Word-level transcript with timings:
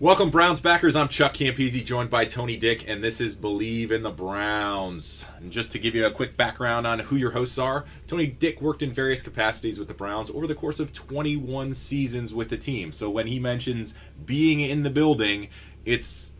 Welcome, 0.00 0.30
Browns 0.30 0.60
backers. 0.60 0.96
I'm 0.96 1.08
Chuck 1.08 1.34
Campese, 1.34 1.84
joined 1.84 2.08
by 2.08 2.24
Tony 2.24 2.56
Dick, 2.56 2.88
and 2.88 3.04
this 3.04 3.20
is 3.20 3.36
Believe 3.36 3.92
in 3.92 4.02
the 4.02 4.10
Browns. 4.10 5.26
And 5.36 5.52
just 5.52 5.70
to 5.72 5.78
give 5.78 5.94
you 5.94 6.06
a 6.06 6.10
quick 6.10 6.38
background 6.38 6.86
on 6.86 7.00
who 7.00 7.16
your 7.16 7.32
hosts 7.32 7.58
are, 7.58 7.84
Tony 8.08 8.26
Dick 8.26 8.62
worked 8.62 8.82
in 8.82 8.94
various 8.94 9.22
capacities 9.22 9.78
with 9.78 9.88
the 9.88 9.94
Browns 9.94 10.30
over 10.30 10.46
the 10.46 10.54
course 10.54 10.80
of 10.80 10.94
21 10.94 11.74
seasons 11.74 12.32
with 12.32 12.48
the 12.48 12.56
team. 12.56 12.92
So 12.92 13.10
when 13.10 13.26
he 13.26 13.38
mentions 13.38 13.92
being 14.24 14.62
in 14.62 14.84
the 14.84 14.88
building, 14.88 15.48
it's 15.84 16.32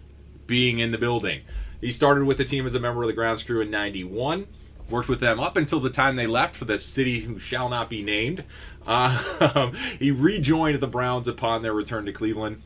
being 0.47 0.79
in 0.79 0.91
the 0.91 0.97
building. 0.97 1.43
He 1.83 1.93
started 1.93 2.25
with 2.25 2.39
the 2.39 2.47
team 2.47 2.65
as 2.65 2.75
a 2.75 2.81
member 2.81 3.03
of 3.03 3.09
the 3.09 3.12
grounds 3.12 3.43
crew 3.43 3.61
in 3.61 3.71
91 3.71 4.47
worked 4.89 5.09
with 5.09 5.21
them 5.21 5.39
up 5.39 5.56
until 5.56 5.79
the 5.79 5.91
time 5.91 6.17
they 6.17 6.27
left 6.27 6.56
for 6.56 6.65
the 6.65 6.77
city 6.79 7.21
who 7.21 7.39
shall 7.39 7.69
not 7.69 7.89
be 7.89 8.03
named. 8.03 8.43
Uh, 8.87 9.71
he 10.01 10.11
rejoined 10.11 10.81
the 10.81 10.87
Browns 10.89 11.29
upon 11.29 11.62
their 11.62 11.73
return 11.73 12.06
to 12.06 12.12
Cleveland 12.12 12.61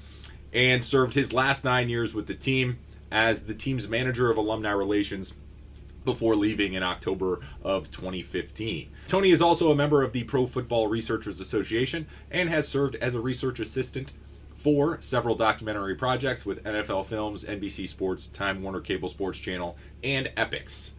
and 0.54 0.82
served 0.82 1.14
his 1.14 1.32
last 1.32 1.64
nine 1.64 1.88
years 1.88 2.14
with 2.14 2.26
the 2.26 2.34
team 2.34 2.78
as 3.10 3.42
the 3.42 3.54
team's 3.54 3.88
manager 3.88 4.30
of 4.30 4.36
alumni 4.36 4.70
relations 4.70 5.34
before 6.04 6.36
leaving 6.36 6.74
in 6.74 6.82
October 6.82 7.40
of 7.62 7.90
2015. 7.90 8.90
Tony 9.08 9.30
is 9.30 9.42
also 9.42 9.70
a 9.70 9.74
member 9.74 10.02
of 10.02 10.12
the 10.12 10.24
Pro 10.24 10.46
Football 10.46 10.88
Researchers 10.88 11.40
Association 11.40 12.06
and 12.30 12.48
has 12.50 12.68
served 12.68 12.94
as 12.96 13.14
a 13.14 13.20
research 13.20 13.58
assistant 13.58 14.12
for 14.56 14.98
several 15.00 15.34
documentary 15.34 15.94
projects 15.94 16.46
with 16.46 16.62
NFL 16.64 17.06
Films, 17.06 17.44
NBC 17.44 17.88
Sports, 17.88 18.28
Time 18.28 18.62
Warner 18.62 18.80
Cable 18.80 19.08
Sports 19.08 19.38
Channel, 19.38 19.76
and 20.02 20.30
Epix. 20.36 20.92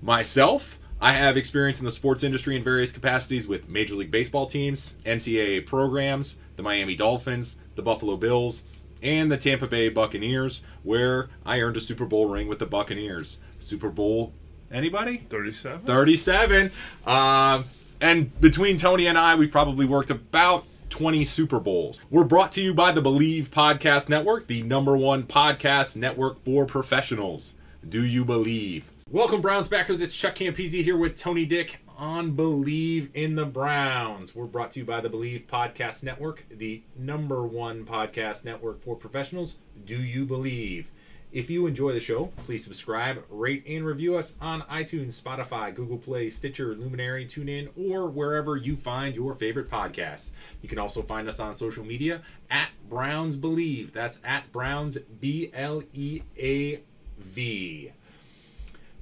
Myself, 0.00 0.78
I 1.00 1.12
have 1.12 1.36
experience 1.36 1.78
in 1.78 1.84
the 1.84 1.90
sports 1.90 2.24
industry 2.24 2.56
in 2.56 2.64
various 2.64 2.92
capacities 2.92 3.46
with 3.46 3.68
Major 3.68 3.94
League 3.94 4.10
Baseball 4.10 4.46
teams, 4.46 4.94
NCAA 5.04 5.66
programs, 5.66 6.36
the 6.56 6.62
Miami 6.62 6.96
Dolphins, 6.96 7.56
the 7.78 7.82
Buffalo 7.82 8.16
Bills, 8.16 8.64
and 9.02 9.32
the 9.32 9.38
Tampa 9.38 9.66
Bay 9.66 9.88
Buccaneers, 9.88 10.60
where 10.82 11.30
I 11.46 11.60
earned 11.60 11.78
a 11.78 11.80
Super 11.80 12.04
Bowl 12.04 12.26
ring 12.26 12.48
with 12.48 12.58
the 12.58 12.66
Buccaneers. 12.66 13.38
Super 13.60 13.88
Bowl, 13.88 14.34
anybody? 14.70 15.24
37? 15.30 15.86
37. 15.86 16.72
Um, 17.06 17.64
and 18.00 18.38
between 18.40 18.76
Tony 18.76 19.06
and 19.06 19.16
I, 19.16 19.36
we've 19.36 19.50
probably 19.50 19.86
worked 19.86 20.10
about 20.10 20.66
20 20.90 21.24
Super 21.24 21.60
Bowls. 21.60 22.00
We're 22.10 22.24
brought 22.24 22.52
to 22.52 22.60
you 22.60 22.74
by 22.74 22.92
the 22.92 23.00
Believe 23.00 23.50
Podcast 23.50 24.08
Network, 24.08 24.48
the 24.48 24.62
number 24.62 24.96
one 24.96 25.22
podcast 25.22 25.96
network 25.96 26.44
for 26.44 26.66
professionals. 26.66 27.54
Do 27.88 28.04
you 28.04 28.24
believe? 28.24 28.84
Welcome, 29.10 29.40
Browns 29.40 29.68
backers. 29.68 30.02
It's 30.02 30.16
Chuck 30.16 30.34
Campese 30.34 30.82
here 30.82 30.96
with 30.96 31.16
Tony 31.16 31.46
Dick 31.46 31.80
on 31.98 32.30
Believe 32.30 33.10
in 33.12 33.34
the 33.34 33.44
Browns. 33.44 34.32
We're 34.32 34.46
brought 34.46 34.70
to 34.72 34.78
you 34.78 34.84
by 34.84 35.00
the 35.00 35.08
Believe 35.08 35.48
Podcast 35.50 36.04
Network, 36.04 36.44
the 36.48 36.82
number 36.96 37.44
one 37.44 37.84
podcast 37.84 38.44
network 38.44 38.80
for 38.80 38.94
professionals. 38.94 39.56
Do 39.84 40.00
you 40.00 40.24
believe? 40.24 40.88
If 41.32 41.50
you 41.50 41.66
enjoy 41.66 41.92
the 41.92 42.00
show, 42.00 42.26
please 42.46 42.62
subscribe, 42.62 43.24
rate, 43.28 43.64
and 43.66 43.84
review 43.84 44.16
us 44.16 44.34
on 44.40 44.62
iTunes, 44.62 45.20
Spotify, 45.20 45.74
Google 45.74 45.98
Play, 45.98 46.30
Stitcher, 46.30 46.74
Luminary, 46.76 47.26
TuneIn, 47.26 47.68
or 47.76 48.06
wherever 48.06 48.56
you 48.56 48.76
find 48.76 49.14
your 49.14 49.34
favorite 49.34 49.68
podcasts. 49.68 50.30
You 50.62 50.68
can 50.68 50.78
also 50.78 51.02
find 51.02 51.28
us 51.28 51.40
on 51.40 51.54
social 51.56 51.84
media 51.84 52.22
at 52.48 52.68
Browns 52.88 53.34
Believe. 53.34 53.92
That's 53.92 54.20
at 54.24 54.50
Browns 54.52 54.98
B 55.20 55.50
L 55.52 55.82
E 55.92 56.22
A 56.38 56.80
V. 57.18 57.92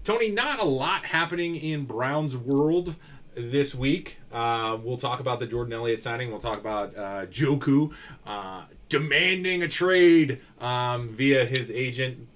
Tony, 0.07 0.31
not 0.31 0.61
a 0.61 0.65
lot 0.65 1.05
happening 1.05 1.57
in 1.57 1.85
Browns 1.85 2.35
world 2.37 2.95
this 3.35 3.75
week. 3.75 4.19
Uh, 4.31 4.79
we'll 4.81 4.99
talk 4.99 5.19
about 5.19 5.41
the 5.41 5.49
Jordan 5.49 5.73
Elliott 5.73 6.01
signing. 6.01 6.31
We'll 6.31 6.39
talk 6.39 6.61
about 6.61 6.97
uh, 6.97 7.27
Njoku 7.27 7.93
uh, 8.25 8.67
demanding 8.89 9.65
a 9.65 9.69
trade 9.69 10.41
um, 10.61 11.09
via 11.09 11.45
his 11.45 11.73
agent. 11.73 12.29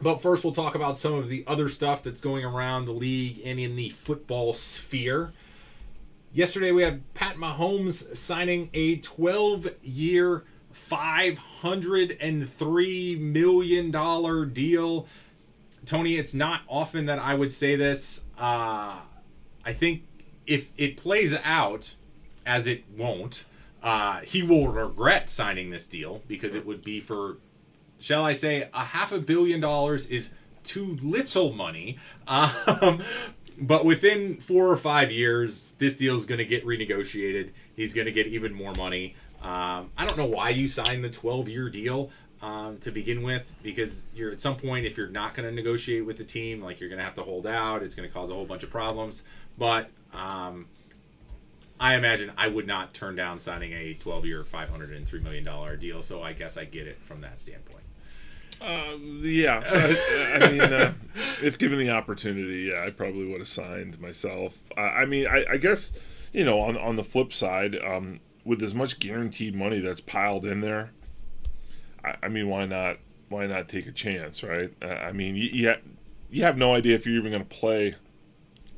But 0.00 0.22
first, 0.22 0.44
we'll 0.44 0.54
talk 0.54 0.76
about 0.76 0.96
some 0.96 1.14
of 1.14 1.28
the 1.28 1.42
other 1.48 1.68
stuff 1.68 2.04
that's 2.04 2.20
going 2.20 2.44
around 2.44 2.84
the 2.84 2.92
league 2.92 3.42
and 3.44 3.58
in 3.58 3.74
the 3.74 3.88
football 3.88 4.54
sphere. 4.54 5.32
Yesterday, 6.32 6.70
we 6.70 6.84
had 6.84 7.02
Pat 7.14 7.34
Mahomes 7.34 8.16
signing 8.16 8.70
a 8.72 8.98
12 8.98 9.70
year, 9.82 10.44
$503 10.72 13.20
million 13.20 14.52
deal 14.52 15.08
Tony, 15.88 16.16
it's 16.16 16.34
not 16.34 16.60
often 16.68 17.06
that 17.06 17.18
I 17.18 17.32
would 17.32 17.50
say 17.50 17.74
this. 17.74 18.20
Uh, 18.38 18.96
I 19.64 19.72
think 19.72 20.02
if 20.46 20.70
it 20.76 20.98
plays 20.98 21.34
out 21.42 21.94
as 22.44 22.66
it 22.66 22.84
won't, 22.94 23.44
uh, 23.82 24.20
he 24.20 24.42
will 24.42 24.68
regret 24.68 25.30
signing 25.30 25.70
this 25.70 25.86
deal 25.86 26.22
because 26.28 26.54
it 26.54 26.66
would 26.66 26.84
be 26.84 27.00
for, 27.00 27.38
shall 27.98 28.24
I 28.24 28.34
say, 28.34 28.68
a 28.74 28.84
half 28.84 29.12
a 29.12 29.18
billion 29.18 29.60
dollars 29.60 30.06
is 30.06 30.30
too 30.62 30.98
little 31.02 31.52
money. 31.52 31.98
Um, 32.28 33.02
but 33.60 33.84
within 33.84 34.36
four 34.36 34.68
or 34.68 34.76
five 34.76 35.10
years, 35.10 35.66
this 35.78 35.96
deal 35.96 36.14
is 36.14 36.26
going 36.26 36.38
to 36.38 36.44
get 36.44 36.64
renegotiated. 36.64 37.50
He's 37.74 37.92
going 37.92 38.04
to 38.04 38.12
get 38.12 38.28
even 38.28 38.54
more 38.54 38.72
money. 38.74 39.16
Um, 39.42 39.90
I 39.96 40.06
don't 40.06 40.16
know 40.16 40.26
why 40.26 40.50
you 40.50 40.68
signed 40.68 41.02
the 41.02 41.10
12 41.10 41.48
year 41.48 41.68
deal 41.68 42.10
um, 42.42 42.78
to 42.78 42.90
begin 42.90 43.22
with 43.22 43.52
because 43.62 44.04
you're 44.14 44.30
at 44.30 44.40
some 44.40 44.56
point 44.56 44.86
if 44.86 44.96
you're 44.96 45.08
not 45.08 45.34
going 45.34 45.48
to 45.48 45.54
negotiate 45.54 46.06
with 46.06 46.16
the 46.16 46.24
team 46.24 46.62
like 46.62 46.80
you're 46.80 46.88
going 46.88 46.98
to 46.98 47.04
have 47.04 47.14
to 47.14 47.22
hold 47.22 47.46
out 47.46 47.82
it's 47.82 47.94
going 47.94 48.08
to 48.08 48.12
cause 48.12 48.30
a 48.30 48.34
whole 48.34 48.46
bunch 48.46 48.62
of 48.62 48.70
problems. 48.70 49.22
But 49.56 49.90
um, 50.12 50.66
i 51.80 51.94
imagine 51.94 52.32
i 52.36 52.48
would 52.48 52.66
not 52.66 52.92
turn 52.92 53.14
down 53.14 53.38
signing 53.38 53.72
a 53.72 53.94
12 53.94 54.24
year 54.24 54.44
503 54.44 55.20
million 55.20 55.44
dollar 55.44 55.76
deal 55.76 56.02
so 56.02 56.22
i 56.22 56.32
guess 56.32 56.56
i 56.56 56.64
get 56.64 56.88
it 56.88 56.98
from 57.02 57.20
that 57.20 57.38
standpoint. 57.38 57.78
Uh, 58.60 58.96
yeah, 59.20 59.62
I, 59.70 60.44
I 60.44 60.50
mean, 60.50 60.60
uh, 60.60 60.92
if 61.42 61.58
given 61.58 61.78
the 61.78 61.90
opportunity, 61.90 62.70
yeah, 62.72 62.84
I 62.84 62.90
probably 62.90 63.26
would 63.26 63.38
have 63.38 63.48
signed 63.48 64.00
myself. 64.00 64.58
I, 64.76 64.80
I 64.80 65.06
mean, 65.06 65.26
I, 65.26 65.44
I, 65.48 65.56
guess 65.58 65.92
you 66.32 66.44
know, 66.44 66.60
on 66.60 66.76
on 66.76 66.96
the 66.96 67.04
flip 67.04 67.32
side, 67.32 67.76
um, 67.84 68.18
with 68.44 68.62
as 68.62 68.74
much 68.74 68.98
guaranteed 68.98 69.54
money 69.54 69.78
that's 69.80 70.00
piled 70.00 70.44
in 70.44 70.60
there, 70.60 70.90
I, 72.04 72.16
I 72.24 72.28
mean, 72.28 72.48
why 72.48 72.66
not? 72.66 72.98
Why 73.28 73.46
not 73.46 73.68
take 73.68 73.86
a 73.86 73.92
chance, 73.92 74.42
right? 74.42 74.72
Uh, 74.80 74.86
I 74.86 75.12
mean, 75.12 75.36
you, 75.36 75.48
you, 75.52 75.68
ha- 75.68 75.80
you 76.30 76.44
have 76.44 76.56
no 76.56 76.74
idea 76.74 76.94
if 76.94 77.04
you're 77.04 77.16
even 77.16 77.30
going 77.30 77.44
to 77.44 77.48
play 77.48 77.94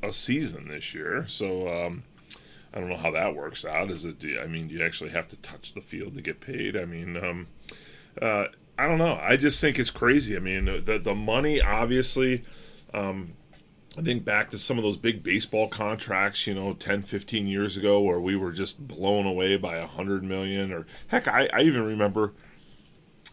a 0.03 0.11
season 0.11 0.67
this 0.67 0.93
year, 0.93 1.25
so 1.27 1.69
um, 1.69 2.03
I 2.73 2.79
don't 2.79 2.89
know 2.89 2.97
how 2.97 3.11
that 3.11 3.35
works 3.35 3.63
out. 3.63 3.89
Is 3.91 4.03
it? 4.03 4.23
I 4.41 4.47
mean, 4.47 4.67
do 4.67 4.75
you 4.75 4.83
actually 4.83 5.11
have 5.11 5.29
to 5.29 5.35
touch 5.37 5.73
the 5.73 5.81
field 5.81 6.15
to 6.15 6.21
get 6.21 6.41
paid? 6.41 6.75
I 6.75 6.85
mean, 6.85 7.15
um, 7.17 7.47
uh, 8.21 8.45
I 8.77 8.87
don't 8.87 8.97
know. 8.97 9.17
I 9.21 9.37
just 9.37 9.61
think 9.61 9.79
it's 9.79 9.91
crazy. 9.91 10.35
I 10.35 10.39
mean, 10.39 10.65
the 10.65 10.99
the 11.01 11.15
money 11.15 11.61
obviously. 11.61 12.43
Um, 12.93 13.33
I 13.97 14.01
think 14.01 14.23
back 14.23 14.49
to 14.51 14.57
some 14.57 14.77
of 14.77 14.83
those 14.83 14.95
big 14.95 15.21
baseball 15.21 15.67
contracts, 15.67 16.47
you 16.47 16.53
know, 16.53 16.73
10, 16.73 17.01
15 17.01 17.45
years 17.45 17.75
ago, 17.75 17.99
where 17.99 18.21
we 18.21 18.37
were 18.37 18.53
just 18.53 18.87
blown 18.87 19.25
away 19.25 19.57
by 19.57 19.75
a 19.75 19.87
hundred 19.87 20.23
million, 20.23 20.71
or 20.71 20.85
heck, 21.07 21.27
I, 21.27 21.49
I 21.51 21.61
even 21.63 21.83
remember 21.83 22.31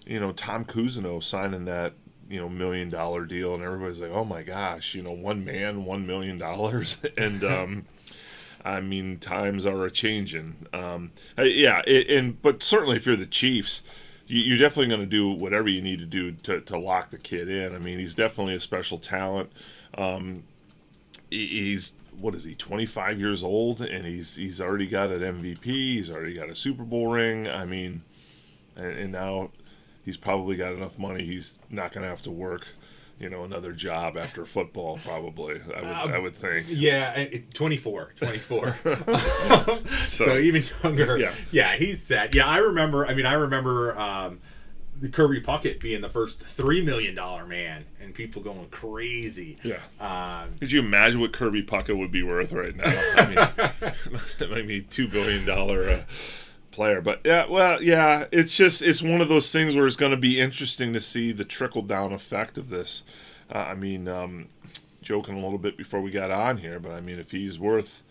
you 0.09 0.19
know 0.19 0.33
Tom 0.33 0.65
Cousineau 0.65 1.23
signing 1.23 1.67
that 1.67 1.93
you 2.29 2.41
know 2.41 2.49
million 2.49 2.89
dollar 2.91 3.25
deal, 3.25 3.55
and 3.55 3.63
everybody's 3.63 4.01
like, 4.01 4.11
oh 4.11 4.25
my 4.25 4.43
gosh, 4.43 4.95
you 4.95 5.03
know, 5.03 5.13
one 5.13 5.45
man, 5.45 5.85
one 5.85 6.07
million 6.07 6.39
dollars, 6.39 6.97
and 7.17 7.45
um, 7.45 7.87
I 8.65 8.81
mean 8.81 9.19
times 9.19 9.67
are 9.67 9.85
a 9.85 9.91
changing. 9.91 10.67
Um, 10.73 11.13
yeah, 11.39 11.83
it, 11.87 12.09
and 12.09 12.41
but 12.41 12.63
certainly 12.63 12.97
if 12.97 13.07
you're 13.07 13.17
the 13.17 13.27
Chiefs. 13.27 13.83
You're 14.31 14.59
definitely 14.59 14.89
going 14.89 15.01
to 15.01 15.07
do 15.07 15.31
whatever 15.31 15.71
you 15.71 15.81
need 15.81 16.01
to 16.01 16.05
do 16.05 16.33
to, 16.33 16.61
to 16.61 16.79
lock 16.79 17.09
the 17.09 17.17
kid 17.17 17.49
in. 17.49 17.75
I 17.75 17.79
mean, 17.79 17.99
he's 17.99 18.15
definitely 18.15 18.55
a 18.57 18.61
special 18.61 18.99
talent. 18.99 19.51
Um, 19.97 20.43
he's 21.31 21.95
what 22.21 22.35
is 22.35 22.45
he 22.45 22.55
25 22.55 23.19
years 23.19 23.43
old 23.43 23.81
and 23.81 24.05
he's 24.05 24.37
he's 24.37 24.61
already 24.61 24.87
got 24.87 25.11
an 25.11 25.21
MVP 25.21 25.65
he's 25.65 26.11
already 26.11 26.35
got 26.35 26.51
a 26.51 26.55
Super 26.55 26.83
Bowl 26.83 27.07
ring 27.07 27.49
I 27.49 27.65
mean 27.65 28.03
and, 28.77 28.99
and 28.99 29.13
now 29.13 29.51
he's 30.09 30.17
probably 30.17 30.57
got 30.57 30.73
enough 30.73 30.99
money 30.99 31.23
he's 31.25 31.59
not 31.69 31.93
going 31.93 32.03
to 32.03 32.09
have 32.09 32.23
to 32.23 32.31
work 32.31 32.67
you 33.21 33.29
know 33.29 33.45
another 33.45 33.73
job 33.73 34.17
after 34.17 34.47
football 34.47 34.99
probably 35.05 35.57
I 35.77 35.81
would 35.83 35.91
Um, 35.97 36.13
I 36.15 36.19
would 36.19 36.35
think 36.35 36.65
Yeah, 36.69 37.13
and 37.15 37.33
it- 37.35 37.53
24, 37.55 38.15
24. 38.17 38.79
so, 40.09 40.25
So, 40.25 40.39
even 40.39 40.63
younger. 40.83 41.19
yeah. 41.19 41.35
yeah, 41.51 41.77
he's 41.77 42.03
set. 42.03 42.35
Yeah, 42.35 42.47
I 42.47 42.59
remember. 42.59 43.07
I 43.07 43.15
mean, 43.15 43.27
I 43.27 43.33
remember 43.35 43.99
um, 43.99 44.39
the 45.01 45.09
Kirby 45.09 45.41
Puckett 45.41 45.81
being 45.81 46.01
the 46.01 46.09
first 46.09 46.43
three 46.45 46.81
million 46.81 47.15
dollar 47.15 47.45
man, 47.47 47.85
and 48.01 48.15
people 48.15 48.41
going 48.43 48.69
crazy. 48.71 49.59
yeah 49.65 49.81
Um, 50.01 50.55
could 50.61 50.71
you 50.73 50.81
imagine 50.81 51.21
what 51.21 51.33
Kirby 51.33 51.63
Puckett 51.65 51.97
would 51.99 52.13
be 52.13 52.23
worth 52.23 52.53
right 52.53 52.75
now 52.77 52.85
I 53.17 53.27
mean 53.27 53.35
that 54.39 54.49
might 54.51 54.67
be 54.69 54.81
two 54.83 55.09
billion 55.09 55.45
dollar 55.45 55.89
uh, 55.91 56.01
player. 56.71 57.01
But 57.01 57.21
yeah 57.25 57.47
well 57.47 57.83
yeah 57.83 58.27
it's 58.33 58.57
just 58.57 58.83
it's 58.83 59.03
one 59.03 59.21
of 59.21 59.29
those 59.29 59.51
things 59.53 59.77
where 59.77 59.87
it's 59.87 59.97
going 59.97 60.13
to 60.13 60.17
be 60.17 60.41
interesting 60.41 60.93
to 60.93 61.01
see 61.01 61.33
the 61.33 61.45
trickle 61.45 61.83
down 61.83 62.13
effect 62.13 62.59
of 62.59 62.69
this. 62.71 63.03
Uh, 63.53 63.59
I 63.59 63.75
mean 63.75 64.09
um, 64.09 64.49
joking 65.03 65.39
a 65.39 65.43
little 65.43 65.59
bit 65.59 65.77
before 65.77 66.01
we 66.01 66.11
got 66.11 66.31
on 66.31 66.59
here 66.59 66.79
but 66.79 66.93
I 66.93 67.01
mean 67.01 67.19
if 67.19 67.31
he's 67.31 67.59
worth 67.59 68.03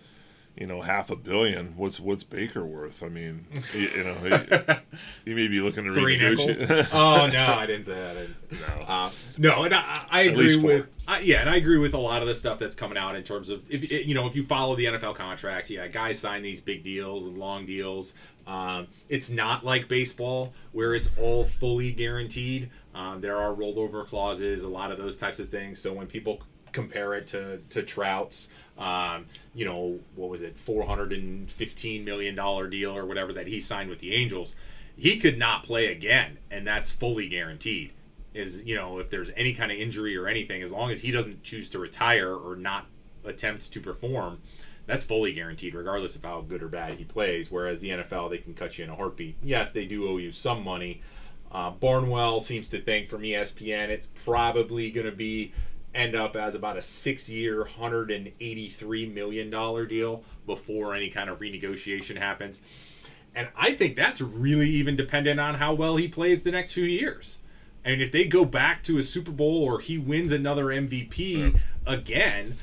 you 0.57 0.65
know 0.65 0.81
half 0.81 1.09
a 1.09 1.15
billion 1.15 1.75
what's 1.77 2.00
what's 2.00 2.24
Baker 2.24 2.65
worth 2.65 3.04
I 3.04 3.09
mean 3.09 3.45
you, 3.74 3.89
you 3.89 4.04
know 4.04 4.81
you, 5.25 5.36
may 5.36 5.48
be 5.48 5.59
looking 5.59 5.86
to 5.86 5.94
three 5.94 6.18
nickels. 6.18 6.57
renegotiate 6.57 6.89
oh 6.94 7.27
no, 7.27 7.45
I 7.54 7.65
didn't 7.65 7.86
say 7.86 7.94
that. 7.94 8.18
I 8.18 8.21
didn't 8.21 8.38
say 8.38 8.57
no 8.77 8.83
Uh, 8.83 9.12
no, 9.38 9.63
and 9.63 9.74
I, 9.74 10.06
I 10.09 10.21
agree 10.21 10.57
with 10.57 10.88
I, 11.07 11.19
yeah, 11.19 11.39
and 11.39 11.50
I 11.50 11.56
agree 11.56 11.77
with 11.77 11.94
a 11.94 11.98
lot 11.98 12.21
of 12.21 12.27
the 12.27 12.36
stuff 12.36 12.59
that's 12.59 12.75
coming 12.75 12.98
out 12.98 13.15
in 13.15 13.24
terms 13.24 13.50
of 13.50 13.63
if 13.69 13.89
you 13.92 14.13
know 14.13 14.27
if 14.27 14.36
you 14.36 14.44
follow 14.44 14.75
the 14.75 14.86
NFL 14.86 15.15
contracts, 15.15 15.69
yeah, 15.69 15.88
guys 15.88 16.19
sign 16.19 16.42
these 16.42 16.59
big 16.59 16.83
deals 16.83 17.27
and 17.27 17.38
long 17.38 17.65
deals. 17.65 18.13
Um, 18.45 18.88
it's 19.09 19.30
not 19.30 19.65
like 19.65 19.88
baseball 19.88 20.54
where 20.71 20.95
it's 20.95 21.09
all 21.19 21.45
fully 21.45 21.92
guaranteed. 21.92 22.69
Um, 22.95 23.21
there 23.21 23.38
are 23.38 23.54
rollover 23.54 24.06
clauses, 24.06 24.63
a 24.63 24.69
lot 24.69 24.92
of 24.92 24.98
those 24.98 25.18
types 25.18 25.39
of 25.39 25.50
things. 25.50 25.80
So 25.81 25.94
when 25.94 26.07
people 26.07 26.42
compare 26.74 27.13
it 27.13 27.27
to 27.27 27.62
to 27.69 27.83
Trout's, 27.83 28.50
um, 28.77 29.25
you 29.53 29.65
know, 29.65 30.00
what 30.15 30.29
was 30.29 30.41
it, 30.41 30.57
four 30.57 30.85
hundred 30.85 31.13
and 31.13 31.50
fifteen 31.50 32.06
million 32.06 32.35
dollar 32.35 32.68
deal 32.68 32.95
or 32.95 33.06
whatever 33.06 33.33
that 33.33 33.47
he 33.47 33.59
signed 33.59 33.89
with 33.89 34.00
the 34.00 34.13
Angels, 34.13 34.56
he 34.95 35.19
could 35.19 35.38
not 35.38 35.63
play 35.63 35.88
again, 35.91 36.38
and 36.51 36.65
that's 36.65 36.91
fully 36.91 37.27
guaranteed. 37.27 37.94
Is 38.33 38.62
you 38.63 38.75
know 38.75 39.00
if 39.00 39.09
there's 39.09 39.31
any 39.35 39.53
kind 39.53 39.71
of 39.71 39.77
injury 39.77 40.15
or 40.15 40.27
anything 40.27 40.62
as 40.62 40.71
long 40.71 40.91
as 40.91 41.01
he 41.01 41.12
doesn't 41.12 41.44
choose 41.44 41.69
to 41.69 41.79
retire 41.79 42.33
or 42.33 42.56
not 42.56 42.85
attempt 43.25 43.74
to 43.74 43.81
perform 43.81 44.39
that's 44.88 45.03
fully 45.03 45.33
guaranteed 45.33 45.75
regardless 45.75 46.15
of 46.15 46.23
how 46.23 46.41
good 46.41 46.63
or 46.63 46.69
bad 46.69 46.94
he 46.94 47.03
plays. 47.03 47.51
Whereas 47.51 47.81
the 47.81 47.89
nfl 47.89 48.30
they 48.30 48.39
can 48.39 48.56
cut 48.56 48.77
you 48.77 48.85
in 48.85 48.89
a 48.89 48.95
heartbeat. 48.95 49.35
Yes 49.44 49.69
they 49.71 49.85
do 49.85 50.09
owe 50.09 50.18
you 50.18 50.31
some 50.31 50.63
money. 50.63 51.01
Uh, 51.51 51.69
barnwell 51.71 52.39
seems 52.41 52.68
to 52.69 52.80
think 52.80 53.07
from 53.07 53.21
espn 53.21 53.89
it's 53.89 54.07
probably 54.25 54.89
going 54.89 55.06
to 55.06 55.15
be 55.15 55.53
end 55.93 56.15
up 56.15 56.35
as 56.35 56.55
about 56.55 56.77
a 56.77 56.81
six 56.81 57.29
year 57.29 57.59
183 57.59 59.05
million 59.07 59.49
dollar 59.49 59.85
deal 59.85 60.23
before 60.45 60.93
any 60.93 61.09
kind 61.09 61.29
of 61.29 61.39
renegotiation 61.39 62.17
happens 62.17 62.61
and 63.37 63.49
I 63.55 63.75
think 63.75 63.95
that's 63.95 64.19
really 64.19 64.67
even 64.71 64.95
dependent 64.95 65.39
on 65.39 65.55
how 65.55 65.75
well 65.75 65.97
he 65.97 66.07
plays 66.07 66.41
the 66.41 66.49
next 66.49 66.71
few 66.71 66.85
years. 66.85 67.37
And 67.85 68.01
if 68.01 68.11
they 68.11 68.25
go 68.25 68.45
back 68.45 68.81
to 68.85 68.97
a 68.97 69.03
Super 69.03 69.31
Bowl 69.31 69.63
or 69.63 69.79
he 69.79 69.99
wins 69.99 70.31
another 70.31 70.65
MVP 70.65 71.59
again, 71.85 72.57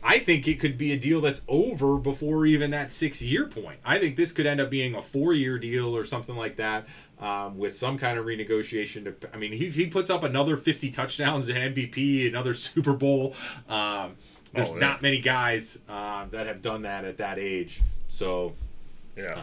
I 0.00 0.20
think 0.20 0.46
it 0.46 0.60
could 0.60 0.78
be 0.78 0.92
a 0.92 0.96
deal 0.96 1.20
that's 1.20 1.42
over 1.48 1.96
before 1.96 2.46
even 2.46 2.70
that 2.70 2.92
six 2.92 3.20
year 3.20 3.46
point. 3.46 3.80
I 3.84 3.98
think 3.98 4.16
this 4.16 4.30
could 4.30 4.46
end 4.46 4.60
up 4.60 4.70
being 4.70 4.94
a 4.94 5.02
four 5.02 5.32
year 5.32 5.58
deal 5.58 5.96
or 5.96 6.04
something 6.04 6.36
like 6.36 6.54
that 6.56 6.86
um, 7.20 7.58
with 7.58 7.76
some 7.76 7.98
kind 7.98 8.18
of 8.18 8.26
renegotiation. 8.26 9.04
To, 9.20 9.28
I 9.34 9.36
mean, 9.36 9.52
he, 9.52 9.70
he 9.70 9.86
puts 9.86 10.10
up 10.10 10.22
another 10.24 10.56
50 10.56 10.90
touchdowns 10.90 11.48
and 11.48 11.74
MVP, 11.74 12.28
another 12.28 12.54
Super 12.54 12.92
Bowl. 12.94 13.34
Um, 13.68 14.16
there's 14.54 14.70
Oh, 14.70 14.74
yeah. 14.74 14.80
not 14.80 15.02
many 15.02 15.20
guys 15.20 15.78
uh, 15.88 16.26
that 16.30 16.46
have 16.46 16.62
done 16.62 16.82
that 16.82 17.04
at 17.04 17.18
that 17.18 17.38
age. 17.38 17.82
So 18.08 18.54
yeah 19.16 19.34
um, 19.34 19.42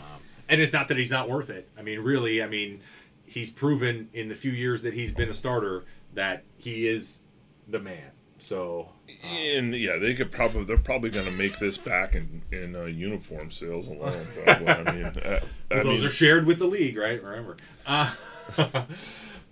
and 0.49 0.61
it's 0.61 0.73
not 0.73 0.87
that 0.87 0.97
he's 0.97 1.11
not 1.11 1.29
worth 1.29 1.49
it. 1.49 1.67
I 1.77 1.81
mean, 1.81 1.99
really, 1.99 2.41
I 2.41 2.47
mean, 2.47 2.81
he's 3.25 3.49
proven 3.49 4.09
in 4.13 4.29
the 4.29 4.35
few 4.35 4.51
years 4.51 4.81
that 4.83 4.93
he's 4.93 5.11
been 5.11 5.29
a 5.29 5.33
starter 5.33 5.83
that 6.13 6.43
he 6.57 6.87
is 6.87 7.19
the 7.67 7.79
man. 7.79 8.11
So, 8.39 8.89
And 9.23 9.75
yeah, 9.75 9.97
they 9.97 10.13
could 10.13 10.31
probably 10.31 10.63
they're 10.65 10.77
probably 10.77 11.09
going 11.09 11.25
to 11.25 11.31
make 11.31 11.59
this 11.59 11.77
back 11.77 12.15
in 12.15 12.41
in 12.51 12.75
uh, 12.75 12.85
uniform 12.85 13.51
sales 13.51 13.87
alone. 13.87 14.27
Probably. 14.43 14.67
I 14.67 14.91
mean, 14.91 15.05
uh, 15.05 15.39
I 15.71 15.83
those 15.83 15.99
mean, 15.99 16.05
are 16.05 16.09
shared 16.09 16.45
with 16.45 16.59
the 16.59 16.67
league, 16.67 16.97
right? 16.97 17.21
Remember. 17.23 17.55
Uh, 17.85 18.13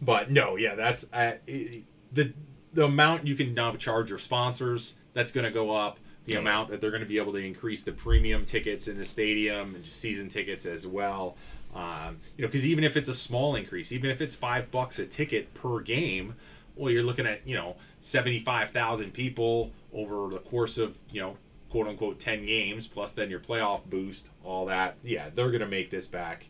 but 0.01 0.31
no, 0.31 0.55
yeah, 0.55 0.75
that's 0.75 1.05
uh, 1.13 1.33
the 1.45 2.33
the 2.73 2.85
amount 2.85 3.27
you 3.27 3.35
can 3.35 3.53
now 3.53 3.75
charge 3.75 4.09
your 4.09 4.19
sponsors. 4.19 4.95
That's 5.13 5.31
going 5.31 5.45
to 5.45 5.51
go 5.51 5.71
up. 5.75 5.99
The 6.25 6.33
Yeah. 6.33 6.39
amount 6.39 6.69
that 6.69 6.79
they're 6.81 6.89
going 6.91 7.03
to 7.03 7.07
be 7.09 7.17
able 7.17 7.33
to 7.33 7.39
increase 7.39 7.83
the 7.83 7.91
premium 7.91 8.45
tickets 8.45 8.87
in 8.87 8.97
the 8.97 9.05
stadium 9.05 9.75
and 9.75 9.83
just 9.83 9.99
season 9.99 10.29
tickets 10.29 10.65
as 10.65 10.87
well. 10.87 11.35
Um, 11.75 12.17
you 12.37 12.43
know, 12.43 12.47
because 12.47 12.65
even 12.65 12.83
if 12.83 12.95
it's 12.95 13.09
a 13.09 13.13
small 13.15 13.55
increase, 13.55 13.91
even 13.91 14.09
if 14.09 14.21
it's 14.21 14.33
five 14.35 14.71
bucks 14.71 14.99
a 14.99 15.05
ticket 15.05 15.53
per 15.53 15.79
game, 15.81 16.35
well, 16.75 16.91
you're 16.91 17.03
looking 17.03 17.25
at 17.25 17.45
you 17.47 17.55
know 17.55 17.75
seventy 17.99 18.39
five 18.39 18.71
thousand 18.71 19.13
people 19.13 19.71
over 19.93 20.33
the 20.33 20.39
course 20.39 20.77
of 20.77 20.97
you 21.11 21.21
know 21.21 21.37
quote 21.69 21.87
unquote 21.87 22.19
ten 22.19 22.45
games 22.45 22.87
plus 22.87 23.13
then 23.13 23.29
your 23.29 23.39
playoff 23.39 23.83
boost, 23.85 24.29
all 24.43 24.65
that. 24.67 24.95
Yeah, 25.03 25.29
they're 25.33 25.49
going 25.49 25.61
to 25.61 25.67
make 25.67 25.89
this 25.89 26.07
back 26.07 26.47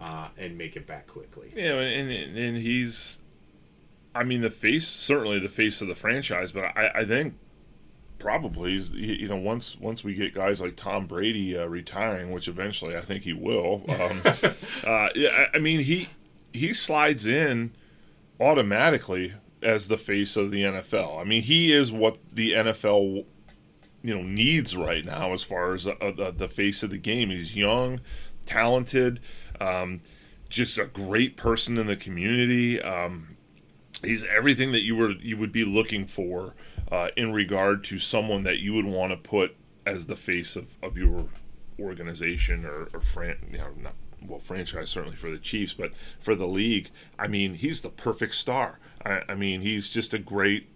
uh, 0.00 0.28
and 0.36 0.56
make 0.56 0.76
it 0.76 0.86
back 0.86 1.06
quickly. 1.06 1.52
yeah, 1.54 1.72
and, 1.72 2.10
and 2.10 2.36
and 2.36 2.56
he's, 2.56 3.20
I 4.14 4.24
mean, 4.24 4.40
the 4.42 4.50
face 4.50 4.86
certainly 4.88 5.38
the 5.38 5.48
face 5.48 5.80
of 5.80 5.88
the 5.88 5.94
franchise, 5.94 6.52
but 6.52 6.64
I, 6.64 6.90
I 6.96 7.04
think 7.04 7.34
probably 8.18 8.72
you 8.72 9.14
you 9.14 9.28
know 9.28 9.36
once 9.36 9.76
once 9.78 10.02
we 10.02 10.14
get 10.14 10.34
guys 10.34 10.60
like 10.60 10.74
Tom 10.76 11.06
Brady 11.06 11.56
uh, 11.56 11.66
retiring, 11.66 12.30
which 12.30 12.48
eventually 12.48 12.96
I 12.96 13.02
think 13.02 13.22
he 13.24 13.32
will. 13.32 13.84
Um, 13.96 14.20
uh, 14.84 15.08
yeah, 15.14 15.30
I, 15.30 15.56
I 15.56 15.58
mean 15.58 15.80
he 15.80 16.08
he 16.52 16.74
slides 16.74 17.26
in 17.26 17.72
automatically 18.38 19.32
as 19.62 19.88
the 19.88 19.98
face 19.98 20.36
of 20.36 20.50
the 20.50 20.62
NFL. 20.62 21.20
I 21.20 21.24
mean 21.24 21.42
he 21.42 21.72
is 21.72 21.90
what 21.92 22.18
the 22.32 22.52
NFL 22.52 23.24
you 24.02 24.14
know 24.14 24.22
needs 24.22 24.76
right 24.76 25.04
now 25.04 25.32
as 25.32 25.42
far 25.42 25.74
as 25.74 25.86
uh, 25.86 25.94
the, 26.00 26.32
the 26.36 26.48
face 26.48 26.82
of 26.82 26.90
the 26.90 26.98
game. 26.98 27.30
He's 27.30 27.56
young, 27.56 28.00
talented, 28.44 29.20
um, 29.60 30.00
just 30.48 30.78
a 30.78 30.84
great 30.84 31.36
person 31.36 31.76
in 31.76 31.86
the 31.86 31.96
community. 31.96 32.80
Um, 32.80 33.36
he's 34.02 34.24
everything 34.24 34.72
that 34.72 34.82
you 34.82 34.96
were 34.96 35.12
you 35.12 35.36
would 35.36 35.52
be 35.52 35.64
looking 35.64 36.06
for 36.06 36.54
uh, 36.90 37.08
in 37.16 37.32
regard 37.32 37.84
to 37.84 37.98
someone 37.98 38.44
that 38.44 38.58
you 38.58 38.74
would 38.74 38.84
want 38.84 39.12
to 39.12 39.16
put 39.16 39.56
as 39.84 40.06
the 40.06 40.16
face 40.16 40.56
of, 40.56 40.76
of 40.82 40.96
your 40.96 41.26
organization 41.78 42.64
or, 42.64 42.88
or 42.92 43.00
fran- 43.00 43.38
you 43.50 43.58
know, 43.58 43.68
not 43.76 43.94
well 44.26 44.38
franchise 44.38 44.90
certainly 44.90 45.16
for 45.16 45.30
the 45.30 45.38
Chiefs, 45.38 45.72
but 45.72 45.92
for 46.20 46.34
the 46.34 46.46
league. 46.46 46.90
I 47.18 47.26
mean, 47.28 47.54
he's 47.54 47.82
the 47.82 47.90
perfect 47.90 48.34
star. 48.34 48.78
I, 49.06 49.22
I 49.28 49.34
mean, 49.34 49.60
he's 49.60 49.92
just 49.92 50.14
a 50.14 50.18
great 50.18 50.68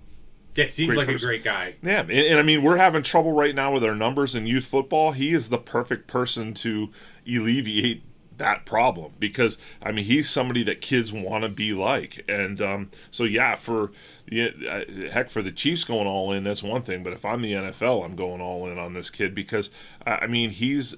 Yeah, 0.54 0.66
seems 0.68 0.88
Great 0.88 0.96
like 0.96 1.06
person. 1.06 1.28
a 1.28 1.30
great 1.30 1.44
guy. 1.44 1.74
yeah, 1.82 2.00
and, 2.00 2.10
and 2.10 2.38
I 2.38 2.42
mean, 2.42 2.62
we're 2.62 2.76
having 2.76 3.02
trouble 3.02 3.32
right 3.32 3.54
now 3.54 3.72
with 3.72 3.84
our 3.84 3.94
numbers 3.94 4.34
in 4.34 4.46
youth 4.46 4.64
football. 4.64 5.12
He 5.12 5.32
is 5.32 5.48
the 5.48 5.58
perfect 5.58 6.06
person 6.06 6.54
to 6.54 6.90
alleviate 7.26 8.02
that 8.36 8.64
problem 8.66 9.12
because 9.18 9.58
I 9.82 9.92
mean, 9.92 10.04
he's 10.06 10.28
somebody 10.30 10.62
that 10.64 10.80
kids 10.80 11.12
want 11.12 11.44
to 11.44 11.48
be 11.50 11.72
like, 11.72 12.24
and 12.28 12.60
um, 12.62 12.90
so 13.10 13.24
yeah, 13.24 13.54
for 13.56 13.92
yeah, 14.30 14.48
uh, 14.68 15.10
heck, 15.10 15.30
for 15.30 15.42
the 15.42 15.52
Chiefs 15.52 15.84
going 15.84 16.06
all 16.06 16.32
in, 16.32 16.44
that's 16.44 16.62
one 16.62 16.82
thing. 16.82 17.02
But 17.02 17.12
if 17.12 17.24
I'm 17.24 17.42
the 17.42 17.52
NFL, 17.52 18.04
I'm 18.04 18.16
going 18.16 18.40
all 18.40 18.66
in 18.68 18.78
on 18.78 18.94
this 18.94 19.10
kid 19.10 19.34
because 19.34 19.70
I 20.06 20.10
I 20.12 20.26
mean, 20.26 20.50
he's 20.50 20.96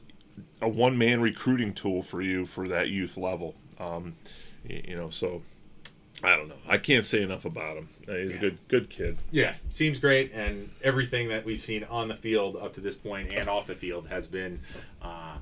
a 0.61 0.69
one 0.69 0.97
man 0.97 1.21
recruiting 1.21 1.75
tool 1.75 2.03
for 2.03 2.23
you 2.23 2.47
for 2.47 2.69
that 2.69 2.89
youth 2.89 3.17
level. 3.17 3.55
Um, 3.79 4.17
you 4.69 4.97
know, 4.97 5.11
so 5.11 5.43
I 6.23 6.37
don't 6.37 6.49
know. 6.49 6.57
I 6.69 6.79
can't 6.79 7.05
say 7.05 7.23
enough 7.23 7.45
about 7.45 7.77
him. 7.77 7.89
Uh, 8.09 8.15
He's 8.15 8.35
a 8.37 8.39
good 8.39 8.59
good 8.69 8.91
kid. 8.91 9.19
Yeah, 9.31 9.55
seems 9.71 9.99
great, 9.99 10.33
and 10.33 10.71
everything 10.83 11.29
that 11.31 11.45
we've 11.45 11.61
seen 11.61 11.85
on 11.85 12.09
the 12.09 12.15
field 12.17 12.57
up 12.57 12.75
to 12.75 12.81
this 12.81 12.95
point 12.95 13.33
and 13.33 13.49
off 13.49 13.67
the 13.67 13.75
field 13.75 14.07
has 14.09 14.27
been 14.27 14.61
uh, 15.01 15.37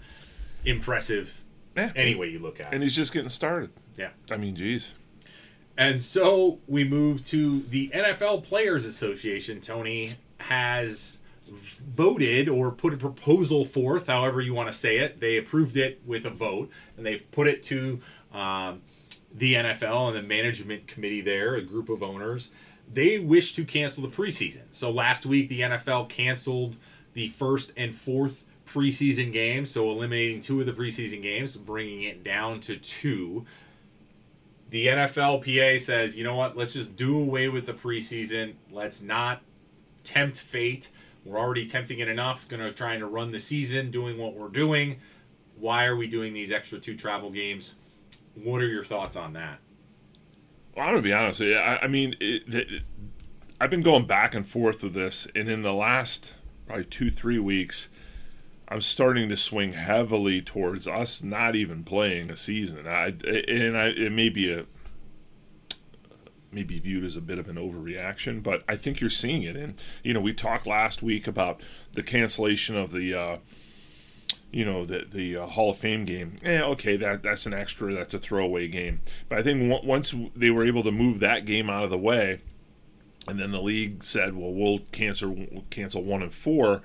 impressive. 0.65 1.43
Yeah. 1.77 1.93
Any 1.95 2.15
way 2.15 2.29
you 2.29 2.41
look 2.41 2.61
at 2.61 2.73
and 2.73 2.83
it. 2.83 2.87
he's 2.87 2.97
just 2.97 3.13
getting 3.13 3.29
started. 3.29 3.71
Yeah. 3.97 4.09
I 4.31 4.37
mean, 4.37 4.57
geez. 4.57 4.93
And 5.77 6.03
so 6.03 6.59
we 6.67 6.85
move 6.85 7.25
to 7.27 7.63
the 7.63 7.91
NFL 7.95 8.43
Players 8.45 8.85
Association. 8.85 9.61
Tony 9.61 10.15
has 10.39 11.19
voted 11.95 12.49
or 12.49 12.71
put 12.71 12.93
a 12.93 12.97
proposal 12.97 13.65
forth, 13.65 14.07
however 14.09 14.41
you 14.41 14.53
want 14.55 14.71
to 14.71 14.77
say 14.77 14.99
it. 14.99 15.21
They 15.21 15.37
approved 15.37 15.77
it 15.77 16.01
with 16.05 16.25
a 16.25 16.31
vote, 16.31 16.71
and 16.97 17.07
they've 17.07 17.29
put 17.31 17.47
it 17.47 17.63
to 17.65 18.01
um, 18.33 18.83
the 19.35 19.55
NFL 19.55 20.09
and 20.09 20.17
the 20.17 20.23
management 20.23 20.87
committee 20.87 21.21
there, 21.21 21.55
a 21.55 21.63
group 21.63 21.89
of 21.89 22.03
owners. 22.03 22.51
They 22.93 23.19
wish 23.19 23.53
to 23.55 23.65
cancel 23.65 24.03
the 24.03 24.09
preseason. 24.09 24.63
So 24.71 24.91
last 24.91 25.25
week, 25.25 25.49
the 25.49 25.61
NFL 25.61 26.09
canceled 26.09 26.77
the 27.13 27.29
first 27.29 27.73
and 27.77 27.95
fourth 27.95 28.45
preseason 28.67 29.33
games, 29.33 29.71
so 29.71 29.91
eliminating 29.91 30.41
two 30.41 30.61
of 30.61 30.67
the 30.67 30.73
preseason 30.73 31.23
games, 31.23 31.57
bringing 31.57 32.03
it 32.03 32.23
down 32.23 32.61
to 32.61 32.77
two. 32.77 33.45
The 34.71 34.87
NFLPA 34.87 35.81
says, 35.81 36.17
you 36.17 36.23
know 36.23 36.37
what, 36.37 36.57
let's 36.57 36.73
just 36.73 36.95
do 36.97 37.19
away 37.19 37.49
with 37.49 37.67
the 37.67 37.75
preseason. 37.75 38.55
Let's 38.71 39.03
not 39.03 39.43
tempt 40.05 40.39
fate. 40.39 40.89
We're 41.25 41.39
already 41.39 41.67
tempting 41.67 41.99
it 41.99 42.09
enough, 42.09 42.49
going 42.49 42.63
to 42.63 42.73
trying 42.73 43.01
to 43.01 43.07
run 43.07 43.33
the 43.33 43.41
season, 43.41 43.91
doing 43.91 44.17
what 44.17 44.35
we're 44.35 44.49
doing. 44.49 45.01
Why 45.59 45.87
are 45.87 45.97
we 45.97 46.07
doing 46.07 46.33
these 46.33 46.53
extra 46.53 46.79
two 46.79 46.97
travel 46.97 47.31
games? 47.31 47.75
What 48.43 48.63
are 48.63 48.69
your 48.69 48.85
thoughts 48.85 49.17
on 49.17 49.33
that? 49.35 49.59
Well, 50.77 50.87
I'm 50.87 50.93
gonna 50.93 51.03
be 51.03 51.13
honest 51.13 51.41
you. 51.41 51.57
I, 51.57 51.85
I 51.85 51.87
mean, 51.89 52.17
it, 52.21 52.43
it, 52.53 52.83
I've 53.61 53.71
been 53.71 53.83
going 53.83 54.07
back 54.07 54.35
and 54.35 54.47
forth 54.47 54.83
with 54.83 54.95
this, 54.95 55.27
and 55.35 55.49
in 55.49 55.63
the 55.63 55.75
last 55.75 56.35
probably 56.67 56.85
two, 56.85 57.11
three 57.11 57.39
weeks, 57.39 57.89
I'm 58.69 58.81
starting 58.81 59.29
to 59.29 59.37
swing 59.37 59.73
heavily 59.73 60.41
towards 60.41 60.87
us 60.87 61.23
not 61.23 61.57
even 61.57 61.83
playing 61.83 62.31
a 62.31 62.37
season. 62.37 62.87
I 62.87 63.15
and 63.27 63.77
I 63.77 63.89
it 63.89 64.13
may 64.13 64.29
be 64.29 64.53
a 64.53 64.67
maybe 66.53 66.79
viewed 66.79 67.05
as 67.05 67.17
a 67.17 67.21
bit 67.21 67.39
of 67.39 67.49
an 67.49 67.57
overreaction, 67.57 68.43
but 68.43 68.65
I 68.69 68.77
think 68.77 69.01
you're 69.01 69.11
seeing 69.11 69.43
it. 69.43 69.57
And 69.57 69.75
you 70.03 70.15
know, 70.15 70.21
we 70.21 70.33
talked 70.33 70.67
last 70.67 71.03
week 71.03 71.27
about 71.27 71.61
the 71.93 72.03
cancellation 72.03 72.77
of 72.77 72.93
the. 72.93 73.15
Uh, 73.15 73.37
you 74.53 74.65
know 74.65 74.85
the 74.85 75.07
the 75.11 75.37
uh, 75.37 75.47
Hall 75.47 75.71
of 75.71 75.79
Fame 75.79 76.05
game. 76.05 76.39
Yeah, 76.43 76.65
okay, 76.65 76.97
that 76.97 77.23
that's 77.23 77.47
an 77.47 77.55
extra, 77.55 77.95
that's 77.95 78.15
a 78.15 78.19
throwaway 78.19 78.69
game. 78.69 79.01
But 79.29 79.39
I 79.39 79.43
think 79.43 79.69
w- 79.71 79.89
once 79.89 80.15
they 80.35 80.51
were 80.51 80.65
able 80.65 80.83
to 80.85 80.93
move 80.93 81.21
that 81.21 81.45
game 81.45 81.71
out 81.71 81.85
of 81.85 81.91
the 81.91 81.99
way, 81.99 82.41
and 83.29 83.39
then 83.39 83.53
the 83.53 83.63
league 83.63 84.03
said, 84.03 84.37
"Well, 84.37 84.53
we'll 84.53 84.81
cancel 84.93 85.31
we'll 85.31 85.65
cancel 85.71 86.03
one 86.03 86.23
and 86.23 86.33
four 86.33 86.83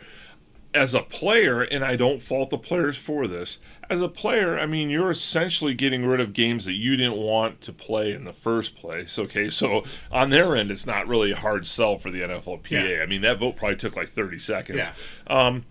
as 0.75 0.93
a 0.93 1.01
player, 1.01 1.61
and 1.61 1.83
I 1.83 1.95
don't 1.95 2.21
fault 2.21 2.49
the 2.49 2.57
players 2.57 2.97
for 2.97 3.27
this. 3.27 3.59
As 3.89 4.01
a 4.01 4.09
player, 4.09 4.59
I 4.59 4.65
mean, 4.65 4.89
you're 4.89 5.09
essentially 5.09 5.73
getting 5.73 6.05
rid 6.05 6.19
of 6.19 6.33
games 6.33 6.65
that 6.65 6.73
you 6.73 6.97
didn't 6.97 7.15
want 7.15 7.61
to 7.61 7.73
play 7.73 8.11
in 8.11 8.25
the 8.25 8.33
first 8.33 8.75
place. 8.75 9.17
Okay, 9.17 9.49
so 9.49 9.83
on 10.11 10.29
their 10.31 10.55
end, 10.55 10.71
it's 10.71 10.85
not 10.85 11.07
really 11.07 11.31
a 11.31 11.35
hard 11.37 11.65
sell 11.65 11.97
for 11.97 12.11
the 12.11 12.21
NFLPA. 12.21 12.97
Yeah. 12.97 13.01
I 13.01 13.05
mean, 13.05 13.21
that 13.21 13.39
vote 13.39 13.55
probably 13.55 13.77
took 13.77 13.95
like 13.95 14.09
30 14.09 14.37
seconds. 14.37 14.79
Yeah. 14.79 14.91
Um, 15.27 15.63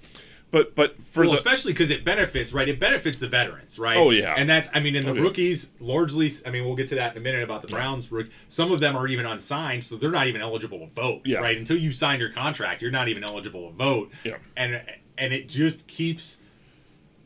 but 0.54 0.76
but 0.76 1.02
for 1.04 1.22
well, 1.22 1.32
the 1.32 1.36
especially 1.38 1.72
because 1.72 1.90
it 1.90 2.04
benefits, 2.04 2.52
right? 2.52 2.68
It 2.68 2.78
benefits 2.78 3.18
the 3.18 3.26
veterans, 3.26 3.76
right? 3.76 3.96
Oh, 3.96 4.10
yeah. 4.10 4.34
and 4.38 4.48
that's 4.48 4.68
I 4.72 4.78
mean, 4.78 4.94
in 4.94 5.04
the 5.04 5.10
Oh, 5.10 5.14
yeah. 5.14 5.22
rookies, 5.22 5.70
largely. 5.80 6.30
I 6.46 6.50
mean, 6.50 6.64
we'll 6.64 6.76
get 6.76 6.86
to 6.90 6.94
that 6.94 7.10
in 7.12 7.18
a 7.18 7.20
minute 7.20 7.42
about 7.42 7.62
the 7.62 7.68
Browns. 7.68 8.12
rook- 8.12 8.30
Some 8.48 8.70
of 8.70 8.78
them 8.78 8.96
are 8.96 9.08
even 9.08 9.26
unsigned, 9.26 9.82
so 9.82 9.96
they're 9.96 10.12
not 10.12 10.28
even 10.28 10.40
eligible 10.40 10.78
to 10.78 10.86
vote, 10.86 11.22
Yeah. 11.24 11.38
right? 11.38 11.58
Until 11.58 11.76
you 11.76 11.92
sign 11.92 12.20
your 12.20 12.28
contract, 12.30 12.82
you're 12.82 12.92
not 12.92 13.08
even 13.08 13.24
eligible 13.24 13.68
to 13.68 13.74
vote. 13.76 14.12
Yeah. 14.22 14.36
and 14.56 14.80
and 15.18 15.32
it 15.32 15.48
just 15.48 15.88
keeps. 15.88 16.36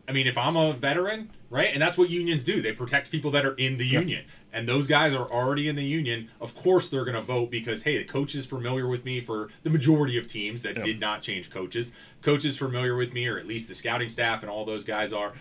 I 0.08 0.12
mean, 0.12 0.26
if 0.26 0.38
I'm 0.38 0.56
a 0.56 0.72
veteran, 0.72 1.28
right, 1.50 1.70
and 1.72 1.80
that's 1.80 1.96
what 1.98 2.10
unions 2.10 2.44
do. 2.44 2.60
They 2.62 2.72
protect 2.72 3.10
people 3.10 3.30
that 3.32 3.44
are 3.46 3.54
in 3.54 3.76
the 3.78 3.86
union, 3.86 4.24
and 4.52 4.68
those 4.68 4.86
guys 4.86 5.14
are 5.14 5.30
already 5.30 5.68
in 5.68 5.76
the 5.76 5.84
union. 5.84 6.28
Of 6.40 6.54
course, 6.54 6.88
they're 6.88 7.04
going 7.04 7.14
to 7.16 7.22
vote 7.22 7.50
because 7.50 7.82
hey, 7.82 7.98
the 7.98 8.04
coach 8.04 8.34
is 8.34 8.46
familiar 8.46 8.86
with 8.86 9.04
me 9.04 9.20
for 9.20 9.48
the 9.62 9.70
majority 9.70 10.18
of 10.18 10.28
teams 10.28 10.62
that 10.62 10.76
Yeah. 10.76 10.84
did 10.84 11.00
not 11.00 11.22
change 11.22 11.50
coaches. 11.50 11.92
Coach 12.22 12.44
is 12.44 12.56
familiar 12.56 12.96
with 12.96 13.12
me, 13.12 13.26
or 13.26 13.38
at 13.38 13.46
least 13.46 13.68
the 13.68 13.74
scouting 13.74 14.08
staff 14.08 14.42
and 14.42 14.50
all 14.50 14.64
those 14.64 14.84
guys 14.84 15.12
are. 15.12 15.32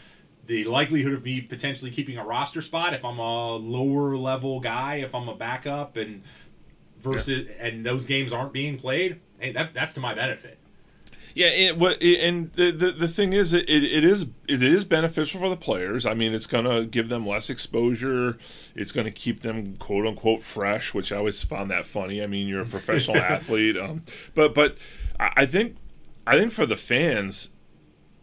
The 0.45 0.63
likelihood 0.63 1.11
of 1.13 1.25
me 1.25 1.41
potentially 1.41 1.91
keeping 1.91 2.17
a 2.17 2.23
roster 2.23 2.61
spot 2.61 2.93
if 2.93 3.03
I'm 3.03 3.19
a 3.19 3.55
lower 3.57 4.15
level 4.15 4.61
guy, 4.61 4.95
if 4.97 5.13
I'm 5.13 5.27
a 5.27 5.35
backup, 5.35 5.97
and 5.97 6.23
versus 7.01 7.49
and 7.59 7.85
those 7.85 8.05
games 8.05 8.31
aren't 8.33 8.53
being 8.53 8.77
played, 8.77 9.19
hey, 9.39 9.51
that 9.51 9.73
that's 9.73 9.93
to 9.93 9.99
my 9.99 10.13
benefit. 10.13 10.57
Yeah, 11.37 11.49
it, 11.49 11.77
what, 11.77 12.01
it, 12.01 12.19
and 12.21 12.51
the, 12.53 12.71
the 12.71 12.91
the 12.91 13.07
thing 13.07 13.31
is, 13.31 13.53
it, 13.53 13.69
it 13.69 14.03
is 14.03 14.25
it 14.47 14.63
is 14.63 14.85
beneficial 14.85 15.39
for 15.39 15.49
the 15.49 15.55
players. 15.55 16.03
I 16.03 16.15
mean, 16.15 16.33
it's 16.33 16.47
going 16.47 16.65
to 16.65 16.83
give 16.83 17.09
them 17.09 17.27
less 17.27 17.51
exposure. 17.51 18.39
It's 18.73 18.91
going 18.91 19.05
to 19.05 19.11
keep 19.11 19.41
them 19.41 19.75
quote 19.75 20.07
unquote 20.07 20.41
fresh, 20.41 20.95
which 20.95 21.11
I 21.11 21.17
always 21.17 21.43
found 21.43 21.69
that 21.69 21.85
funny. 21.85 22.23
I 22.23 22.25
mean, 22.25 22.47
you're 22.47 22.63
a 22.63 22.65
professional 22.65 23.17
athlete, 23.35 23.77
um, 23.77 24.01
but 24.33 24.55
but 24.55 24.79
I 25.19 25.31
I 25.35 25.45
think 25.45 25.75
I 26.25 26.39
think 26.39 26.53
for 26.53 26.65
the 26.65 26.75
fans, 26.75 27.51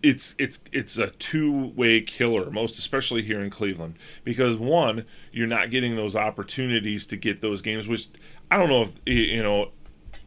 it's 0.02 0.34
it's 0.36 0.58
it's 0.72 0.98
a 0.98 1.10
two 1.10 1.68
way 1.76 2.00
killer, 2.00 2.50
most 2.50 2.80
especially 2.80 3.22
here 3.22 3.40
in 3.40 3.48
Cleveland, 3.48 3.96
because 4.24 4.56
one, 4.56 5.04
you're 5.30 5.46
not 5.46 5.70
getting 5.70 5.94
those 5.94 6.16
opportunities 6.16 7.06
to 7.06 7.16
get 7.16 7.42
those 7.42 7.62
games, 7.62 7.86
which 7.86 8.08
I 8.50 8.56
don't 8.56 8.68
know 8.68 8.82
if 8.82 8.94
you 9.06 9.40
know 9.40 9.70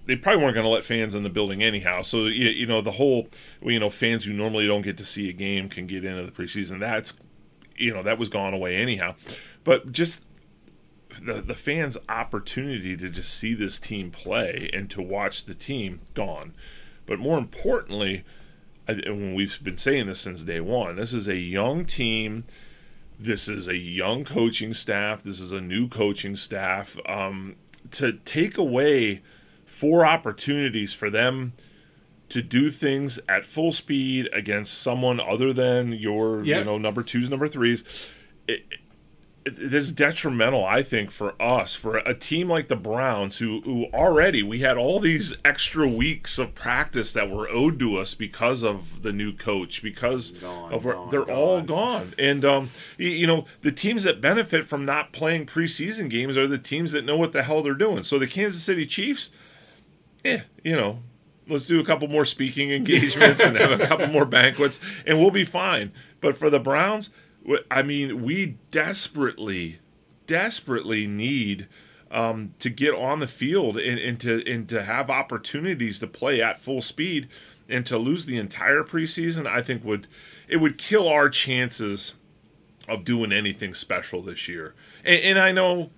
they 0.07 0.15
probably 0.15 0.41
weren't 0.41 0.55
going 0.55 0.63
to 0.65 0.69
let 0.69 0.83
fans 0.83 1.13
in 1.13 1.23
the 1.23 1.29
building 1.29 1.61
anyhow. 1.61 2.01
So 2.01 2.25
you, 2.25 2.49
you 2.49 2.65
know 2.65 2.81
the 2.81 2.91
whole 2.91 3.27
you 3.61 3.79
know 3.79 3.89
fans 3.89 4.23
who 4.23 4.33
normally 4.33 4.65
don't 4.65 4.81
get 4.81 4.97
to 4.97 5.05
see 5.05 5.29
a 5.29 5.33
game 5.33 5.69
can 5.69 5.85
get 5.85 6.03
into 6.03 6.25
the 6.25 6.31
preseason. 6.31 6.79
That's 6.79 7.13
you 7.77 7.93
know 7.93 8.01
that 8.03 8.17
was 8.17 8.29
gone 8.29 8.53
away 8.53 8.75
anyhow. 8.77 9.15
But 9.63 9.91
just 9.91 10.23
the 11.21 11.41
the 11.41 11.55
fans' 11.55 11.97
opportunity 12.09 12.95
to 12.97 13.09
just 13.09 13.33
see 13.33 13.53
this 13.53 13.79
team 13.79 14.09
play 14.11 14.69
and 14.73 14.89
to 14.91 15.01
watch 15.01 15.45
the 15.45 15.55
team 15.55 15.99
gone. 16.13 16.53
But 17.05 17.19
more 17.19 17.37
importantly, 17.37 18.23
I- 18.87 18.93
and 18.93 19.35
we've 19.35 19.61
been 19.63 19.77
saying 19.77 20.07
this 20.07 20.21
since 20.21 20.43
day 20.43 20.61
one. 20.61 20.95
This 20.95 21.13
is 21.13 21.27
a 21.27 21.35
young 21.37 21.85
team. 21.85 22.45
This 23.19 23.47
is 23.47 23.67
a 23.67 23.75
young 23.77 24.23
coaching 24.23 24.73
staff. 24.73 25.23
This 25.23 25.39
is 25.41 25.51
a 25.51 25.59
new 25.61 25.87
coaching 25.87 26.35
staff. 26.35 26.97
Um, 27.07 27.55
to 27.91 28.13
take 28.13 28.57
away 28.57 29.21
four 29.77 30.05
opportunities 30.05 30.93
for 30.93 31.09
them 31.09 31.53
to 32.29 32.41
do 32.41 32.69
things 32.69 33.19
at 33.29 33.45
full 33.45 33.71
speed 33.71 34.27
against 34.33 34.73
someone 34.81 35.19
other 35.19 35.53
than 35.53 35.91
your 35.93 36.43
Yep. 36.43 36.59
you 36.59 36.63
know 36.65 36.77
number 36.77 37.03
twos 37.03 37.29
number 37.29 37.47
threes 37.47 38.09
it, 38.47 38.65
it, 39.45 39.59
it 39.59 39.73
is 39.73 39.93
detrimental 39.93 40.65
i 40.65 40.83
think 40.83 41.09
for 41.09 41.41
us 41.41 41.73
for 41.73 41.97
a 41.99 42.13
team 42.13 42.49
like 42.49 42.67
the 42.67 42.75
browns 42.75 43.37
who 43.37 43.61
who 43.61 43.85
already 43.93 44.43
we 44.43 44.59
had 44.59 44.75
all 44.75 44.99
these 44.99 45.33
extra 45.45 45.87
weeks 45.87 46.37
of 46.37 46.53
practice 46.53 47.13
that 47.13 47.29
were 47.29 47.47
owed 47.47 47.79
to 47.79 47.95
us 47.97 48.13
because 48.13 48.61
of 48.63 49.03
the 49.03 49.13
new 49.13 49.31
coach 49.31 49.81
because 49.81 50.31
Gone, 50.31 50.73
of 50.73 50.85
our, 50.85 50.93
gone, 50.95 51.09
they're 51.11 51.31
all 51.31 51.61
gone. 51.61 51.65
gone 52.09 52.13
and 52.19 52.43
um 52.43 52.71
you, 52.97 53.09
you 53.09 53.27
know 53.27 53.45
the 53.61 53.71
teams 53.71 54.03
that 54.03 54.19
benefit 54.19 54.65
from 54.65 54.83
not 54.83 55.13
playing 55.13 55.45
preseason 55.45 56.09
games 56.09 56.35
are 56.35 56.47
the 56.47 56.57
teams 56.57 56.91
that 56.91 57.05
know 57.05 57.15
what 57.15 57.31
the 57.31 57.43
hell 57.43 57.61
they're 57.63 57.73
doing 57.73 58.03
so 58.03 58.19
the 58.19 58.27
kansas 58.27 58.63
city 58.63 58.85
chiefs 58.85 59.29
yeah, 60.27 60.41
you 60.63 60.75
know, 60.75 60.99
let's 61.47 61.65
do 61.65 61.79
a 61.79 61.85
couple 61.85 62.07
more 62.07 62.25
speaking 62.25 62.71
engagements 62.71 63.41
and 63.41 63.55
have 63.55 63.79
a 63.79 63.87
couple 63.87 64.07
more 64.07 64.25
banquets, 64.39 64.79
and 65.05 65.19
we'll 65.19 65.31
be 65.31 65.45
fine. 65.45 65.91
But 66.19 66.37
for 66.37 66.49
the 66.49 66.59
Browns, 66.59 67.09
I 67.71 67.81
mean, 67.81 68.23
we 68.23 68.57
desperately, 68.71 69.79
desperately 70.25 71.07
need 71.07 71.67
um, 72.11 72.53
to 72.59 72.69
get 72.69 72.93
on 72.93 73.19
the 73.19 73.27
field 73.27 73.77
and, 73.77 73.99
and 73.99 74.19
to 74.21 74.43
and 74.51 74.67
to 74.69 74.83
have 74.83 75.09
opportunities 75.09 75.99
to 75.99 76.07
play 76.07 76.41
at 76.41 76.59
full 76.59 76.81
speed, 76.81 77.29
and 77.69 77.85
to 77.85 77.97
lose 77.97 78.25
the 78.25 78.37
entire 78.37 78.83
preseason, 78.83 79.47
I 79.47 79.61
think 79.61 79.83
would 79.83 80.07
it 80.47 80.57
would 80.57 80.77
kill 80.77 81.07
our 81.07 81.29
chances 81.29 82.13
of 82.87 83.03
doing 83.03 83.31
anything 83.31 83.73
special 83.73 84.21
this 84.21 84.47
year. 84.47 84.73
And, 85.03 85.21
and 85.21 85.39
I 85.39 85.51
know 85.51 85.91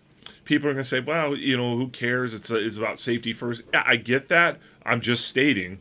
people 0.49 0.67
are 0.67 0.73
going 0.73 0.83
to 0.83 0.89
say, 0.89 0.99
"Well, 0.99 1.37
you 1.37 1.55
know, 1.55 1.77
who 1.77 1.87
cares? 1.89 2.33
It's 2.33 2.49
it's 2.49 2.75
about 2.75 2.99
safety 2.99 3.31
first. 3.31 3.61
Yeah, 3.73 3.83
I 3.85 3.95
get 3.95 4.27
that. 4.29 4.59
I'm 4.83 4.99
just 4.99 5.25
stating 5.27 5.79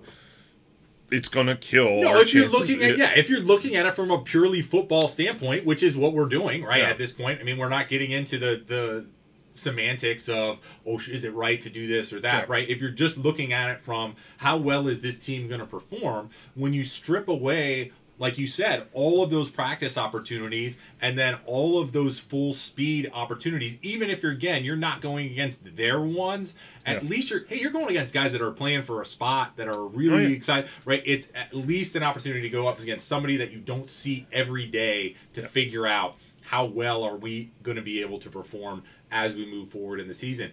it's 1.10 1.28
going 1.30 1.46
to 1.46 1.56
kill. 1.56 2.02
No, 2.02 2.20
if 2.20 2.34
you're 2.34 2.48
looking 2.48 2.82
at 2.82 2.90
It- 2.90 2.98
yeah, 2.98 3.12
if 3.16 3.30
you're 3.30 3.40
looking 3.40 3.74
at 3.74 3.86
it 3.86 3.94
from 3.94 4.10
a 4.10 4.18
purely 4.20 4.60
football 4.60 5.08
standpoint, 5.08 5.64
which 5.64 5.82
is 5.82 5.96
what 5.96 6.12
we're 6.12 6.26
doing 6.28 6.62
right 6.62 6.82
Yeah. 6.82 6.90
at 6.90 6.98
this 6.98 7.12
point. 7.12 7.40
I 7.40 7.44
mean, 7.44 7.56
we're 7.56 7.70
not 7.70 7.88
getting 7.88 8.10
into 8.10 8.38
the 8.38 8.62
the 8.66 9.06
semantics 9.54 10.28
of 10.28 10.58
oh, 10.86 10.98
is 11.10 11.24
it 11.24 11.32
right 11.34 11.60
to 11.62 11.70
do 11.70 11.88
this 11.88 12.12
or 12.12 12.20
that, 12.20 12.42
Yeah. 12.46 12.52
right? 12.52 12.68
If 12.68 12.80
you're 12.80 12.90
just 12.90 13.16
looking 13.16 13.52
at 13.54 13.70
it 13.70 13.80
from 13.80 14.14
how 14.36 14.56
well 14.58 14.86
is 14.86 15.00
this 15.00 15.18
team 15.18 15.48
going 15.48 15.60
to 15.60 15.66
perform, 15.66 16.28
when 16.54 16.74
you 16.74 16.84
strip 16.84 17.26
away 17.26 17.90
like 18.18 18.36
you 18.36 18.46
said, 18.48 18.86
all 18.92 19.22
of 19.22 19.30
those 19.30 19.48
practice 19.48 19.96
opportunities 19.96 20.76
and 21.00 21.16
then 21.16 21.36
all 21.46 21.80
of 21.80 21.92
those 21.92 22.18
full 22.18 22.52
speed 22.52 23.08
opportunities, 23.14 23.78
even 23.80 24.10
if 24.10 24.22
you're 24.22 24.32
again, 24.32 24.64
you're 24.64 24.76
not 24.76 25.00
going 25.00 25.30
against 25.30 25.76
their 25.76 26.00
ones, 26.00 26.54
at 26.84 27.02
Yeah. 27.02 27.08
least 27.08 27.30
you're 27.30 27.44
hey, 27.46 27.60
you're 27.60 27.70
going 27.70 27.88
against 27.88 28.12
guys 28.12 28.32
that 28.32 28.42
are 28.42 28.50
playing 28.50 28.82
for 28.82 29.00
a 29.00 29.06
spot 29.06 29.56
that 29.56 29.68
are 29.68 29.76
oh, 29.82 29.88
really 29.88 30.14
Oh, 30.24 30.28
yeah. 30.28 30.36
excited, 30.36 30.70
right? 30.84 31.02
It's 31.06 31.28
at 31.34 31.54
least 31.54 31.94
an 31.94 32.02
opportunity 32.02 32.42
to 32.42 32.48
go 32.50 32.66
up 32.66 32.80
against 32.80 33.06
somebody 33.06 33.36
that 33.36 33.52
you 33.52 33.58
don't 33.60 33.88
see 33.88 34.26
every 34.32 34.66
day 34.66 35.14
to 35.34 35.42
figure 35.46 35.86
out 35.86 36.16
how 36.42 36.64
well 36.64 37.04
are 37.04 37.16
we 37.16 37.50
going 37.62 37.76
to 37.76 37.82
be 37.82 38.00
able 38.00 38.18
to 38.18 38.30
perform 38.30 38.82
as 39.10 39.34
we 39.34 39.46
move 39.46 39.70
forward 39.70 40.00
in 40.00 40.08
the 40.08 40.14
season. 40.14 40.50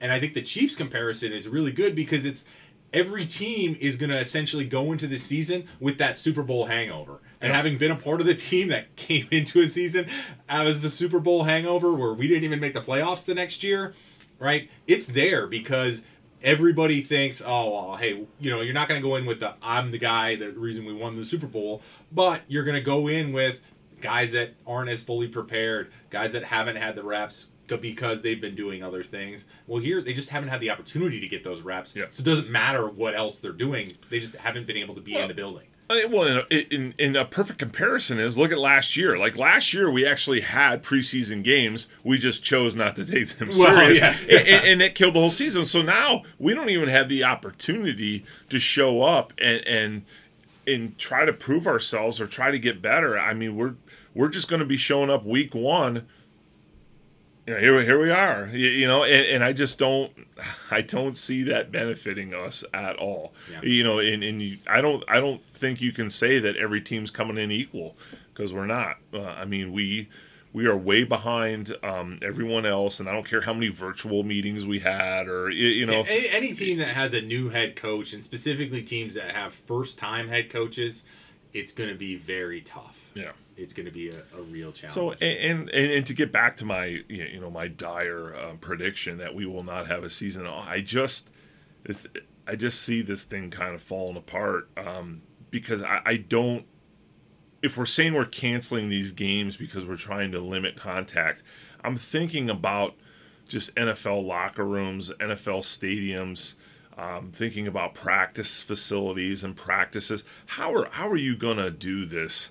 And 0.00 0.12
I 0.12 0.20
think 0.20 0.34
the 0.34 0.42
Chiefs 0.42 0.74
comparison 0.76 1.32
is 1.32 1.48
really 1.48 1.72
good 1.72 1.94
because 1.94 2.24
it's 2.24 2.44
every 2.94 3.26
team 3.26 3.76
is 3.80 3.96
going 3.96 4.08
to 4.10 4.18
essentially 4.18 4.64
go 4.64 4.92
into 4.92 5.06
the 5.06 5.18
season 5.18 5.66
with 5.80 5.98
that 5.98 6.16
Super 6.16 6.42
Bowl 6.42 6.66
hangover. 6.66 7.20
And 7.40 7.50
Yeah. 7.50 7.56
having 7.56 7.76
been 7.76 7.90
a 7.90 7.96
part 7.96 8.20
of 8.22 8.26
the 8.26 8.34
team 8.34 8.68
that 8.68 8.94
came 8.96 9.28
into 9.30 9.60
a 9.60 9.68
season 9.68 10.06
as 10.48 10.80
the 10.80 10.88
Super 10.88 11.20
Bowl 11.20 11.44
hangover 11.44 11.92
where 11.92 12.14
we 12.14 12.26
didn't 12.28 12.44
even 12.44 12.60
make 12.60 12.72
the 12.72 12.80
playoffs 12.80 13.24
the 13.24 13.34
next 13.34 13.62
year, 13.62 13.92
right? 14.38 14.70
It's 14.86 15.06
there 15.08 15.46
because 15.46 16.02
everybody 16.42 17.02
thinks, 17.02 17.42
oh, 17.44 17.70
well, 17.88 17.96
hey, 17.96 18.24
you 18.38 18.50
know, 18.50 18.60
you're 18.60 18.74
not 18.74 18.88
going 18.88 19.00
to 19.00 19.06
go 19.06 19.16
in 19.16 19.26
with 19.26 19.40
the 19.40 19.54
I'm 19.62 19.90
the 19.90 19.98
guy, 19.98 20.36
the 20.36 20.52
reason 20.52 20.84
we 20.84 20.92
won 20.94 21.16
the 21.16 21.24
Super 21.24 21.46
Bowl, 21.46 21.82
but 22.12 22.42
you're 22.48 22.64
going 22.64 22.76
to 22.76 22.80
go 22.82 23.08
in 23.08 23.32
with 23.32 23.60
guys 24.00 24.32
that 24.32 24.54
aren't 24.66 24.90
as 24.90 25.02
fully 25.02 25.28
prepared, 25.28 25.90
guys 26.10 26.32
that 26.32 26.44
haven't 26.44 26.76
had 26.76 26.94
the 26.94 27.02
reps 27.02 27.46
because 27.80 28.22
they've 28.22 28.40
been 28.40 28.54
doing 28.54 28.82
other 28.82 29.02
things. 29.02 29.44
Well, 29.66 29.80
here 29.80 30.00
they 30.02 30.14
just 30.14 30.30
haven't 30.30 30.48
had 30.50 30.60
the 30.60 30.70
opportunity 30.70 31.20
to 31.20 31.28
get 31.28 31.44
those 31.44 31.60
reps. 31.60 31.94
Yeah. 31.94 32.06
So 32.10 32.20
it 32.20 32.24
doesn't 32.24 32.50
matter 32.50 32.88
what 32.88 33.14
else 33.14 33.38
they're 33.38 33.52
doing; 33.52 33.94
they 34.10 34.20
just 34.20 34.34
haven't 34.36 34.66
been 34.66 34.76
able 34.76 34.94
to 34.94 35.00
be 35.00 35.14
Well, 35.14 35.22
in 35.22 35.28
the 35.28 35.34
building. 35.34 35.66
Uh, 35.90 35.96
Well, 36.08 36.42
in, 36.50 36.58
in 36.70 36.94
in 36.98 37.16
a 37.16 37.24
perfect 37.24 37.58
comparison 37.58 38.18
is 38.18 38.36
look 38.36 38.52
at 38.52 38.58
last 38.58 38.96
year. 38.96 39.18
Like 39.18 39.36
last 39.36 39.74
year, 39.74 39.90
we 39.90 40.06
actually 40.06 40.40
had 40.40 40.82
preseason 40.82 41.42
games. 41.42 41.86
We 42.02 42.18
just 42.18 42.42
chose 42.42 42.74
not 42.74 42.96
to 42.96 43.04
take 43.04 43.36
them 43.38 43.50
Well, 43.56 43.74
serious, 43.74 43.98
yeah. 44.00 44.16
and, 44.22 44.48
and, 44.48 44.66
and 44.66 44.82
it 44.82 44.94
killed 44.94 45.14
the 45.14 45.20
whole 45.20 45.30
season. 45.30 45.64
So 45.66 45.82
now 45.82 46.22
we 46.38 46.54
don't 46.54 46.70
even 46.70 46.88
have 46.88 47.08
the 47.08 47.24
opportunity 47.24 48.24
to 48.48 48.58
show 48.58 49.02
up 49.02 49.32
and 49.38 49.66
and 49.66 50.02
and 50.66 50.96
try 50.98 51.26
to 51.26 51.32
prove 51.32 51.66
ourselves 51.66 52.20
or 52.20 52.26
try 52.26 52.50
to 52.50 52.58
get 52.58 52.80
better. 52.80 53.18
I 53.18 53.34
mean, 53.34 53.54
we're 53.56 53.74
we're 54.14 54.28
just 54.28 54.48
going 54.48 54.60
to 54.60 54.66
be 54.66 54.76
showing 54.76 55.10
up 55.10 55.26
week 55.26 55.54
one. 55.54 56.06
You 57.46 57.54
know, 57.54 57.60
here, 57.60 57.82
here 57.82 58.00
we 58.00 58.10
are. 58.10 58.46
You, 58.46 58.68
you 58.68 58.86
know, 58.86 59.04
and, 59.04 59.26
and 59.26 59.44
I 59.44 59.52
just 59.52 59.78
don't, 59.78 60.10
I 60.70 60.80
don't 60.80 61.16
see 61.16 61.42
that 61.44 61.70
benefiting 61.70 62.32
us 62.32 62.64
at 62.72 62.96
all. 62.96 63.34
Yeah. 63.50 63.60
You 63.62 63.84
know, 63.84 63.98
and, 63.98 64.24
and 64.24 64.40
you, 64.40 64.58
I 64.66 64.80
don't, 64.80 65.04
I 65.08 65.20
don't 65.20 65.44
think 65.52 65.80
you 65.80 65.92
can 65.92 66.08
say 66.08 66.38
that 66.38 66.56
every 66.56 66.80
team's 66.80 67.10
coming 67.10 67.36
in 67.36 67.50
equal 67.50 67.96
because 68.32 68.54
we're 68.54 68.66
not. 68.66 68.96
Uh, 69.12 69.22
I 69.22 69.44
mean, 69.44 69.72
we, 69.72 70.08
we 70.54 70.66
are 70.66 70.76
way 70.76 71.04
behind 71.04 71.76
um, 71.82 72.18
everyone 72.22 72.64
else, 72.64 73.00
and 73.00 73.08
I 73.08 73.12
don't 73.12 73.28
care 73.28 73.42
how 73.42 73.52
many 73.52 73.68
virtual 73.68 74.22
meetings 74.22 74.66
we 74.66 74.78
had 74.78 75.28
or 75.28 75.50
you, 75.50 75.84
know. 75.84 76.04
any, 76.08 76.28
any 76.28 76.52
team 76.52 76.78
that 76.78 76.88
has 76.88 77.12
a 77.12 77.20
new 77.20 77.48
head 77.50 77.76
coach, 77.76 78.12
and 78.14 78.22
specifically 78.24 78.82
teams 78.82 79.14
that 79.14 79.34
have 79.34 79.52
first-time 79.52 80.28
head 80.28 80.50
coaches, 80.50 81.04
it's 81.54 81.72
going 81.72 81.88
to 81.88 81.96
be 81.96 82.16
very 82.16 82.60
tough. 82.60 83.10
Yeah. 83.14 83.30
It's 83.56 83.72
going 83.72 83.86
to 83.86 83.92
be 83.92 84.10
a, 84.10 84.22
a 84.36 84.42
real 84.42 84.72
challenge. 84.72 84.94
So 84.94 85.12
and, 85.12 85.70
and 85.70 85.70
and 85.70 86.06
to 86.06 86.12
get 86.12 86.32
back 86.32 86.56
to 86.56 86.64
my 86.64 86.98
you 87.08 87.40
know 87.40 87.50
my 87.50 87.68
dire 87.68 88.34
uh, 88.34 88.54
prediction 88.60 89.18
that 89.18 89.34
we 89.34 89.46
will 89.46 89.62
not 89.62 89.86
have 89.86 90.02
a 90.02 90.10
season, 90.10 90.46
I 90.46 90.80
just 90.80 91.30
it's, 91.84 92.06
I 92.46 92.56
just 92.56 92.82
see 92.82 93.00
this 93.00 93.22
thing 93.22 93.50
kind 93.50 93.74
of 93.74 93.82
falling 93.82 94.16
apart 94.16 94.68
um, 94.76 95.22
because 95.50 95.82
I, 95.82 96.00
I 96.04 96.16
don't. 96.16 96.66
If 97.62 97.78
we're 97.78 97.86
saying 97.86 98.12
we're 98.12 98.26
canceling 98.26 98.88
these 98.88 99.12
games 99.12 99.56
because 99.56 99.86
we're 99.86 99.96
trying 99.96 100.32
to 100.32 100.40
limit 100.40 100.76
contact, 100.76 101.42
I'm 101.82 101.96
thinking 101.96 102.50
about 102.50 102.94
just 103.48 103.74
NFL 103.76 104.26
locker 104.26 104.64
rooms, 104.64 105.10
NFL 105.20 105.60
stadiums. 105.60 106.54
Um, 106.96 107.32
thinking 107.32 107.66
about 107.66 107.94
practice 107.94 108.62
facilities 108.62 109.42
and 109.42 109.56
practices. 109.56 110.22
How 110.46 110.72
are 110.74 110.88
how 110.90 111.08
are 111.10 111.16
you 111.16 111.36
gonna 111.36 111.70
do 111.70 112.06
this? 112.06 112.50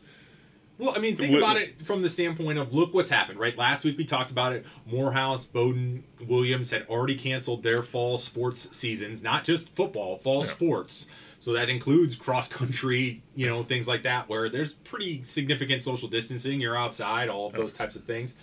Well, 0.78 0.94
I 0.96 1.00
mean, 1.00 1.16
think 1.16 1.38
about 1.38 1.56
it 1.58 1.82
from 1.86 2.02
the 2.02 2.10
standpoint 2.10 2.58
of 2.58 2.74
look 2.74 2.94
what's 2.94 3.10
happened, 3.10 3.40
right? 3.40 3.58
Last 3.58 3.86
week 3.86 3.98
we 3.98 4.04
talked 4.04 4.32
about 4.32 4.52
it. 4.52 4.66
Morehouse, 4.86 5.46
Bowdoin, 5.46 6.04
Williams 6.28 6.72
had 6.72 6.86
already 6.88 7.16
canceled 7.16 7.64
their 7.64 7.84
fall 7.84 8.18
sports 8.18 8.68
seasons, 8.76 9.24
not 9.24 9.46
just 9.46 9.70
football, 9.70 10.18
fall 10.18 10.44
Yeah. 10.44 10.52
sports. 10.52 11.08
So 11.40 11.54
that 11.54 11.70
includes 11.70 12.16
cross 12.16 12.50
country, 12.50 13.22
you 13.36 13.46
know, 13.46 13.64
things 13.64 13.88
like 13.88 14.04
that, 14.04 14.28
where 14.28 14.50
there's 14.50 14.74
pretty 14.74 15.24
significant 15.24 15.84
social 15.84 16.10
distancing. 16.10 16.60
You're 16.60 16.76
outside, 16.76 17.30
all 17.30 17.48
of 17.48 17.54
those 17.54 17.74
types 17.74 17.96
of 17.96 18.04
things. 18.04 18.34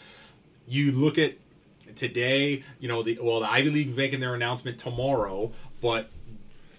You 0.66 0.92
look 0.92 1.18
at 1.18 1.34
today, 1.96 2.62
you 2.78 2.88
know, 2.88 3.02
the 3.02 3.18
well, 3.20 3.40
the 3.40 3.50
Ivy 3.50 3.70
League 3.70 3.96
making 3.96 4.20
their 4.20 4.34
announcement 4.34 4.78
tomorrow, 4.78 5.52
but 5.80 6.10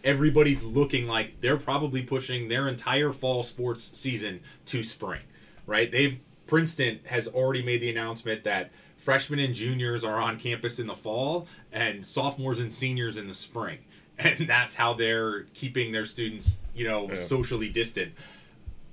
everybody's 0.04 0.64
looking 0.64 1.08
like 1.08 1.40
they're 1.42 1.58
probably 1.58 2.02
pushing 2.02 2.48
their 2.48 2.68
entire 2.68 3.12
fall 3.12 3.44
sports 3.44 3.98
season 3.98 4.40
to 4.68 4.84
spring, 4.84 5.22
right? 5.66 5.92
They've 5.92 6.20
Princeton 6.48 7.00
has 7.06 7.28
already 7.30 7.64
made 7.64 7.82
the 7.82 7.90
announcement 7.90 8.44
that 8.44 8.72
freshmen 8.98 9.40
and 9.40 9.54
juniors 9.54 10.04
are 10.04 10.18
on 10.18 10.38
campus 10.38 10.80
in 10.80 10.88
the 10.88 10.96
fall 10.96 11.48
and 11.72 12.06
sophomores 12.06 12.60
and 12.60 12.74
seniors 12.74 13.18
in 13.18 13.28
the 13.28 13.34
spring. 13.34 13.80
And 14.20 14.48
that's 14.48 14.76
how 14.76 14.94
they're 14.94 15.44
keeping 15.56 15.92
their 15.94 16.06
students, 16.06 16.60
you 16.76 16.88
know, 16.88 17.08
Yeah. 17.10 17.16
socially 17.16 17.70
distant. 17.70 18.12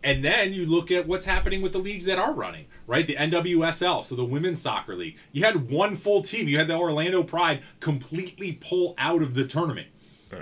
And 0.03 0.25
then 0.25 0.55
you 0.55 0.65
look 0.65 0.91
at 0.91 1.07
what's 1.07 1.27
happening 1.27 1.61
with 1.61 1.73
the 1.73 1.79
leagues 1.81 2.07
that 2.07 2.19
are 2.19 2.33
running, 2.33 2.65
right? 2.87 3.07
The 3.07 3.17
NWSL, 3.17 4.03
so 4.05 4.15
the 4.15 4.25
women's 4.25 4.59
soccer 4.63 4.95
league. 4.95 5.17
You 5.33 5.45
had 5.45 5.69
one 5.69 5.97
full 5.97 6.23
team. 6.23 6.49
You 6.49 6.57
had 6.57 6.69
the 6.69 6.79
Orlando 6.79 7.23
Pride 7.25 7.61
completely 7.81 8.53
pull 8.53 8.95
out 8.97 9.21
of 9.21 9.35
the 9.35 9.45
tournament. 9.47 9.89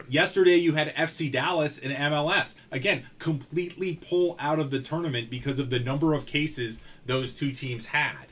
Yesterday 0.08 0.56
you 0.56 0.74
had 0.74 0.94
FC 0.94 1.30
Dallas 1.30 1.78
and 1.78 1.92
MLS 1.92 2.54
again 2.70 3.04
completely 3.18 4.00
pull 4.08 4.36
out 4.38 4.58
of 4.58 4.70
the 4.70 4.80
tournament 4.80 5.30
because 5.30 5.58
of 5.58 5.70
the 5.70 5.78
number 5.78 6.14
of 6.14 6.26
cases 6.26 6.80
those 7.06 7.32
two 7.32 7.52
teams 7.52 7.86
had. 7.86 8.26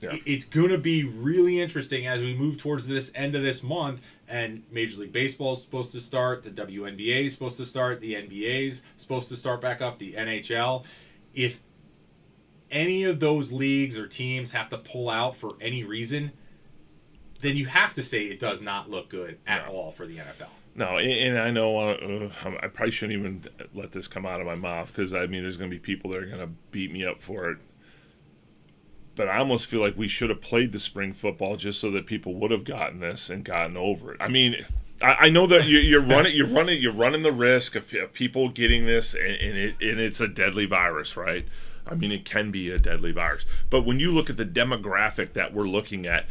Yeah. 0.00 0.18
It's 0.26 0.44
going 0.44 0.68
to 0.68 0.78
be 0.78 1.04
really 1.04 1.60
interesting 1.60 2.06
as 2.06 2.20
we 2.20 2.34
move 2.34 2.58
towards 2.58 2.86
this 2.86 3.10
end 3.14 3.34
of 3.34 3.42
this 3.42 3.62
month 3.62 4.00
and 4.28 4.62
Major 4.70 5.00
League 5.00 5.12
Baseball 5.12 5.52
is 5.52 5.62
supposed 5.62 5.92
to 5.92 6.00
start, 6.00 6.42
the 6.42 6.50
WNBA 6.50 7.26
is 7.26 7.32
supposed 7.32 7.56
to 7.58 7.66
start, 7.66 8.00
the 8.00 8.14
NBA 8.14 8.68
is 8.68 8.82
supposed 8.96 9.28
to 9.28 9.36
start 9.36 9.60
back 9.60 9.80
up, 9.80 9.98
the 9.98 10.14
NHL. 10.14 10.84
If 11.34 11.60
any 12.70 13.04
of 13.04 13.20
those 13.20 13.52
leagues 13.52 13.96
or 13.96 14.06
teams 14.06 14.50
have 14.52 14.68
to 14.70 14.78
pull 14.78 15.08
out 15.08 15.36
for 15.36 15.54
any 15.60 15.84
reason, 15.84 16.32
then 17.44 17.56
you 17.56 17.66
have 17.66 17.94
to 17.94 18.02
say 18.02 18.24
it 18.24 18.40
does 18.40 18.62
not 18.62 18.90
look 18.90 19.08
good 19.08 19.38
at 19.46 19.66
No. 19.66 19.72
all 19.72 19.92
for 19.92 20.06
the 20.06 20.16
NFL. 20.16 20.48
No, 20.76 20.98
and, 20.98 21.38
I 21.38 21.50
know 21.50 21.78
uh, 21.78 22.30
I 22.60 22.66
probably 22.66 22.90
shouldn't 22.90 23.18
even 23.18 23.44
let 23.74 23.92
this 23.92 24.08
come 24.08 24.26
out 24.26 24.40
of 24.40 24.46
my 24.46 24.56
mouth 24.56 24.88
because 24.88 25.14
I 25.14 25.26
mean, 25.26 25.42
there's 25.42 25.56
going 25.56 25.70
to 25.70 25.74
be 25.74 25.78
people 25.78 26.10
that 26.10 26.22
are 26.22 26.26
going 26.26 26.40
to 26.40 26.50
beat 26.72 26.90
me 26.90 27.04
up 27.04 27.20
for 27.22 27.50
it. 27.50 27.58
But 29.14 29.28
I 29.28 29.38
almost 29.38 29.66
feel 29.66 29.80
like 29.80 29.96
we 29.96 30.08
should 30.08 30.30
have 30.30 30.40
played 30.40 30.72
the 30.72 30.80
spring 30.80 31.12
football 31.12 31.54
just 31.54 31.80
so 31.80 31.92
that 31.92 32.06
people 32.06 32.34
would 32.34 32.50
have 32.50 32.64
gotten 32.64 32.98
this 32.98 33.30
and 33.30 33.44
gotten 33.44 33.76
over 33.76 34.14
it. 34.14 34.20
I 34.20 34.26
mean, 34.26 34.64
I, 35.00 35.16
I 35.20 35.28
know 35.28 35.46
that 35.46 35.66
you, 35.66 35.78
you're 35.78 36.00
running, 36.00 36.34
you're 36.34 36.48
running, 36.48 36.82
you're 36.82 36.92
running 36.92 37.22
the 37.22 37.32
risk 37.32 37.76
of, 37.76 37.92
of 37.94 38.12
people 38.12 38.48
getting 38.48 38.86
this, 38.86 39.14
and, 39.14 39.26
and 39.36 39.56
it 39.56 39.76
and 39.80 40.00
it's 40.00 40.20
a 40.20 40.26
deadly 40.26 40.66
virus, 40.66 41.16
right? 41.16 41.46
I 41.86 41.94
mean, 41.94 42.10
it 42.10 42.24
can 42.24 42.50
be 42.50 42.70
a 42.70 42.78
deadly 42.78 43.12
virus. 43.12 43.44
But 43.70 43.82
when 43.82 44.00
you 44.00 44.10
look 44.10 44.28
at 44.30 44.36
the 44.36 44.46
demographic 44.46 45.34
that 45.34 45.52
we're 45.52 45.68
looking 45.68 46.06
at, 46.06 46.26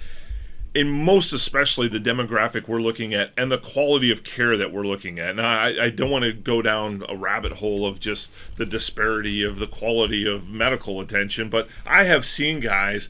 and 0.76 0.92
most 0.92 1.32
especially 1.34 1.88
the 1.88 2.00
demographic 2.00 2.68
we're 2.68 2.82
looking 2.82 3.14
at 3.14 3.32
and 3.38 3.52
the 3.52 3.58
quality 3.60 4.12
of 4.12 4.24
care 4.24 4.58
that 4.58 4.72
we're 4.74 4.86
looking 4.88 5.20
at. 5.20 5.36
Now, 5.36 5.48
I, 5.48 5.86
I 5.86 5.90
don't 5.90 6.10
want 6.10 6.24
to 6.26 6.34
go 6.34 6.62
down 6.62 7.04
a 7.08 7.16
rabbit 7.16 7.54
hole 7.54 7.86
of 7.86 8.00
just 8.00 8.32
the 8.58 8.66
disparity 8.66 9.44
of 9.44 9.60
the 9.60 9.68
quality 9.68 10.28
of 10.28 10.50
medical 10.50 11.00
attention, 11.00 11.50
but 11.50 11.68
I 11.86 12.06
have 12.06 12.26
seen 12.26 12.60
guys 12.60 13.10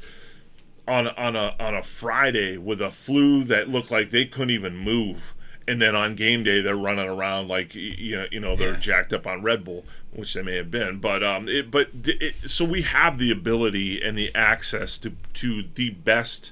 on 0.87 1.07
on 1.07 1.35
a 1.37 1.55
on 1.59 1.73
a 1.73 1.81
Friday 1.83 2.57
with 2.57 2.81
a 2.81 2.91
flu 2.91 3.43
that 3.45 3.69
looked 3.69 3.89
like 3.91 4.09
they 4.09 4.25
couldn't 4.25 4.49
even 4.51 4.75
move. 4.77 5.33
And 5.65 5.81
then 5.81 5.95
on 5.95 6.15
game 6.15 6.43
day, 6.43 6.59
they're 6.59 6.75
running 6.75 7.07
around 7.07 7.47
like 7.47 7.73
you 7.73 8.17
know, 8.17 8.25
you 8.29 8.41
know 8.41 8.57
they're 8.57 8.73
Yeah. 8.73 8.79
jacked 8.79 9.13
up 9.13 9.25
on 9.25 9.41
Red 9.41 9.63
Bull, 9.63 9.85
which 10.11 10.33
they 10.33 10.41
may 10.41 10.57
have 10.57 10.69
been. 10.69 10.99
But 10.99 11.23
um, 11.23 11.47
it, 11.47 11.71
but 11.71 11.87
it, 12.03 12.35
so 12.47 12.65
we 12.65 12.81
have 12.81 13.17
the 13.17 13.31
ability 13.31 14.01
and 14.03 14.17
the 14.17 14.29
access 14.35 14.97
to 14.97 15.13
to 15.35 15.63
the 15.75 15.91
best 15.91 16.51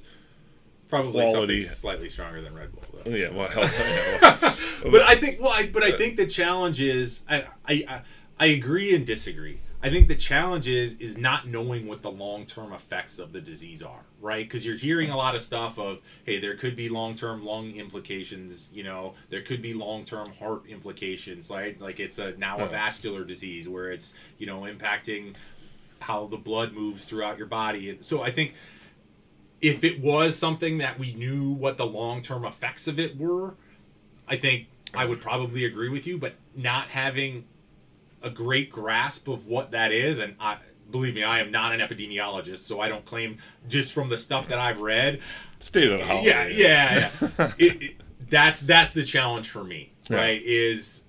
Probably 0.91 1.11
Quality. 1.23 1.61
something 1.61 1.77
slightly 1.79 2.09
stronger 2.09 2.41
than 2.43 2.53
Red 2.53 2.71
Bull, 2.73 2.83
though. 3.03 3.09
Yeah, 3.11 3.29
well, 3.31 3.47
hell, 3.49 3.63
yeah, 3.63 4.19
well, 4.83 4.91
but 4.91 5.01
I 5.01 5.15
think 5.15 5.39
well, 5.41 5.51
I, 5.53 5.67
but 5.73 5.81
I 5.83 5.93
think 5.93 6.17
the 6.17 6.27
challenge 6.27 6.79
is 6.81 7.21
I, 7.27 7.45
I 7.67 7.73
I- 7.87 8.01
I 8.39 8.45
agree 8.47 8.95
and 8.95 9.05
disagree. 9.05 9.59
I 9.83 9.89
think 9.91 10.07
the 10.07 10.15
challenge 10.15 10.67
is 10.67 10.93
is 10.95 11.15
not 11.17 11.47
knowing 11.47 11.87
what 11.87 12.01
the 12.01 12.09
long 12.11 12.45
term 12.47 12.73
effects 12.73 13.19
of 13.19 13.31
the 13.33 13.39
disease 13.41 13.83
are, 13.83 14.01
right? 14.19 14.43
Because 14.47 14.65
you're 14.65 14.75
hearing 14.77 15.11
a 15.11 15.15
lot 15.17 15.35
of 15.35 15.41
stuff 15.43 15.77
of 15.79 15.99
hey, 16.25 16.39
there 16.39 16.55
could 16.57 16.75
be 16.75 16.89
long 16.89 17.13
term 17.15 17.45
lung 17.45 17.71
implications. 17.75 18.69
You 18.73 18.83
know, 18.83 19.13
there 19.29 19.43
could 19.43 19.61
be 19.61 19.73
long 19.75 20.05
term 20.05 20.31
heart 20.33 20.63
implications, 20.67 21.49
right? 21.51 21.79
Like 21.79 21.99
it's 21.99 22.17
a 22.19 22.31
now 22.37 22.59
a 22.59 22.67
vascular 22.67 23.23
disease 23.23 23.69
where 23.69 23.91
it's 23.91 24.13
you 24.39 24.45
know 24.47 24.61
impacting 24.61 25.35
how 25.99 26.25
the 26.25 26.37
blood 26.37 26.73
moves 26.73 27.03
throughout 27.05 27.37
your 27.37 27.47
body, 27.47 27.91
and 27.91 28.03
so 28.03 28.23
I 28.23 28.31
think 28.31 28.55
if 29.61 29.83
it 29.83 30.01
was 30.01 30.37
something 30.37 30.79
that 30.79 30.97
we 30.99 31.13
knew 31.13 31.49
what 31.51 31.77
the 31.77 31.85
long 31.85 32.21
term 32.21 32.45
effects 32.45 32.87
of 32.87 32.99
it 32.99 33.17
were, 33.17 33.55
I 34.27 34.35
think 34.37 34.67
I 34.93 35.05
would 35.05 35.21
probably 35.21 35.65
agree 35.65 35.89
with 35.89 36.05
you. 36.07 36.17
But 36.17 36.33
not 36.55 36.87
having 36.89 37.45
a 38.21 38.29
great 38.29 38.69
grasp 38.71 39.27
of 39.27 39.47
what 39.47 39.71
that 39.71 39.91
is, 39.91 40.19
and 40.19 40.35
I 40.39 40.57
believe 40.91 41.15
me, 41.15 41.23
I 41.23 41.39
am 41.39 41.51
not 41.51 41.71
an 41.73 41.79
epidemiologist, 41.79 42.59
so 42.59 42.79
I 42.81 42.89
don't 42.89 43.05
claim 43.05 43.37
just 43.69 43.93
from 43.93 44.09
the 44.09 44.17
stuff 44.17 44.47
that 44.49 44.59
I've 44.59 44.81
read. 44.81 45.21
state 45.59 45.89
of 45.91 45.99
the 45.99 46.05
holiday. 46.05 46.27
Yeah, 46.27 46.47
yeah, 46.47 47.09
yeah. 47.37 47.51
it, 47.57 47.81
it, 47.83 47.95
that's 48.29 48.61
that's 48.61 48.93
the 48.93 49.03
challenge 49.03 49.49
for 49.49 49.63
me, 49.63 49.93
Yeah. 50.09 50.17
right? 50.17 50.41
Is 50.43 51.03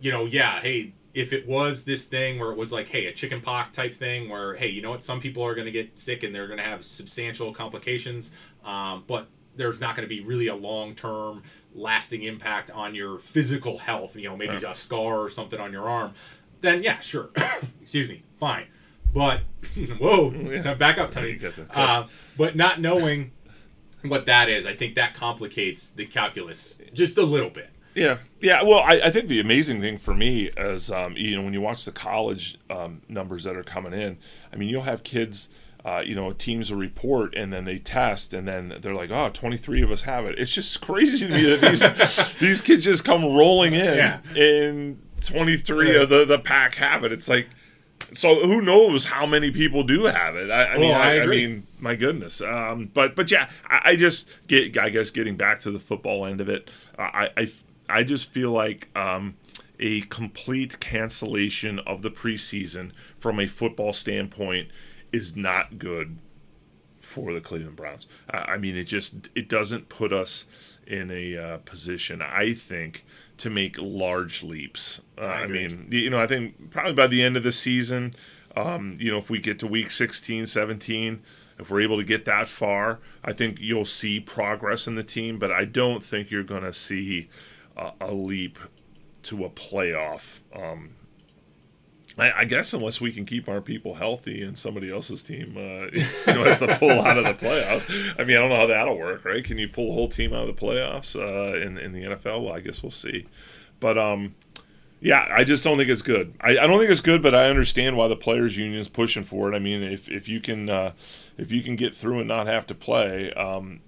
you 0.00 0.10
know, 0.10 0.24
yeah, 0.26 0.60
hey, 0.60 0.92
if 1.14 1.32
it 1.32 1.46
was 1.46 1.84
this 1.84 2.04
thing 2.04 2.38
where 2.40 2.50
it 2.50 2.58
was 2.58 2.72
like, 2.72 2.88
hey, 2.88 3.06
a 3.06 3.12
chicken 3.12 3.40
pox 3.40 3.74
type 3.76 3.94
thing, 3.94 4.28
where 4.28 4.54
hey, 4.54 4.68
you 4.68 4.82
know 4.82 4.90
what, 4.90 5.04
some 5.04 5.20
people 5.20 5.42
are 5.44 5.54
going 5.54 5.66
to 5.66 5.70
get 5.72 5.96
sick 5.98 6.22
and 6.24 6.34
they're 6.34 6.46
going 6.48 6.58
to 6.58 6.64
have 6.64 6.84
substantial 6.84 7.52
complications, 7.54 8.30
um, 8.64 9.04
but 9.06 9.28
there's 9.56 9.80
not 9.80 9.94
going 9.94 10.08
to 10.08 10.12
be 10.12 10.20
really 10.20 10.48
a 10.48 10.54
long 10.54 10.94
term 10.94 11.42
lasting 11.74 12.22
impact 12.24 12.70
on 12.72 12.94
your 12.94 13.18
physical 13.18 13.78
health, 13.78 14.16
you 14.16 14.28
know, 14.28 14.36
maybe 14.36 14.54
Right. 14.54 14.62
a 14.64 14.74
scar 14.74 15.20
or 15.20 15.30
something 15.30 15.60
on 15.60 15.72
your 15.72 15.88
arm, 15.88 16.14
then 16.60 16.82
yeah, 16.82 17.00
sure. 17.00 17.30
Excuse 17.80 18.08
me, 18.08 18.22
fine. 18.40 18.66
But 19.12 19.40
whoa, 20.00 20.32
Yeah. 20.32 20.74
back 20.74 20.98
up, 20.98 21.10
Tony. 21.10 21.30
You 21.30 21.36
get 21.36 21.54
the- 21.56 21.78
Uh, 21.78 22.08
but 22.36 22.56
not 22.56 22.80
knowing 22.80 23.30
what 24.02 24.26
that 24.26 24.48
is, 24.48 24.66
I 24.66 24.74
think 24.74 24.96
that 24.96 25.14
complicates 25.14 25.90
the 25.90 26.04
calculus 26.06 26.78
just 26.92 27.16
a 27.18 27.22
little 27.22 27.50
bit. 27.50 27.70
Yeah, 27.94 28.18
yeah. 28.40 28.62
Well, 28.62 28.80
I, 28.80 29.00
I 29.04 29.10
think 29.10 29.28
the 29.28 29.40
amazing 29.40 29.80
thing 29.80 29.98
for 29.98 30.14
me 30.14 30.50
is, 30.56 30.90
um, 30.90 31.16
you 31.16 31.36
know, 31.36 31.42
when 31.42 31.52
you 31.52 31.60
watch 31.60 31.84
the 31.84 31.92
college 31.92 32.58
um, 32.70 33.02
numbers 33.08 33.44
that 33.44 33.56
are 33.56 33.62
coming 33.62 33.92
in, 33.92 34.18
I 34.52 34.56
mean, 34.56 34.68
you'll 34.68 34.82
have 34.82 35.02
kids, 35.04 35.48
uh, 35.84 36.02
you 36.04 36.14
know, 36.14 36.32
teams 36.32 36.70
will 36.72 36.78
report 36.78 37.34
and 37.36 37.52
then 37.52 37.64
they 37.64 37.78
test 37.78 38.32
and 38.34 38.48
then 38.48 38.78
they're 38.80 38.94
like, 38.94 39.10
oh, 39.10 39.30
23 39.32 39.82
of 39.82 39.90
us 39.92 40.02
have 40.02 40.24
it. 40.26 40.38
It's 40.38 40.50
just 40.50 40.80
crazy 40.86 41.26
to 41.28 41.32
me 41.32 41.42
that 41.56 41.60
these 41.60 42.32
these 42.40 42.60
kids 42.60 42.84
just 42.84 43.04
come 43.04 43.24
rolling 43.24 43.74
in 43.74 43.96
Yeah. 43.96 44.18
and 44.36 45.00
23 45.24 45.96
of 45.96 46.08
the, 46.08 46.24
the 46.24 46.38
pack 46.38 46.74
have 46.76 47.04
it. 47.04 47.12
It's 47.12 47.28
like, 47.28 47.48
so 48.12 48.44
who 48.46 48.60
knows 48.60 49.06
how 49.06 49.24
many 49.24 49.50
people 49.50 49.82
do 49.84 50.04
have 50.04 50.36
it? 50.36 50.50
I, 50.50 50.66
I 50.66 50.78
mean, 50.78 50.90
Well, 50.90 51.00
I 51.00 51.14
I, 51.18 51.22
I 51.22 51.26
mean, 51.26 51.66
my 51.78 51.94
goodness. 51.94 52.40
Um, 52.40 52.90
but 52.92 53.14
but 53.16 53.30
yeah, 53.30 53.48
I, 53.68 53.80
I 53.90 53.96
just 53.96 54.28
get. 54.46 54.76
I 54.76 54.88
guess 54.90 55.10
getting 55.10 55.36
back 55.36 55.60
to 55.60 55.70
the 55.70 55.78
football 55.78 56.26
end 56.26 56.40
of 56.40 56.48
it, 56.48 56.70
I, 56.98 57.30
I 57.36 57.48
I, 57.88 58.00
I 58.00 58.04
just 58.04 58.30
feel 58.30 58.50
like 58.50 58.88
um, 58.96 59.36
a 59.78 60.02
complete 60.02 60.80
cancellation 60.80 61.78
of 61.80 62.02
the 62.02 62.10
preseason 62.10 62.92
from 63.18 63.40
a 63.40 63.46
football 63.46 63.92
standpoint 63.92 64.68
is 65.12 65.36
not 65.36 65.78
good 65.78 66.18
for 67.00 67.32
the 67.32 67.40
Cleveland 67.40 67.76
Browns. 67.76 68.06
I 68.30 68.38
I 68.54 68.58
mean, 68.58 68.76
it 68.76 68.84
just 68.84 69.28
it 69.34 69.48
doesn't 69.48 69.88
put 69.88 70.12
us 70.12 70.46
in 70.86 71.10
a 71.10 71.36
uh, 71.36 71.56
position, 71.58 72.22
I 72.22 72.54
think, 72.54 73.04
to 73.38 73.50
make 73.50 73.76
large 73.78 74.42
leaps. 74.42 75.00
Uh, 75.18 75.22
I, 75.22 75.40
agree. 75.42 75.68
mean, 75.68 75.88
you 75.90 76.10
know, 76.10 76.20
I 76.20 76.26
think 76.26 76.70
probably 76.70 76.92
by 76.92 77.06
the 77.06 77.22
end 77.22 77.36
of 77.36 77.42
the 77.42 77.52
season, 77.52 78.14
um, 78.56 78.96
you 78.98 79.10
know, 79.10 79.18
if 79.18 79.30
we 79.30 79.38
get 79.38 79.58
to 79.60 79.66
week 79.66 79.90
16, 79.90 80.46
17, 80.46 81.22
if 81.58 81.70
we're 81.70 81.80
able 81.80 81.96
to 81.96 82.04
get 82.04 82.24
that 82.24 82.48
far, 82.48 83.00
I 83.24 83.32
think 83.32 83.60
you'll 83.60 83.84
see 83.84 84.20
progress 84.20 84.86
in 84.86 84.94
the 84.94 85.04
team. 85.04 85.38
But 85.38 85.52
I 85.52 85.64
don't 85.64 86.02
think 86.02 86.30
you're 86.30 86.42
going 86.42 86.64
to 86.64 86.72
see 86.72 87.28
a, 87.76 87.92
a 88.00 88.12
leap 88.12 88.58
to 89.24 89.44
a 89.44 89.50
playoff. 89.50 90.38
Um, 90.54 90.90
I, 92.16 92.32
I 92.40 92.44
guess 92.44 92.72
unless 92.72 93.00
we 93.00 93.10
can 93.10 93.24
keep 93.24 93.48
our 93.48 93.60
people 93.60 93.94
healthy 93.94 94.42
and 94.42 94.56
somebody 94.56 94.90
else's 94.90 95.22
team 95.22 95.56
uh, 95.56 95.86
you 95.92 96.04
know, 96.26 96.44
has 96.44 96.58
to 96.58 96.76
pull 96.78 96.90
out 96.90 97.18
of 97.18 97.24
the 97.24 97.34
playoffs. 97.34 97.82
I 98.18 98.24
mean, 98.24 98.36
I 98.36 98.40
don't 98.40 98.50
know 98.50 98.56
how 98.56 98.66
that'll 98.66 98.98
work, 98.98 99.24
right? 99.24 99.44
Can 99.44 99.58
you 99.58 99.68
pull 99.68 99.90
a 99.90 99.94
whole 99.94 100.08
team 100.08 100.32
out 100.32 100.48
of 100.48 100.54
the 100.54 100.60
playoffs 100.60 101.16
uh, 101.16 101.58
in 101.58 101.78
in 101.78 101.92
the 101.92 102.02
NFL? 102.02 102.44
Well, 102.44 102.54
I 102.54 102.60
guess 102.60 102.82
we'll 102.82 102.92
see. 102.92 103.26
But 103.80 103.98
um, 103.98 104.34
yeah, 105.00 105.26
I 105.30 105.44
just 105.44 105.64
don't 105.64 105.76
think 105.76 105.90
it's 105.90 106.02
good. 106.02 106.34
I, 106.40 106.50
I 106.50 106.66
don't 106.66 106.78
think 106.78 106.90
it's 106.90 107.00
good, 107.00 107.22
but 107.22 107.34
I 107.34 107.50
understand 107.50 107.96
why 107.96 108.08
the 108.08 108.16
players' 108.16 108.56
union 108.56 108.80
is 108.80 108.88
pushing 108.88 109.24
for 109.24 109.52
it. 109.52 109.56
I 109.56 109.58
mean, 109.58 109.82
if 109.82 110.08
if 110.08 110.28
you 110.28 110.40
can 110.40 110.70
uh, 110.70 110.92
if 111.36 111.50
you 111.50 111.62
can 111.62 111.76
get 111.76 111.94
through 111.94 112.20
and 112.20 112.28
not 112.28 112.46
have 112.46 112.66
to 112.68 112.74
play, 112.74 113.32
um, 113.32 113.80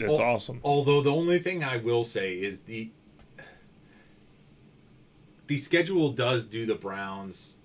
it's 0.00 0.18
Al- 0.18 0.34
awesome. 0.34 0.60
Although 0.64 1.02
the 1.02 1.12
only 1.12 1.38
thing 1.38 1.62
I 1.62 1.76
will 1.76 2.04
say 2.04 2.34
is 2.34 2.60
the 2.60 2.90
the 5.46 5.58
schedule 5.58 6.10
does 6.10 6.44
do 6.44 6.66
the 6.66 6.74
Browns 6.74 7.58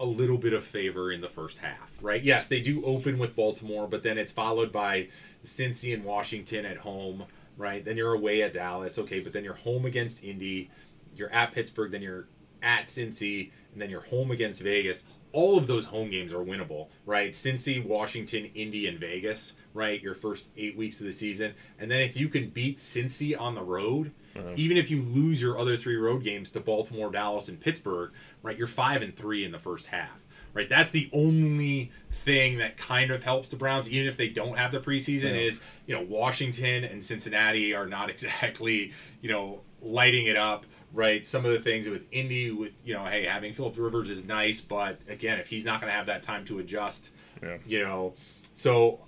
a 0.00 0.04
little 0.04 0.38
bit 0.38 0.52
of 0.52 0.64
favor 0.64 1.12
in 1.12 1.20
the 1.20 1.28
first 1.28 1.58
half, 1.58 1.96
right? 2.02 2.22
Yes, 2.22 2.48
they 2.48 2.60
do 2.60 2.84
open 2.84 3.18
with 3.18 3.36
Baltimore, 3.36 3.86
but 3.86 4.02
then 4.02 4.18
it's 4.18 4.32
followed 4.32 4.72
by 4.72 5.08
Cincy 5.44 5.94
and 5.94 6.04
Washington 6.04 6.66
at 6.66 6.76
home, 6.76 7.24
right? 7.56 7.84
Then 7.84 7.96
you're 7.96 8.14
away 8.14 8.42
at 8.42 8.54
Dallas, 8.54 8.98
okay, 8.98 9.20
but 9.20 9.32
then 9.32 9.44
you're 9.44 9.54
home 9.54 9.86
against 9.86 10.24
Indy, 10.24 10.70
you're 11.14 11.32
at 11.32 11.52
Pittsburgh, 11.52 11.92
then 11.92 12.02
you're 12.02 12.26
at 12.62 12.86
Cincy, 12.86 13.52
and 13.72 13.80
then 13.80 13.88
you're 13.88 14.00
home 14.00 14.30
against 14.30 14.60
Vegas. 14.60 15.04
All 15.32 15.56
of 15.56 15.66
those 15.66 15.84
home 15.84 16.10
games 16.10 16.32
are 16.32 16.44
winnable, 16.44 16.88
right? 17.06 17.32
Cincy, 17.32 17.84
Washington, 17.84 18.50
Indy, 18.54 18.86
and 18.86 18.98
Vegas, 18.98 19.54
right? 19.74 20.00
Your 20.00 20.14
first 20.14 20.46
eight 20.56 20.76
weeks 20.76 21.00
of 21.00 21.06
the 21.06 21.12
season, 21.12 21.54
and 21.78 21.90
then 21.90 22.00
if 22.00 22.16
you 22.16 22.28
can 22.28 22.50
beat 22.50 22.78
Cincy 22.78 23.38
on 23.38 23.54
the 23.54 23.62
road, 23.62 24.12
even 24.56 24.76
if 24.76 24.90
you 24.90 25.02
lose 25.02 25.40
your 25.40 25.58
other 25.58 25.76
three 25.76 25.96
road 25.96 26.22
games 26.24 26.52
to 26.52 26.60
Baltimore, 26.60 27.10
Dallas, 27.10 27.48
and 27.48 27.60
Pittsburgh, 27.60 28.12
right? 28.42 28.56
You're 28.56 28.66
five 28.66 29.02
and 29.02 29.16
three 29.16 29.44
in 29.44 29.52
the 29.52 29.58
first 29.58 29.86
half, 29.86 30.10
right? 30.52 30.68
That's 30.68 30.90
the 30.90 31.08
only 31.12 31.92
thing 32.10 32.58
that 32.58 32.76
kind 32.76 33.10
of 33.10 33.22
helps 33.24 33.48
the 33.50 33.56
Browns, 33.56 33.88
even 33.88 34.06
if 34.08 34.16
they 34.16 34.28
don't 34.28 34.56
have 34.58 34.72
the 34.72 34.80
preseason. 34.80 35.32
Yeah. 35.32 35.48
Is 35.48 35.60
you 35.86 35.94
know 35.94 36.02
Washington 36.02 36.84
and 36.84 37.02
Cincinnati 37.02 37.74
are 37.74 37.86
not 37.86 38.10
exactly 38.14 38.92
you 39.20 39.28
know 39.30 39.60
lighting 39.82 40.26
it 40.26 40.36
up, 40.36 40.64
right? 40.92 41.26
Some 41.26 41.44
of 41.44 41.52
the 41.52 41.60
things 41.60 41.88
with 41.88 42.04
Indy, 42.10 42.50
with 42.50 42.72
you 42.84 42.94
know, 42.94 43.04
hey, 43.04 43.26
having 43.26 43.52
Philip 43.54 43.74
Rivers 43.76 44.10
is 44.10 44.24
nice, 44.24 44.60
but 44.60 44.98
again, 45.08 45.38
if 45.38 45.46
he's 45.48 45.64
not 45.64 45.80
going 45.80 45.90
to 45.90 45.96
have 45.96 46.06
that 46.06 46.22
time 46.22 46.44
to 46.46 46.58
adjust, 46.58 47.10
Yeah. 47.42 47.58
you 47.66 47.82
know, 47.84 48.14
so 48.54 49.00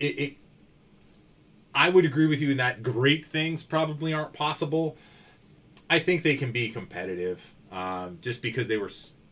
it, 0.00 0.18
it 0.18 0.36
I 1.74 1.88
would 1.88 2.04
agree 2.04 2.26
with 2.26 2.40
you 2.40 2.50
in 2.50 2.58
that 2.58 2.82
great 2.82 3.26
things 3.26 3.62
probably 3.62 4.12
aren't 4.12 4.32
possible. 4.32 4.96
I 5.90 5.98
think 5.98 6.22
they 6.22 6.36
can 6.36 6.52
be 6.52 6.68
competitive, 6.68 7.54
um, 7.72 8.18
just 8.20 8.42
because 8.42 8.68
they 8.68 8.76
were 8.76 8.90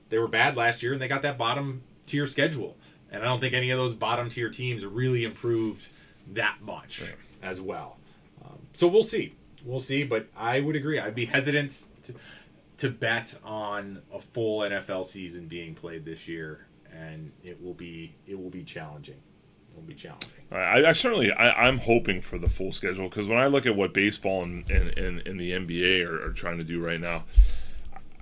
they 0.08 0.18
were 0.18 0.28
bad 0.28 0.56
last 0.56 0.82
year 0.82 0.92
and 0.92 1.00
they 1.00 1.08
got 1.08 1.22
that 1.22 1.38
bottom 1.38 1.82
tier 2.06 2.26
schedule, 2.26 2.76
and 3.10 3.22
I 3.22 3.26
don't 3.26 3.40
think 3.40 3.54
any 3.54 3.70
of 3.70 3.78
those 3.78 3.94
bottom 3.94 4.28
tier 4.28 4.50
teams 4.50 4.84
really 4.84 5.24
improved 5.24 5.88
that 6.32 6.58
much 6.60 7.02
as 7.42 7.60
well. 7.60 7.98
Um, 8.44 8.58
so 8.74 8.88
we'll 8.88 9.04
see, 9.04 9.34
we'll 9.64 9.80
see. 9.80 10.04
But 10.04 10.26
I 10.36 10.60
would 10.60 10.76
agree. 10.76 10.98
I'd 10.98 11.14
be 11.14 11.26
hesitant 11.26 11.84
to 12.04 12.14
to 12.78 12.90
bet 12.90 13.34
on 13.44 14.02
a 14.12 14.20
full 14.20 14.60
NFL 14.60 15.04
season 15.04 15.46
being 15.46 15.74
played 15.74 16.04
this 16.04 16.26
year, 16.26 16.66
and 16.92 17.30
it 17.44 17.62
will 17.62 17.74
be 17.74 18.16
it 18.26 18.38
will 18.38 18.50
be 18.50 18.64
challenging. 18.64 19.20
It 19.70 19.76
will 19.76 19.82
be 19.82 19.94
challenging. 19.94 20.41
I, 20.56 20.88
I 20.90 20.92
certainly 20.92 21.32
I, 21.32 21.66
I'm 21.66 21.78
hoping 21.78 22.20
for 22.20 22.38
the 22.38 22.48
full 22.48 22.72
schedule 22.72 23.08
because 23.08 23.26
when 23.28 23.38
I 23.38 23.46
look 23.46 23.66
at 23.66 23.76
what 23.76 23.92
baseball 23.94 24.42
and 24.42 24.68
and, 24.70 24.88
and, 24.98 25.26
and 25.26 25.40
the 25.40 25.52
NBA 25.52 26.06
are, 26.06 26.28
are 26.28 26.32
trying 26.32 26.58
to 26.58 26.64
do 26.64 26.84
right 26.84 27.00
now, 27.00 27.24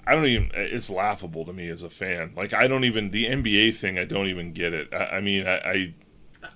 I 0.07 0.15
don't 0.15 0.27
even. 0.27 0.51
It's 0.55 0.91
laughable 0.91 1.45
to 1.45 1.53
me 1.53 1.69
as 1.69 1.83
a 1.83 1.91
fan. 1.91 2.33
Like 2.37 2.53
I 2.53 2.67
don't 2.69 2.85
even 2.85 3.11
the 3.11 3.27
NBA 3.27 3.75
thing. 3.77 3.99
I 3.99 4.05
don't 4.05 4.27
even 4.29 4.53
get 4.53 4.73
it. 4.73 4.89
I, 4.93 5.17
I 5.17 5.21
mean, 5.21 5.47
I, 5.47 5.57
I 5.59 5.95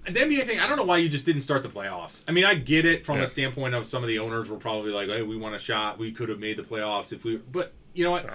The 0.07 0.21
NBA 0.21 0.45
thing, 0.47 0.61
I 0.61 0.67
don't 0.67 0.77
know 0.77 0.85
why 0.85 0.99
you 0.99 1.09
just 1.09 1.27
didn't 1.27 1.43
start 1.43 1.63
the 1.63 1.69
playoffs. 1.69 2.23
I 2.27 2.33
mean, 2.33 2.45
I 2.45 2.55
get 2.55 2.85
it 2.85 3.05
from 3.05 3.19
Yeah. 3.19 3.25
a 3.25 3.27
standpoint 3.27 3.75
of 3.75 3.87
some 3.87 4.03
of 4.03 4.09
the 4.09 4.19
owners 4.19 4.51
were 4.51 4.57
probably 4.57 4.93
like, 4.93 5.09
"Hey, 5.09 5.23
we 5.23 5.37
want 5.37 5.55
a 5.55 5.59
shot. 5.59 5.99
We 5.99 6.13
could 6.13 6.29
have 6.29 6.39
made 6.41 6.57
the 6.57 6.63
playoffs 6.63 7.13
if 7.13 7.25
we." 7.25 7.37
But 7.37 7.73
you 7.93 8.05
know 8.05 8.11
what? 8.11 8.27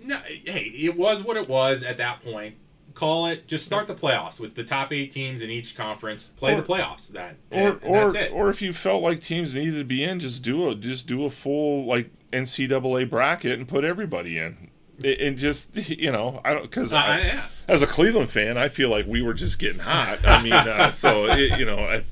No, 0.00 0.16
hey, 0.18 0.72
it 0.76 0.96
was 0.96 1.22
what 1.24 1.36
it 1.36 1.48
was 1.48 1.82
at 1.82 1.96
that 1.96 2.22
point. 2.22 2.54
Call 2.98 3.26
it. 3.26 3.46
Just 3.46 3.64
start 3.64 3.86
the 3.86 3.94
playoffs 3.94 4.40
with 4.40 4.56
the 4.56 4.64
top 4.64 4.92
eight 4.92 5.12
teams 5.12 5.40
in 5.40 5.50
each 5.50 5.76
conference. 5.76 6.32
Play 6.36 6.54
Or- 6.54 6.60
the 6.60 6.66
playoffs 6.66 7.06
then, 7.08 7.36
or 7.52 7.68
and, 7.68 7.82
and 7.84 7.94
or 7.94 8.16
it. 8.16 8.32
or 8.32 8.50
if 8.50 8.60
you 8.60 8.72
felt 8.72 9.04
like 9.04 9.22
teams 9.22 9.54
needed 9.54 9.76
to 9.78 9.84
be 9.84 10.02
in, 10.02 10.18
just 10.18 10.42
do 10.42 10.68
a 10.68 10.74
just 10.74 11.06
do 11.06 11.24
a 11.24 11.30
full 11.30 11.86
like 11.86 12.10
NCAA 12.32 13.08
bracket 13.08 13.56
and 13.58 13.68
put 13.68 13.84
everybody 13.84 14.36
in. 14.36 14.70
It, 15.02 15.20
and 15.20 15.38
just 15.38 15.76
you 15.76 16.10
know, 16.10 16.40
I 16.44 16.54
don't 16.54 16.62
because 16.62 16.92
Uh, 16.92 16.96
I, 16.96 17.18
yeah. 17.20 17.46
as 17.68 17.82
a 17.82 17.86
Cleveland 17.86 18.30
fan, 18.30 18.58
I 18.58 18.68
feel 18.68 18.88
like 18.88 19.06
we 19.06 19.22
were 19.22 19.34
just 19.34 19.58
getting 19.58 19.78
hot. 19.78 20.26
I 20.26 20.42
mean, 20.42 20.52
uh, 20.52 20.90
so 20.92 21.26
it, 21.26 21.58
you 21.58 21.64
know, 21.64 21.78
I, 21.78 22.02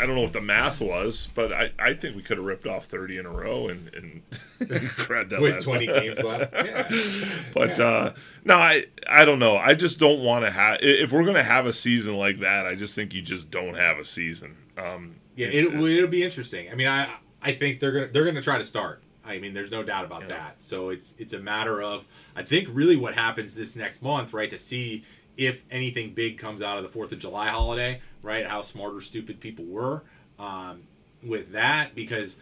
I 0.00 0.06
don't 0.06 0.14
know 0.14 0.20
what 0.22 0.32
the 0.32 0.40
math 0.40 0.80
was, 0.80 1.28
but 1.34 1.52
I, 1.52 1.72
I 1.78 1.94
think 1.94 2.14
we 2.14 2.22
could 2.22 2.36
have 2.36 2.46
ripped 2.46 2.66
off 2.66 2.84
thirty 2.86 3.18
in 3.18 3.26
a 3.26 3.30
row 3.30 3.68
and 3.68 3.90
and, 3.92 4.22
and 4.60 4.88
grabbed 4.96 5.30
that 5.30 5.40
with 5.40 5.54
last- 5.54 5.64
20 5.64 5.86
games 5.86 6.18
left. 6.22 6.54
Yeah. 6.64 6.88
But 7.54 7.80
uh, 7.80 8.12
no, 8.44 8.56
I 8.56 8.84
I 9.08 9.24
don't 9.24 9.38
know. 9.40 9.56
I 9.56 9.74
just 9.74 9.98
don't 9.98 10.20
want 10.20 10.44
to 10.44 10.50
have. 10.50 10.78
If 10.80 11.10
we're 11.12 11.24
gonna 11.24 11.42
have 11.42 11.66
a 11.66 11.72
season 11.72 12.14
like 12.16 12.40
that, 12.40 12.66
I 12.66 12.74
just 12.76 12.94
think 12.94 13.14
you 13.14 13.22
just 13.22 13.50
don't 13.50 13.74
have 13.74 13.98
a 13.98 14.04
season. 14.04 14.56
Um, 14.76 15.16
Yeah, 15.34 15.48
it, 15.48 15.72
will 15.74 15.86
it'll 15.86 16.08
be 16.08 16.22
interesting. 16.22 16.70
I 16.70 16.74
mean, 16.76 16.86
I 16.88 17.08
I 17.42 17.52
think 17.52 17.80
they're 17.80 17.92
gonna 17.92 18.08
they're 18.12 18.24
gonna 18.24 18.42
try 18.42 18.58
to 18.58 18.64
start. 18.64 19.02
I 19.28 19.38
mean, 19.38 19.54
there's 19.54 19.70
no 19.70 19.82
doubt 19.82 20.04
about 20.04 20.22
Yeah. 20.22 20.28
that. 20.28 20.62
So 20.62 20.88
it's 20.90 21.14
it's 21.18 21.32
a 21.34 21.38
matter 21.38 21.82
of 21.82 22.04
I 22.34 22.42
think 22.42 22.68
really 22.72 22.96
what 22.96 23.14
happens 23.14 23.54
this 23.54 23.76
next 23.76 24.02
month, 24.02 24.32
right? 24.32 24.50
To 24.50 24.58
see 24.58 25.04
if 25.36 25.62
anything 25.70 26.14
big 26.14 26.38
comes 26.38 26.62
out 26.62 26.78
of 26.78 26.82
the 26.82 26.88
Fourth 26.88 27.12
of 27.12 27.18
July 27.20 27.48
holiday, 27.48 28.00
right? 28.22 28.44
How 28.46 28.60
smart 28.62 28.94
or 28.94 29.00
stupid 29.00 29.38
people 29.40 29.64
were 29.66 30.02
um, 30.38 30.82
with 31.22 31.52
that, 31.52 31.94
because 31.94 32.36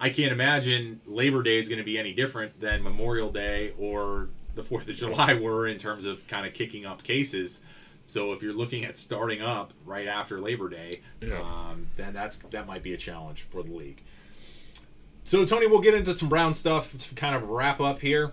I 0.00 0.10
can't 0.10 0.32
imagine 0.32 1.00
Labor 1.06 1.42
Day 1.42 1.58
is 1.58 1.68
going 1.68 1.78
to 1.78 1.84
be 1.84 1.98
any 1.98 2.12
different 2.12 2.60
than 2.60 2.82
Memorial 2.82 3.30
Day 3.32 3.72
or 3.78 4.28
the 4.56 4.62
Fourth 4.62 4.86
of 4.88 4.94
July 4.96 5.34
were 5.40 5.66
in 5.66 5.78
terms 5.78 6.04
of 6.04 6.26
kind 6.28 6.46
of 6.46 6.52
kicking 6.52 6.84
up 6.84 7.02
cases. 7.02 7.60
So 8.06 8.34
if 8.34 8.42
you're 8.42 8.52
looking 8.52 8.84
at 8.84 8.98
starting 8.98 9.40
up 9.40 9.72
right 9.86 10.06
after 10.06 10.38
Labor 10.38 10.68
Day, 10.68 11.00
Yeah. 11.22 11.40
um, 11.40 11.86
then 11.96 12.12
that's 12.12 12.36
that 12.50 12.66
might 12.66 12.82
be 12.82 12.92
a 12.92 12.98
challenge 12.98 13.46
for 13.50 13.62
the 13.62 13.72
league. 13.72 14.02
So 15.26 15.46
Tony, 15.46 15.66
we'll 15.66 15.80
get 15.80 15.94
into 15.94 16.12
some 16.12 16.28
Brown 16.28 16.54
stuff 16.54 16.90
to 16.96 17.14
kind 17.14 17.34
of 17.34 17.48
wrap 17.48 17.80
up 17.80 18.00
here. 18.00 18.32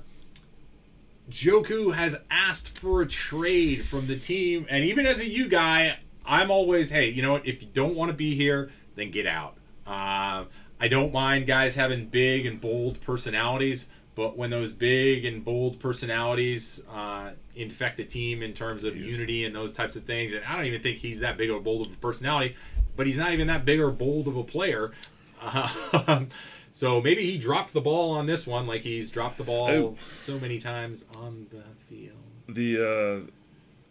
Njoku 1.30 1.95
has 1.95 2.17
asked 2.30 2.77
for 2.77 3.01
a 3.01 3.08
trade 3.08 3.86
from 3.86 4.08
the 4.08 4.17
team, 4.17 4.65
and 4.69 4.84
even 4.84 5.06
as 5.06 5.21
a 5.21 5.27
you 5.27 5.47
guy, 5.47 5.99
I'm 6.25 6.51
always, 6.51 6.89
hey, 6.89 7.10
you 7.10 7.21
know 7.21 7.32
what? 7.32 7.47
If 7.47 7.62
you 7.62 7.69
don't 7.73 7.95
want 7.95 8.10
to 8.10 8.13
be 8.13 8.36
here, 8.36 8.69
then 8.95 9.10
get 9.10 9.25
out. 9.25 9.56
Uh, 9.88 10.43
I 10.82 10.88
don't 10.89 11.13
mind 11.13 11.47
guys 11.47 11.75
having 11.75 12.08
big 12.08 12.45
and 12.45 12.60
bold 12.60 12.99
personalities, 13.01 13.88
but 14.15 14.38
when 14.38 14.49
those 14.49 14.73
big 14.73 15.23
and 15.23 15.45
bold 15.45 15.80
personalities 15.80 16.84
uh, 16.93 17.32
infect 17.56 18.01
a 18.01 18.04
team 18.04 18.43
in 18.43 18.51
terms 18.51 18.84
of 18.84 18.97
unity 18.97 19.45
and 19.45 19.56
those 19.56 19.71
types 19.71 19.95
of 19.95 20.04
things, 20.04 20.34
and 20.34 20.43
I 20.43 20.58
don't 20.58 20.65
even 20.65 20.82
think 20.82 20.97
he's 20.97 21.21
that 21.21 21.38
big 21.38 21.49
or 21.49 21.62
bold 21.62 21.88
of 21.88 21.93
a 21.93 21.97
personality, 21.97 22.56
but 22.97 23.08
he's 23.08 23.17
not 23.17 23.32
even 23.32 23.47
that 23.47 23.63
big 23.63 23.80
or 23.80 23.91
bold 23.91 24.27
of 24.27 24.36
a 24.36 24.43
player. 24.43 24.91
Uh, 25.43 26.25
so 26.71 27.01
maybe 27.01 27.25
he 27.29 27.38
dropped 27.38 27.73
the 27.73 27.81
ball 27.81 28.12
on 28.12 28.25
this 28.25 28.45
one, 28.47 28.67
like 28.67 28.81
he's 28.81 29.12
dropped 29.12 29.38
the 29.38 29.43
ball 29.43 29.69
Oh. 29.69 29.97
so 30.15 30.39
many 30.39 30.60
times 30.60 31.05
on 31.17 31.47
the 31.51 31.63
field. 31.89 32.17
The 32.49 33.27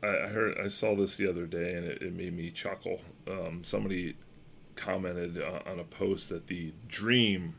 uh, 0.02 0.06
I 0.06 0.24
I 0.24 0.28
heard 0.28 0.58
I 0.58 0.68
saw 0.68 0.94
this 0.96 1.16
the 1.16 1.28
other 1.28 1.46
day 1.46 1.74
and 1.74 1.86
it, 1.86 2.02
it 2.02 2.12
made 2.14 2.36
me 2.36 2.50
chuckle. 2.50 3.00
Um, 3.28 3.62
somebody 3.64 4.16
commented 4.76 5.40
uh, 5.40 5.60
on 5.66 5.78
a 5.78 5.84
post 5.84 6.28
that 6.30 6.46
the 6.46 6.72
dream 6.88 7.54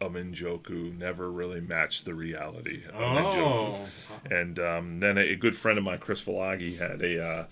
of 0.00 0.12
Njoku 0.12 0.96
never 0.98 1.30
really 1.30 1.60
matched 1.60 2.04
the 2.04 2.14
reality 2.14 2.82
of 2.86 2.94
Njoku. 2.94 3.36
Oh, 3.36 3.86
And 4.30 4.58
um, 4.58 5.00
then 5.00 5.16
a, 5.18 5.22
a 5.22 5.36
good 5.36 5.56
friend 5.56 5.78
of 5.78 5.84
mine, 5.84 5.98
Chris 5.98 6.20
Falagi, 6.20 6.78
had 6.78 7.00
a 7.02 7.24
uh, 7.26 7.44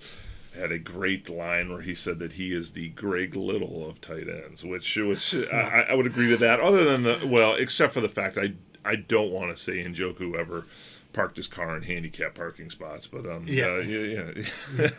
had 0.56 0.70
a 0.72 0.78
great 0.78 1.28
line 1.28 1.70
where 1.72 1.80
he 1.82 1.94
said 1.94 2.18
that 2.20 2.34
he 2.34 2.54
is 2.54 2.72
the 2.72 2.88
Greg 2.90 3.34
Little 3.36 3.88
of 3.88 4.00
tight 4.00 4.28
ends, 4.28 4.64
which 4.64 4.96
which 4.96 5.34
I, 5.52 5.86
I 5.90 5.94
would 5.94 6.06
agree 6.06 6.28
to 6.30 6.36
that. 6.38 6.60
Other 6.60 6.84
than 6.84 7.02
the 7.02 7.26
well, 7.26 7.54
except 7.54 7.92
for 7.92 8.00
the 8.00 8.08
fact 8.08 8.38
I 8.38 8.52
I 8.84 8.96
don't 8.96 9.30
want 9.30 9.54
to 9.56 9.62
say 9.62 9.82
Njoku 9.84 10.34
ever 10.34 10.66
parked 11.12 11.36
his 11.36 11.46
car 11.46 11.76
in 11.76 11.82
handicap 11.84 12.34
parking 12.34 12.68
spots, 12.70 13.06
but 13.06 13.24
um 13.24 13.44
Yeah. 13.46 13.66
uh, 13.66 13.76
yeah, 13.78 14.32
yeah. 14.78 14.90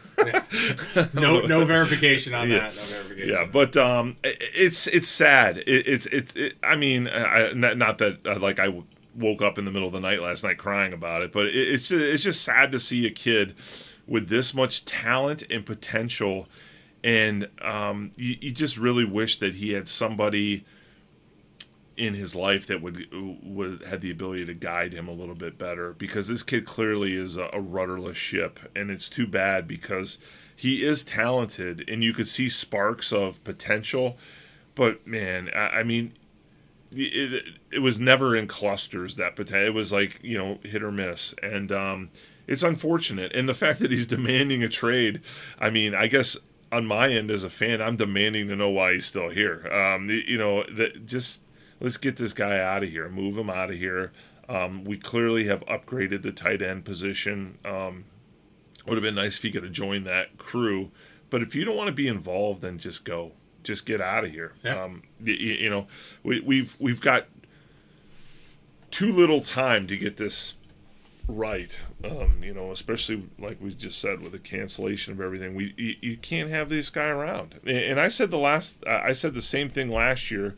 no, 1.13 1.41
no 1.41 1.65
verification 1.65 2.33
on 2.33 2.49
Yeah. 2.49 2.59
that. 2.59 2.75
No 2.75 2.81
verification. 2.81 3.29
Yeah, 3.29 3.45
but 3.45 3.75
um, 3.77 4.17
it's 4.23 4.87
it's 4.87 5.07
sad. 5.07 5.57
It, 5.59 5.87
it's 5.87 6.05
it's. 6.07 6.35
It, 6.35 6.53
I 6.63 6.75
mean, 6.75 7.07
I, 7.07 7.51
not, 7.53 7.77
not 7.77 7.97
that 7.99 8.25
uh, 8.25 8.39
like 8.39 8.59
I 8.59 8.81
woke 9.13 9.41
up 9.41 9.57
in 9.57 9.65
the 9.65 9.71
middle 9.71 9.87
of 9.87 9.93
the 9.93 9.99
night 9.99 10.21
last 10.21 10.43
night 10.43 10.57
crying 10.57 10.93
about 10.93 11.21
it, 11.21 11.31
but 11.31 11.47
it's 11.47 11.91
it's 11.91 12.23
just 12.23 12.41
sad 12.43 12.71
to 12.71 12.79
see 12.79 13.05
a 13.05 13.11
kid 13.11 13.55
with 14.07 14.29
this 14.29 14.53
much 14.53 14.85
talent 14.85 15.43
and 15.49 15.65
potential, 15.65 16.47
and 17.03 17.47
um, 17.61 18.11
you, 18.15 18.37
you 18.39 18.51
just 18.51 18.77
really 18.77 19.05
wish 19.05 19.39
that 19.39 19.55
he 19.55 19.71
had 19.71 19.87
somebody 19.87 20.65
in 21.97 22.13
his 22.13 22.35
life 22.35 22.67
that 22.67 22.81
would 22.81 23.07
would 23.43 23.81
had 23.83 24.01
the 24.01 24.11
ability 24.11 24.45
to 24.45 24.53
guide 24.53 24.93
him 24.93 25.07
a 25.07 25.13
little 25.13 25.35
bit 25.35 25.57
better. 25.57 25.93
Because 25.93 26.27
this 26.27 26.43
kid 26.43 26.65
clearly 26.65 27.15
is 27.15 27.37
a, 27.37 27.49
a 27.53 27.61
rudderless 27.61 28.17
ship 28.17 28.59
and 28.75 28.91
it's 28.91 29.07
too 29.09 29.27
bad 29.27 29.67
because 29.67 30.17
he 30.55 30.83
is 30.83 31.03
talented 31.03 31.87
and 31.87 32.03
you 32.03 32.13
could 32.13 32.27
see 32.27 32.49
sparks 32.49 33.13
of 33.13 33.43
potential. 33.43 34.17
But 34.73 35.05
man 35.07 35.49
I, 35.55 35.79
I 35.79 35.83
mean 35.83 36.13
it, 36.91 37.45
it 37.71 37.79
was 37.79 37.99
never 37.99 38.35
in 38.35 38.47
clusters 38.47 39.15
that 39.15 39.35
potential 39.35 39.67
it 39.67 39.73
was 39.73 39.91
like 39.91 40.19
you 40.21 40.37
know 40.37 40.59
hit 40.63 40.83
or 40.83 40.91
miss. 40.91 41.33
And 41.41 41.71
um 41.71 42.09
it's 42.47 42.63
unfortunate. 42.63 43.31
And 43.33 43.47
the 43.49 43.53
fact 43.53 43.79
that 43.79 43.91
he's 43.91 44.07
demanding 44.07 44.63
a 44.63 44.69
trade 44.69 45.21
i 45.59 45.69
mean 45.69 45.93
i 45.95 46.07
guess 46.07 46.37
on 46.71 46.85
my 46.85 47.09
end 47.09 47.31
as 47.31 47.43
a 47.43 47.49
fan 47.49 47.81
i'm 47.81 47.95
demanding 47.97 48.47
to 48.47 48.55
know 48.55 48.69
why 48.69 48.93
he's 48.93 49.05
still 49.05 49.29
here. 49.29 49.67
Um 49.71 50.09
you 50.09 50.37
know 50.37 50.63
that 50.75 51.05
just 51.05 51.41
let's 51.79 51.97
get 51.97 52.17
this 52.17 52.33
guy 52.33 52.59
out 52.59 52.83
of 52.83 52.89
here. 52.89 53.09
Move 53.09 53.37
him 53.37 53.49
out 53.49 53.69
of 53.69 53.77
here. 53.77 54.11
Um, 54.47 54.83
we 54.83 54.97
clearly 54.97 55.45
have 55.45 55.61
upgraded 55.65 56.21
the 56.21 56.31
tight 56.31 56.61
end 56.61 56.85
position. 56.85 57.57
Um, 57.65 58.05
would 58.85 58.95
have 58.95 59.03
been 59.03 59.15
nice 59.15 59.37
if 59.37 59.43
he 59.43 59.51
could 59.51 59.63
have 59.63 59.71
joined 59.71 60.05
that 60.05 60.37
crew. 60.37 60.91
But 61.29 61.41
if 61.41 61.55
you 61.55 61.65
don't 61.65 61.75
want 61.75 61.87
to 61.87 61.93
be 61.93 62.07
involved 62.07 62.61
then 62.61 62.77
just 62.77 63.03
go. 63.03 63.31
Just 63.63 63.85
get 63.87 63.99
out 63.99 64.23
of 64.23 64.31
here. 64.31 64.53
Yeah. 64.63 64.83
um, 64.83 65.03
you, 65.19 65.33
you 65.33 65.69
know 65.69 65.87
we, 66.23 66.39
we've 66.41 66.75
we've 66.79 67.01
got 67.01 67.25
too 68.91 69.11
little 69.11 69.41
time 69.41 69.87
to 69.87 69.97
get 69.97 70.17
this 70.17 70.53
right. 71.27 71.77
Um, 72.03 72.41
you 72.43 72.53
know, 72.53 72.71
especially 72.71 73.27
like 73.39 73.57
we 73.61 73.73
just 73.73 73.99
said 73.99 74.21
with 74.21 74.31
the 74.31 74.39
cancellation 74.39 75.13
of 75.13 75.21
everything, 75.21 75.55
we 75.55 75.73
you, 75.77 75.95
you 76.01 76.17
can't 76.17 76.49
have 76.49 76.69
this 76.69 76.89
guy 76.89 77.07
around. 77.07 77.59
And, 77.65 77.99
I 77.99 78.09
said 78.09 78.31
the 78.31 78.37
last, 78.37 78.85
I 78.85 79.13
said 79.13 79.33
the 79.33 79.41
same 79.41 79.69
thing 79.69 79.89
last 79.89 80.31
year. 80.31 80.55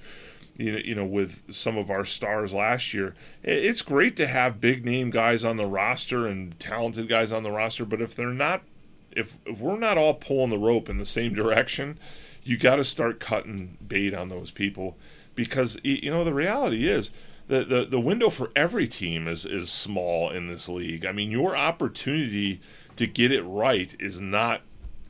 You 0.58 0.72
know, 0.72 0.80
you 0.80 0.96
know, 0.96 1.06
with 1.06 1.54
some 1.54 1.78
of 1.78 1.92
our 1.92 2.04
stars 2.04 2.52
last 2.52 2.92
year, 2.94 3.14
it's 3.44 3.84
great 3.84 4.18
to 4.18 4.26
have 4.26 4.60
big 4.60 4.84
name 4.84 5.12
guys 5.12 5.46
on 5.46 5.58
the 5.58 5.68
roster 5.68 6.26
and 6.26 6.60
talented 6.60 7.08
guys 7.08 7.32
on 7.32 7.44
the 7.44 7.52
roster. 7.52 7.86
But 7.86 8.02
if 8.02 8.16
they're 8.16 8.28
not, 8.28 8.64
if, 9.12 9.38
if 9.46 9.60
we're 9.60 9.78
not 9.78 10.00
all 10.00 10.16
pulling 10.16 10.50
the 10.50 10.58
rope 10.58 10.90
in 10.90 10.98
the 10.98 11.06
same 11.06 11.36
direction, 11.36 12.00
you 12.44 12.58
got 12.58 12.78
to 12.78 12.84
start 12.84 13.20
cutting 13.20 13.78
bait 13.86 14.16
on 14.16 14.30
those 14.30 14.50
people 14.50 14.98
because 15.36 15.78
you 15.84 16.10
know 16.10 16.24
the 16.24 16.34
reality 16.34 16.88
is 16.88 17.12
the, 17.48 17.64
the 17.64 17.86
the 17.86 18.00
window 18.00 18.30
for 18.30 18.52
every 18.56 18.88
team 18.88 19.28
is 19.28 19.46
is 19.46 19.72
small 19.72 20.30
in 20.30 20.48
this 20.48 20.68
league. 20.68 21.06
I 21.06 21.12
mean, 21.12 21.32
your 21.32 21.56
opportunity 21.56 22.62
to 22.96 23.08
get 23.08 23.32
it 23.32 23.44
right 23.44 23.96
is 24.00 24.20
not 24.20 24.62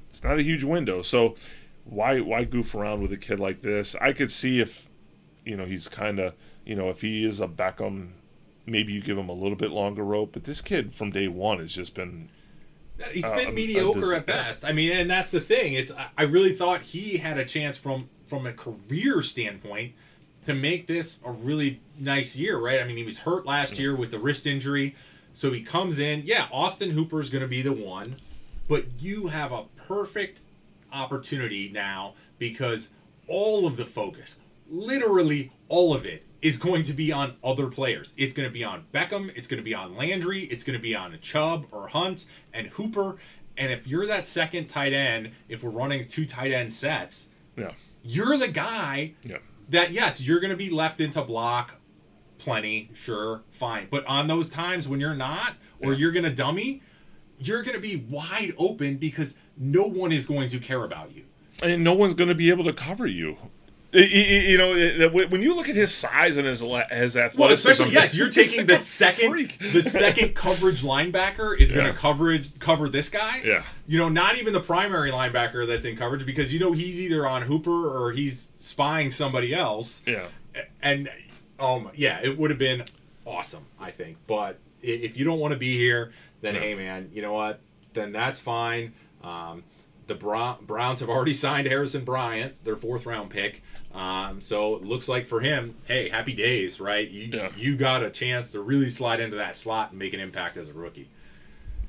it's 0.09 0.23
not 0.23 0.37
a 0.39 0.43
huge 0.43 0.63
window. 0.63 1.01
So 1.01 1.35
why 1.85 2.19
why 2.19 2.43
goof 2.43 2.75
around 2.75 3.01
with 3.01 3.11
a 3.11 3.17
kid 3.17 3.39
like 3.39 3.61
this? 3.61 3.95
I 3.99 4.13
could 4.13 4.31
see 4.31 4.59
if 4.59 4.87
you 5.45 5.55
know 5.57 5.65
he's 5.65 5.87
kind 5.87 6.19
of 6.19 6.33
you 6.65 6.75
know 6.75 6.89
if 6.89 7.01
he 7.01 7.23
is 7.25 7.39
a 7.39 7.47
Beckham, 7.47 8.09
maybe 8.65 8.93
you 8.93 9.01
give 9.01 9.17
him 9.17 9.29
a 9.29 9.33
little 9.33 9.57
bit 9.57 9.71
longer 9.71 10.03
rope. 10.03 10.31
But 10.33 10.43
this 10.43 10.61
kid 10.61 10.93
from 10.93 11.11
day 11.11 11.27
one 11.27 11.59
has 11.59 11.73
just 11.73 11.93
been 11.95 12.29
He's 13.11 13.23
Uh, 13.23 13.35
been 13.35 13.53
mediocre 13.53 13.99
dis- 14.01 14.11
at 14.11 14.25
best. 14.25 14.65
I 14.65 14.71
mean, 14.71 14.91
and 14.91 15.07
that's 15.09 15.29
the 15.29 15.39
thing. 15.39 15.73
It's 15.73 15.91
I- 15.91 16.07
I 16.17 16.23
really 16.23 16.53
thought 16.53 16.81
he 16.81 17.17
had 17.17 17.37
a 17.37 17.45
chance 17.45 17.77
from 17.77 18.09
from 18.25 18.45
a 18.45 18.53
career 18.53 19.21
standpoint 19.21 19.93
to 20.47 20.53
make 20.53 20.87
this 20.87 21.19
a 21.25 21.31
really 21.31 21.81
nice 21.97 22.35
year, 22.35 22.57
right? 22.57 22.79
I 22.79 22.83
mean, 22.83 22.97
he 22.97 23.03
was 23.03 23.19
hurt 23.19 23.45
last 23.45 23.77
year 23.79 23.95
with 23.95 24.11
the 24.11 24.19
wrist 24.19 24.47
injury, 24.47 24.95
so 25.33 25.51
he 25.51 25.61
comes 25.61 25.99
in. 25.99 26.23
Yeah, 26.25 26.47
Austin 26.51 26.91
Hooper 26.91 27.19
is 27.19 27.29
going 27.29 27.41
to 27.41 27.47
be 27.47 27.61
the 27.61 27.73
one, 27.73 28.17
but 28.67 28.85
you 28.99 29.27
have 29.27 29.51
a 29.51 29.65
perfect 29.75 30.41
opportunity 30.91 31.69
now 31.69 32.13
because 32.39 32.89
all 33.27 33.67
of 33.67 33.77
the 33.77 33.85
focus, 33.85 34.37
literally 34.69 35.51
all 35.69 35.93
of 35.93 36.05
it, 36.05 36.23
is 36.41 36.57
going 36.57 36.83
to 36.83 36.93
be 36.93 37.11
on 37.11 37.35
other 37.43 37.67
players. 37.67 38.13
It's 38.15 38.33
going 38.33 38.47
to 38.47 38.53
be 38.53 38.63
on 38.63 38.85
Beckham, 38.93 39.31
it's 39.35 39.47
going 39.47 39.57
to 39.57 39.63
be 39.63 39.73
on 39.73 39.95
Landry, 39.95 40.43
it's 40.45 40.63
going 40.63 40.77
to 40.77 40.83
be 40.83 40.95
on 40.95 41.17
Chubb 41.21 41.65
or 41.71 41.87
Hunt 41.87 42.25
and 42.53 42.67
Hooper. 42.67 43.17
And 43.57 43.71
if 43.71 43.87
you're 43.87 44.05
that 44.05 44.25
second 44.25 44.67
tight 44.67 44.93
end, 44.93 45.31
if 45.49 45.63
we're 45.63 45.71
running 45.71 46.03
two 46.05 46.27
tight 46.27 46.51
end 46.51 46.71
sets, 46.71 47.29
yeah 47.57 47.71
you're 48.03 48.37
the 48.37 48.47
guy 48.47 49.13
yeah 49.23 49.37
that 49.69 49.91
yes, 49.91 50.21
you're 50.21 50.39
going 50.39 50.51
to 50.51 50.57
be 50.57 50.69
left 50.69 50.99
into 51.01 51.21
block 51.21 51.75
plenty, 52.37 52.89
sure, 52.93 53.41
fine. 53.51 53.87
But 53.89 54.05
on 54.05 54.27
those 54.27 54.49
times 54.49 54.87
when 54.87 54.99
you're 54.99 55.15
not 55.15 55.55
or 55.81 55.93
Yeah. 55.93 55.99
you're 55.99 56.11
going 56.11 56.25
to 56.25 56.33
dummy, 56.33 56.81
you're 57.39 57.63
going 57.63 57.75
to 57.75 57.81
be 57.81 57.95
wide 57.95 58.53
open 58.57 58.97
because 58.97 59.35
no 59.57 59.83
one 59.83 60.11
is 60.11 60.25
going 60.25 60.49
to 60.49 60.59
care 60.59 60.83
about 60.83 61.15
you. 61.15 61.23
and 61.63 61.83
no 61.83 61.93
one's 61.93 62.13
going 62.13 62.29
to 62.29 62.35
be 62.35 62.49
able 62.51 62.63
to 62.65 62.73
cover 62.73 63.07
you. 63.07 63.37
You 63.99 64.57
know, 64.57 65.09
when 65.09 65.41
you 65.41 65.55
look 65.55 65.69
at 65.69 65.75
his 65.75 65.93
size 65.93 66.37
and 66.37 66.45
his 66.47 66.59
his 66.61 67.17
athleticism, 67.17 67.39
Well, 67.39 67.51
especially 67.51 67.91
yes, 67.91 68.13
you're 68.13 68.29
taking 68.29 68.65
the 68.67 68.77
second 68.77 69.31
freak. 69.31 69.57
the 69.59 69.81
second 69.81 70.35
coverage 70.35 70.83
linebacker 70.83 71.57
is 71.59 71.71
going 71.71 71.87
to 71.87 71.93
coverage 71.93 72.57
cover 72.59 72.89
this 72.89 73.09
guy. 73.09 73.41
Yeah. 73.43 73.63
You 73.87 73.97
know, 73.97 74.09
not 74.09 74.37
even 74.37 74.53
the 74.53 74.59
primary 74.59 75.11
linebacker 75.11 75.65
that's 75.65 75.85
in 75.85 75.95
coverage 75.97 76.25
because 76.25 76.53
you 76.53 76.59
know 76.59 76.73
he's 76.73 76.99
either 76.99 77.25
on 77.25 77.41
Hooper 77.43 77.71
or 77.89 78.11
he's 78.11 78.51
spying 78.59 79.11
somebody 79.11 79.53
else. 79.53 80.01
Yeah, 80.05 80.27
And 80.81 81.09
um 81.59 81.89
yeah, 81.95 82.19
it 82.21 82.37
would 82.37 82.51
have 82.51 82.59
been 82.59 82.83
awesome, 83.25 83.65
I 83.79 83.91
think. 83.91 84.17
But 84.27 84.59
if 84.83 85.17
you 85.17 85.25
don't 85.25 85.39
want 85.39 85.53
to 85.53 85.57
be 85.59 85.75
here, 85.77 86.11
then 86.41 86.53
Yeah. 86.55 86.61
hey 86.61 86.75
man, 86.75 87.09
you 87.13 87.21
know 87.23 87.33
what? 87.33 87.61
Then 87.93 88.11
that's 88.11 88.39
fine. 88.39 88.93
Um, 89.23 89.63
the 90.05 90.13
Brown, 90.15 90.57
Browns 90.65 90.99
have 90.99 91.09
already 91.09 91.33
signed 91.33 91.67
Harrison 91.67 92.05
Bryant, 92.05 92.63
their 92.63 92.75
fourth 92.75 93.05
round 93.05 93.29
pick. 93.31 93.63
Um, 93.97 94.41
so 94.41 94.75
it 94.75 94.83
looks 94.83 95.07
like 95.07 95.25
for 95.25 95.41
him, 95.41 95.73
hey, 95.85 96.07
happy 96.09 96.33
days, 96.33 96.79
right? 96.79 97.09
You 97.09 97.29
Yeah. 97.33 97.49
you 97.57 97.75
got 97.75 98.03
a 98.03 98.11
chance 98.11 98.51
to 98.51 98.61
really 98.61 98.91
slide 98.91 99.19
into 99.19 99.37
that 99.37 99.55
slot 99.55 99.89
and 99.89 99.97
make 99.99 100.13
an 100.13 100.19
impact 100.19 100.55
as 100.55 100.69
a 100.69 100.73
rookie. 100.73 101.09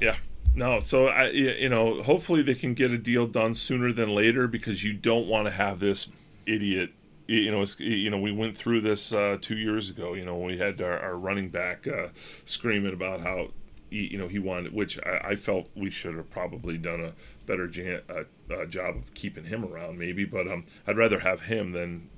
yeah. 0.00 0.16
No, 0.54 0.80
so 0.80 1.08
I, 1.08 1.28
you 1.30 1.68
know, 1.68 2.02
hopefully 2.02 2.42
they 2.42 2.54
can 2.54 2.72
get 2.74 2.90
a 2.90 2.98
deal 2.98 3.26
done 3.26 3.54
sooner 3.54 3.92
than 3.92 4.08
later 4.14 4.48
because 4.48 4.82
you 4.82 4.92
don't 4.94 5.28
want 5.28 5.44
to 5.46 5.52
have 5.52 5.78
this 5.78 6.08
idiot. 6.46 6.90
You 7.28 7.50
know, 7.50 7.60
it's, 7.62 7.78
you 7.78 8.08
know, 8.10 8.18
we 8.18 8.32
went 8.32 8.56
through 8.56 8.80
this 8.80 9.12
uh, 9.12 9.36
two 9.40 9.56
years 9.58 9.90
ago. 9.90 10.14
You 10.14 10.24
know, 10.24 10.36
we 10.38 10.56
had 10.56 10.80
our, 10.80 10.98
our 10.98 11.16
running 11.16 11.50
back 11.50 11.86
uh, 11.86 12.08
screaming 12.46 12.94
about 12.94 13.20
how, 13.20 13.48
you 13.90 14.18
know, 14.18 14.28
he 14.28 14.38
wanted, 14.38 14.72
which 14.72 14.98
I, 15.04 15.30
I 15.30 15.36
felt 15.36 15.68
we 15.74 15.90
should 15.90 16.14
have 16.16 16.30
probably 16.30 16.76
done 16.78 17.00
a 17.02 17.12
better 17.46 17.66
jan- 17.66 18.02
uh, 18.08 18.24
uh, 18.54 18.64
job 18.66 18.96
of 18.96 19.14
keeping 19.14 19.44
him 19.44 19.64
around, 19.64 19.98
maybe. 19.98 20.24
But 20.24 20.46
um, 20.48 20.64
I'd 20.86 20.96
rather 20.98 21.20
have 21.20 21.42
him 21.42 21.72
than 21.72 22.08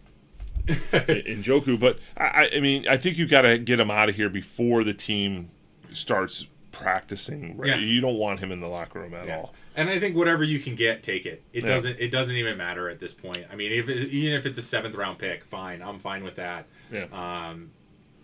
Njoku. 0.68 1.78
But 1.78 1.98
I, 2.16 2.50
I- 2.54 2.60
mean, 2.60 2.86
I 2.88 2.96
think 2.96 3.18
you 3.18 3.26
got 3.26 3.42
to 3.42 3.58
get 3.58 3.80
him 3.80 3.90
out 3.90 4.08
of 4.08 4.16
here 4.16 4.28
before 4.28 4.84
the 4.84 4.94
team 4.94 5.50
starts 5.92 6.46
practicing. 6.72 7.56
Right? 7.56 7.68
Yeah. 7.70 7.76
You 7.76 8.00
don't 8.00 8.16
want 8.16 8.40
him 8.40 8.52
in 8.52 8.60
the 8.60 8.68
locker 8.68 9.00
room 9.00 9.14
at 9.14 9.26
Yeah. 9.26 9.38
all. 9.38 9.54
And 9.76 9.88
I 9.88 10.00
think 10.00 10.16
whatever 10.16 10.44
you 10.44 10.58
can 10.58 10.74
get, 10.74 11.02
take 11.02 11.26
it. 11.26 11.42
It 11.52 11.62
Yeah. 11.64 11.70
doesn't. 11.70 11.98
It 12.00 12.10
doesn't 12.10 12.34
even 12.36 12.56
matter 12.56 12.88
at 12.88 12.98
this 13.00 13.14
point. 13.14 13.44
I 13.52 13.56
mean, 13.56 13.72
if 13.72 13.88
it, 13.88 14.08
even 14.08 14.36
if 14.38 14.46
it's 14.46 14.58
a 14.58 14.62
seventh 14.62 14.94
round 14.94 15.18
pick, 15.18 15.44
fine. 15.44 15.80
I'm 15.82 15.98
fine 16.00 16.24
with 16.24 16.36
that. 16.36 16.66
Yeah. 16.92 17.06
Um, 17.12 17.70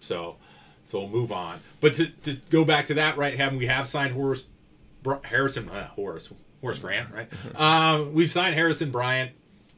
so, 0.00 0.36
so 0.86 1.00
we'll 1.00 1.08
move 1.08 1.32
on. 1.32 1.60
But 1.80 1.94
to, 1.94 2.06
to 2.06 2.36
go 2.48 2.64
back 2.64 2.86
to 2.86 2.94
that, 2.94 3.18
right? 3.18 3.36
Have 3.36 3.54
we 3.54 3.66
have 3.66 3.86
signed 3.86 4.14
Horace 4.14 4.44
Br- 5.02 5.16
Harrison 5.24 5.68
uh, 5.68 5.88
Horace 5.88 6.30
Horace 6.62 6.78
Grant, 6.78 7.12
right? 7.12 7.28
um, 7.60 8.14
we've 8.14 8.32
signed 8.32 8.54
Harrison 8.54 8.90
Bryant. 8.90 9.32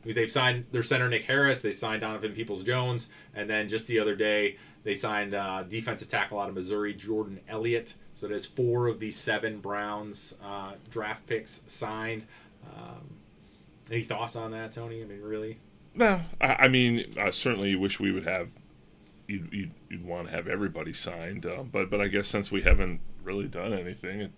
They've 0.04 0.30
signed 0.30 0.66
their 0.70 0.84
center 0.84 1.08
Nick 1.08 1.24
Harris. 1.24 1.60
They 1.60 1.72
signed 1.72 2.02
Donovan 2.02 2.32
Peoples 2.32 2.62
Jones, 2.62 3.08
and 3.34 3.50
then 3.50 3.68
just 3.68 3.88
the 3.88 3.98
other 3.98 4.14
day 4.14 4.56
they 4.84 4.94
signed 4.94 5.34
uh, 5.34 5.64
defensive 5.64 6.08
tackle 6.08 6.38
out 6.38 6.48
of 6.48 6.54
Missouri 6.54 6.94
Jordan 6.94 7.40
Elliott. 7.48 7.94
So 8.14 8.28
there's 8.28 8.46
four 8.46 8.86
of 8.86 9.00
the 9.00 9.10
seven 9.10 9.60
Browns 9.60 10.34
uh, 10.42 10.72
draft 10.90 11.26
picks 11.26 11.60
signed. 11.66 12.24
Um, 12.76 13.16
any 13.90 14.02
thoughts 14.02 14.36
on 14.36 14.50
that, 14.52 14.72
Tony? 14.72 15.02
I 15.02 15.04
mean, 15.04 15.22
really? 15.22 15.58
No, 15.94 16.20
I, 16.40 16.54
I 16.60 16.68
mean, 16.68 17.14
I 17.18 17.30
certainly 17.30 17.74
wish 17.74 17.98
we 17.98 18.12
would 18.12 18.26
have. 18.26 18.50
You'd, 19.28 19.52
you'd, 19.52 19.70
you'd 19.90 20.04
want 20.04 20.28
to 20.28 20.34
have 20.34 20.48
everybody 20.48 20.92
signed, 20.92 21.44
uh, 21.46 21.62
but 21.62 21.90
but 21.90 22.00
I 22.00 22.08
guess 22.08 22.28
since 22.28 22.50
we 22.50 22.62
haven't 22.62 23.00
really 23.22 23.46
done 23.46 23.74
anything, 23.74 24.22
it 24.22 24.32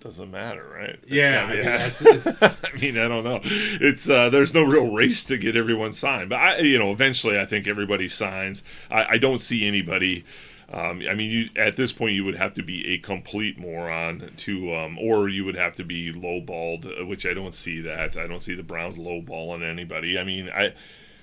doesn't 0.00 0.30
matter, 0.30 0.68
right? 0.74 0.98
Yeah, 1.06 1.46
I 1.48 1.54
mean, 1.54 2.22
I 2.42 2.78
mean, 2.78 2.98
I 2.98 3.08
don't 3.08 3.24
know. 3.24 3.40
It's 3.44 4.08
uh, 4.08 4.28
there's 4.30 4.52
no 4.52 4.64
real 4.64 4.92
race 4.92 5.24
to 5.24 5.38
get 5.38 5.56
everyone 5.56 5.92
signed, 5.92 6.30
but 6.30 6.40
I, 6.40 6.58
you 6.58 6.78
know, 6.78 6.92
eventually, 6.92 7.38
I 7.38 7.46
think 7.46 7.66
everybody 7.66 8.08
signs. 8.08 8.62
I, 8.90 9.04
I 9.12 9.18
don't 9.18 9.40
see 9.40 9.66
anybody. 9.66 10.24
Um, 10.72 11.02
I 11.08 11.14
mean, 11.14 11.30
you, 11.30 11.50
at 11.56 11.76
this 11.76 11.92
point, 11.92 12.14
you 12.14 12.24
would 12.24 12.36
have 12.36 12.54
to 12.54 12.62
be 12.62 12.94
a 12.94 12.98
complete 12.98 13.58
moron 13.58 14.32
to, 14.38 14.74
um, 14.74 14.98
or 14.98 15.28
you 15.28 15.44
would 15.44 15.56
have 15.56 15.76
to 15.76 15.84
be 15.84 16.12
lowballed, 16.12 17.00
uh, 17.00 17.06
which 17.06 17.24
I 17.24 17.34
don't 17.34 17.54
see 17.54 17.80
that. 17.82 18.16
I 18.16 18.26
don't 18.26 18.40
see 18.40 18.54
the 18.54 18.62
Browns 18.62 18.96
lowballing 18.96 19.62
anybody. 19.62 20.18
I 20.18 20.24
mean, 20.24 20.48
I, 20.48 20.74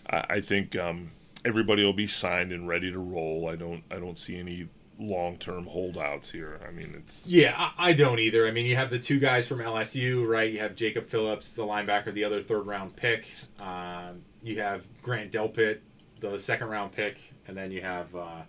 I, 0.09 0.25
I 0.29 0.41
think 0.41 0.75
um, 0.75 1.11
everybody 1.45 1.83
will 1.83 1.93
be 1.93 2.07
signed 2.07 2.51
and 2.51 2.67
ready 2.67 2.91
to 2.91 2.99
roll. 2.99 3.49
I 3.49 3.55
don't, 3.55 3.83
I 3.91 3.95
don't 3.95 4.17
see 4.19 4.37
any 4.39 4.67
long-term 4.99 5.65
holdouts 5.65 6.29
here. 6.31 6.59
I 6.67 6.71
mean, 6.71 6.93
it's 6.97 7.27
Yeah, 7.27 7.55
I, 7.57 7.89
I 7.89 7.93
don't 7.93 8.19
either. 8.19 8.47
I 8.47 8.51
mean, 8.51 8.65
you 8.65 8.75
have 8.75 8.89
the 8.89 8.99
two 8.99 9.19
guys 9.19 9.47
from 9.47 9.59
LSU, 9.59 10.27
right? 10.27 10.51
You 10.51 10.59
have 10.59 10.75
Jacob 10.75 11.09
Phillips, 11.09 11.53
the 11.53 11.63
linebacker, 11.63 12.13
the 12.13 12.23
other 12.23 12.41
third 12.41 12.67
round 12.67 12.95
pick. 12.95 13.25
Um, 13.59 14.21
you 14.43 14.59
have 14.61 14.85
Grant 15.01 15.31
Delpit, 15.31 15.79
the 16.19 16.37
second 16.37 16.67
round 16.69 16.91
pick, 16.93 17.33
and 17.47 17.57
then 17.57 17.71
you 17.71 17.81
have 17.81 18.15
uh, 18.15 18.41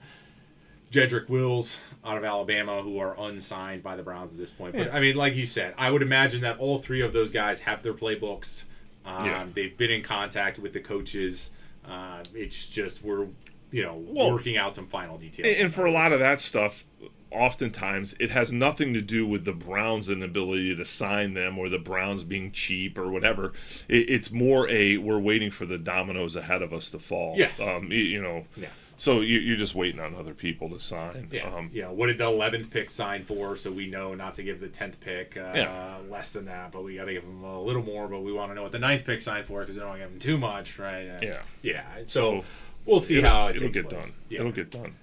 Jedrick 0.91 1.29
Wills 1.31 1.79
out 2.05 2.19
of 2.19 2.25
Alabama, 2.25 2.83
who 2.83 2.99
are 2.99 3.19
unsigned 3.19 3.83
by 3.83 3.97
the 3.97 4.03
Browns 4.03 4.31
at 4.31 4.37
this 4.37 4.51
point. 4.51 4.75
But 4.75 4.89
Yeah. 4.89 4.97
I 4.97 5.01
mean, 5.01 5.17
like 5.17 5.35
you 5.35 5.47
said, 5.47 5.75
I 5.79 5.91
would 5.91 6.03
imagine 6.03 6.43
that 6.43 6.59
all 6.59 6.81
three 6.81 7.01
of 7.01 7.15
those 7.15 7.33
guys 7.33 7.61
have 7.61 7.83
their 7.83 7.95
playbooks. 7.95 8.65
Um, 9.07 9.25
Yeah. 9.25 9.47
They've 9.53 9.77
been 9.77 9.91
in 9.91 10.03
contact 10.03 10.59
with 10.59 10.75
the 10.75 10.81
coaches. 10.81 11.51
Uh, 11.87 12.23
it's 12.35 12.68
just 12.68 13.03
we're, 13.03 13.27
you 13.71 13.83
know, 13.83 14.03
Well, 14.07 14.33
working 14.33 14.57
out 14.57 14.75
some 14.75 14.87
final 14.87 15.18
details. 15.18 15.49
And, 15.49 15.66
and 15.66 15.75
for 15.75 15.87
a 15.87 15.90
lot 15.90 16.12
of 16.12 16.21
that 16.21 16.40
stuff, 16.40 16.85
oftentimes 17.31 18.14
it 18.21 18.31
has 18.31 18.53
nothing 18.53 18.95
to 18.95 19.01
do 19.01 19.27
with 19.27 19.45
the 19.45 19.53
Browns' 19.53 20.09
inability 20.09 20.77
to 20.77 20.85
sign 20.85 21.35
them 21.35 21.59
or 21.59 21.68
the 21.68 21.79
Browns 21.79 22.25
being 22.25 22.53
cheap 22.53 22.99
or 22.99 23.11
whatever. 23.11 23.53
It, 23.88 24.11
it's 24.11 24.31
more 24.31 24.68
a 24.71 24.99
we're 24.99 25.18
waiting 25.18 25.51
for 25.51 25.66
the 25.66 25.79
dominoes 25.79 26.37
ahead 26.37 26.62
of 26.62 26.73
us 26.73 26.90
to 26.90 26.99
fall. 26.99 27.35
Yes. 27.37 27.61
Um, 27.61 27.90
you, 27.90 27.99
you 27.99 28.23
know. 28.23 28.45
Yeah. 28.57 28.68
So 28.99 29.21
you, 29.21 29.39
you're 29.41 29.57
just 29.57 29.75
waiting 29.75 30.01
on 30.01 30.15
other 30.15 30.35
people 30.35 30.69
to 30.71 30.79
sign. 30.79 31.29
Yeah, 31.33 31.53
Um, 31.53 31.71
yeah. 31.73 31.89
What 31.89 32.07
did 32.07 32.19
the 32.19 32.27
eleventh 32.27 32.71
pick 32.71 32.89
sign 32.89 33.25
for? 33.25 33.57
So 33.57 33.73
we 33.73 33.87
know 33.89 34.15
not 34.15 34.37
to 34.37 34.43
give 34.45 34.61
the 34.61 34.69
tenth 34.69 35.01
pick 35.01 35.37
uh, 35.37 35.53
Yeah. 35.55 35.97
less 36.09 36.31
than 36.31 36.45
that, 36.45 36.71
but 36.73 36.85
we 36.85 36.97
got 36.97 37.07
to 37.07 37.13
give 37.13 37.25
them 37.25 37.43
a 37.43 37.61
little 37.61 37.83
more. 37.83 38.07
But 38.07 38.21
we 38.21 38.33
want 38.33 38.51
to 38.53 38.55
know 38.55 38.63
what 38.63 38.73
the 38.73 38.79
ninth 38.79 39.05
pick 39.05 39.21
signed 39.21 39.47
for 39.47 39.61
because 39.61 39.75
we 39.75 39.81
don't 39.81 39.89
want 39.89 40.01
to 40.01 40.05
give 40.05 40.11
them 40.13 40.21
too 40.21 40.39
much, 40.39 40.79
right? 40.79 41.07
And- 41.09 41.23
Yeah. 41.23 41.43
yeah. 41.63 41.85
So, 42.05 42.41
So 42.41 42.45
we'll 42.87 43.01
see 43.01 43.19
it'll, 43.19 43.31
how 43.31 43.47
it 43.49 43.57
it'll 43.57 43.69
takes 43.69 43.75
get 43.75 43.89
place. 43.89 44.05
done. 44.05 44.15
Yeah. 44.29 44.41
It'll 44.41 44.53
get 44.53 44.71
done. 44.71 44.95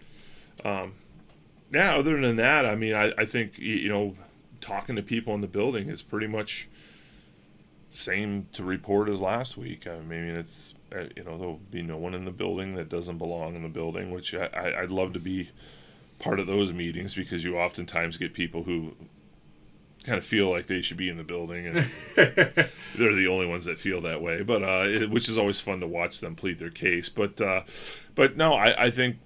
Um, 0.64 0.94
yeah. 1.74 1.96
Other 1.96 2.20
than 2.22 2.38
that, 2.38 2.66
I 2.66 2.76
mean, 2.76 2.94
I, 2.94 3.12
I 3.18 3.26
think 3.26 3.60
you 3.60 3.90
know, 3.90 4.16
talking 4.62 4.96
to 4.96 5.02
people 5.02 5.34
in 5.36 5.42
the 5.42 5.48
building 5.48 5.90
is 5.90 6.02
pretty 6.02 6.28
much 6.28 6.68
same 7.92 8.48
to 8.54 8.64
report 8.64 9.10
as 9.10 9.20
last 9.20 9.58
week. 9.58 9.88
I 9.88 10.00
mean, 10.00 10.24
it's 10.36 10.74
you 11.16 11.24
know 11.24 11.38
there'll 11.38 11.62
be 11.72 11.82
no 11.82 11.98
one 11.98 12.14
in 12.14 12.26
the 12.26 12.32
building 12.32 12.76
that 12.76 12.90
doesn't 12.90 13.18
belong 13.18 13.56
in 13.56 13.64
the 13.64 13.70
building, 13.70 14.12
which 14.12 14.34
I, 14.34 14.46
I, 14.48 14.82
I'd 14.82 14.92
love 14.92 15.14
to 15.14 15.20
be 15.20 15.50
part 16.20 16.40
of 16.40 16.48
those 16.48 16.74
meetings 16.74 17.16
because 17.16 17.44
you 17.44 17.58
oftentimes 17.58 18.18
get 18.18 18.34
people 18.34 18.64
who 18.64 18.94
kind 20.04 20.18
of 20.18 20.26
feel 20.26 20.50
like 20.50 20.68
they 20.68 20.82
should 20.82 20.98
be 20.98 21.10
in 21.10 21.18
the 21.18 21.24
building 21.24 21.68
and 21.68 21.90
they're 22.16 23.16
the 23.16 23.28
only 23.28 23.46
ones 23.46 23.66
that 23.66 23.80
feel 23.80 24.02
that 24.02 24.22
way. 24.22 24.42
But 24.42 24.64
uh 24.64 24.86
it, 24.88 25.10
which 25.10 25.28
is 25.30 25.38
always 25.38 25.60
fun 25.60 25.80
to 25.82 25.88
watch 25.88 26.20
them 26.20 26.36
plead 26.36 26.60
their 26.60 26.70
case. 26.70 27.10
But 27.10 27.42
uh 27.42 27.64
but 28.16 28.38
no 28.38 28.54
i 28.54 28.86
i 28.86 28.92
think 28.92 29.18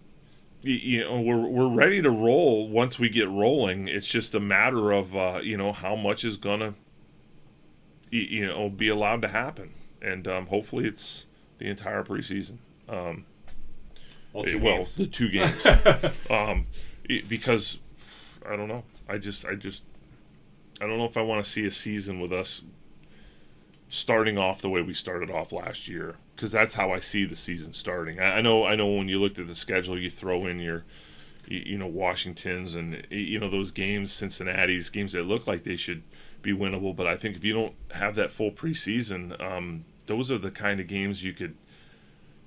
you 0.61 1.03
know 1.03 1.19
we're 1.19 1.45
we're 1.47 1.69
ready 1.69 2.01
to 2.01 2.09
roll 2.09 2.69
once 2.69 2.97
we 2.97 3.09
get 3.09 3.29
rolling. 3.29 3.87
It's 3.87 4.07
just 4.07 4.33
a 4.33 4.39
matter 4.39 4.91
of 4.91 5.15
uh 5.15 5.39
you 5.43 5.57
know 5.57 5.73
how 5.73 5.95
much 5.95 6.23
is 6.23 6.37
gonna 6.37 6.75
you 8.09 8.45
know 8.45 8.69
be 8.69 8.87
allowed 8.89 9.21
to 9.23 9.27
happen. 9.27 9.71
And 10.01 10.27
um 10.27 10.47
hopefully 10.47 10.85
it's 10.85 11.25
the 11.57 11.67
entire 11.67 12.03
preseason. 12.03 12.57
Um 12.89 13.25
Well, 14.33 14.43
two 14.45 14.59
well 14.59 14.85
the 14.97 15.07
two 15.07 15.29
games. 15.37 15.65
Um 16.29 16.67
it- 17.09 17.27
because 17.29 17.79
i 18.49 18.55
don't 18.55 18.67
know. 18.67 18.83
I 19.09 19.17
just 19.17 19.45
i 19.45 19.55
just 19.55 19.83
i 20.81 20.87
don't 20.87 20.97
know 20.97 21.05
if 21.05 21.17
i 21.17 21.21
want 21.21 21.43
to 21.43 21.49
see 21.49 21.65
a 21.65 21.71
season 21.71 22.19
with 22.19 22.33
us 22.33 22.61
starting 23.89 24.37
off 24.37 24.61
the 24.61 24.69
way 24.69 24.81
we 24.81 24.93
started 24.93 25.29
off 25.29 25.51
last 25.51 25.87
year 25.87 26.15
because 26.35 26.51
that's 26.51 26.73
how 26.73 26.91
i 26.91 26.99
see 26.99 27.25
the 27.25 27.35
season 27.35 27.73
starting. 27.73 28.19
I, 28.19 28.37
I 28.37 28.41
know 28.41 28.65
i 28.65 28.75
know 28.75 28.87
when 28.91 29.07
you 29.07 29.19
looked 29.19 29.37
at 29.39 29.47
the 29.47 29.55
schedule 29.55 29.99
you 29.99 30.09
throw 30.09 30.47
in 30.47 30.59
your 30.59 30.83
you, 31.47 31.59
you 31.59 31.77
know 31.77 31.85
washingtons 31.87 32.73
and 32.75 33.05
you 33.11 33.37
know 33.39 33.49
those 33.49 33.71
games 33.71 34.11
cincinnati's 34.11 34.89
games 34.89 35.13
that 35.13 35.23
look 35.25 35.45
like 35.45 35.63
they 35.63 35.75
should 35.75 36.01
be 36.41 36.53
winnable 36.53 36.95
but 36.95 37.05
i 37.05 37.15
think 37.15 37.35
if 37.35 37.43
you 37.43 37.53
don't 37.53 37.75
have 37.91 38.15
that 38.15 38.31
full 38.31 38.49
preseason 38.51 39.39
um, 39.39 39.85
those 40.05 40.31
are 40.31 40.37
the 40.37 40.51
kind 40.51 40.79
of 40.79 40.87
games 40.87 41.23
you 41.23 41.33
could 41.33 41.55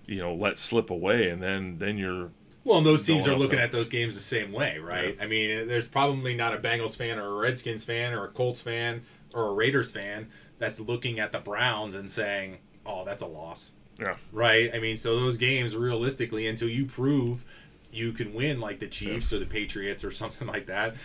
you 0.07 0.19
know 0.19 0.35
let 0.35 0.59
slip 0.59 0.90
away 0.90 1.29
and 1.29 1.42
then 1.42 1.79
then 1.79 1.99
you're 1.99 2.31
Well, 2.64 2.79
and 2.79 2.87
those 2.87 3.05
teams 3.05 3.27
are 3.27 3.37
looking 3.37 3.59
at 3.59 3.73
those 3.73 3.88
games 3.88 4.14
the 4.14 4.21
same 4.21 4.53
way, 4.53 4.79
right? 4.79 5.16
I 5.21 5.27
mean, 5.27 5.69
there's 5.69 5.88
probably 5.88 6.35
not 6.35 6.55
a 6.55 6.59
Bengals 6.59 6.97
fan 6.97 7.19
or 7.19 7.27
a 7.27 7.38
Redskins 7.40 7.85
fan 7.85 8.12
or 8.12 8.25
a 8.25 8.29
Colts 8.29 8.61
fan 8.61 9.03
or 9.35 9.49
a 9.49 9.53
Raiders 9.53 9.92
fan 9.92 10.29
that's 10.59 10.81
looking 10.81 11.19
at 11.19 11.33
the 11.33 11.38
Browns 11.38 11.95
and 11.95 12.11
saying, 12.11 12.59
"Oh, 12.85 13.05
that's 13.05 13.23
a 13.23 13.27
loss." 13.27 13.73
yeah 13.99 14.16
right? 14.33 14.71
I 14.75 14.79
mean, 14.79 14.97
so 14.97 15.19
those 15.19 15.38
games 15.38 15.75
realistically, 15.77 16.47
until 16.47 16.69
you 16.69 16.87
prove 16.87 17.45
you 17.92 18.12
can 18.12 18.35
win 18.35 18.61
like 18.61 18.79
the 18.79 18.87
Chiefs 18.87 19.33
or 19.33 19.38
the 19.38 19.47
Patriots 19.47 20.05
or 20.05 20.11
something 20.11 20.47
like 20.55 20.66
that, 20.66 20.97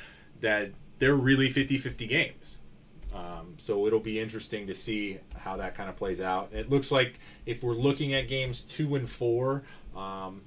that 0.41 0.71
they're 0.99 1.15
really 1.15 1.49
50 1.49 1.77
50 1.77 2.07
games. 2.07 2.59
Um, 3.13 3.55
so 3.57 3.87
it'll 3.87 3.99
be 3.99 4.19
interesting 4.19 4.67
to 4.67 4.73
see 4.73 5.19
how 5.35 5.57
that 5.57 5.75
kind 5.75 5.89
of 5.89 5.95
plays 5.97 6.21
out. 6.21 6.49
It 6.53 6.69
looks 6.69 6.91
like 6.91 7.19
if 7.45 7.61
we're 7.61 7.73
looking 7.73 8.13
at 8.13 8.27
games 8.27 8.61
two 8.61 8.95
and 8.95 9.09
four, 9.09 9.63
um, 9.95 10.41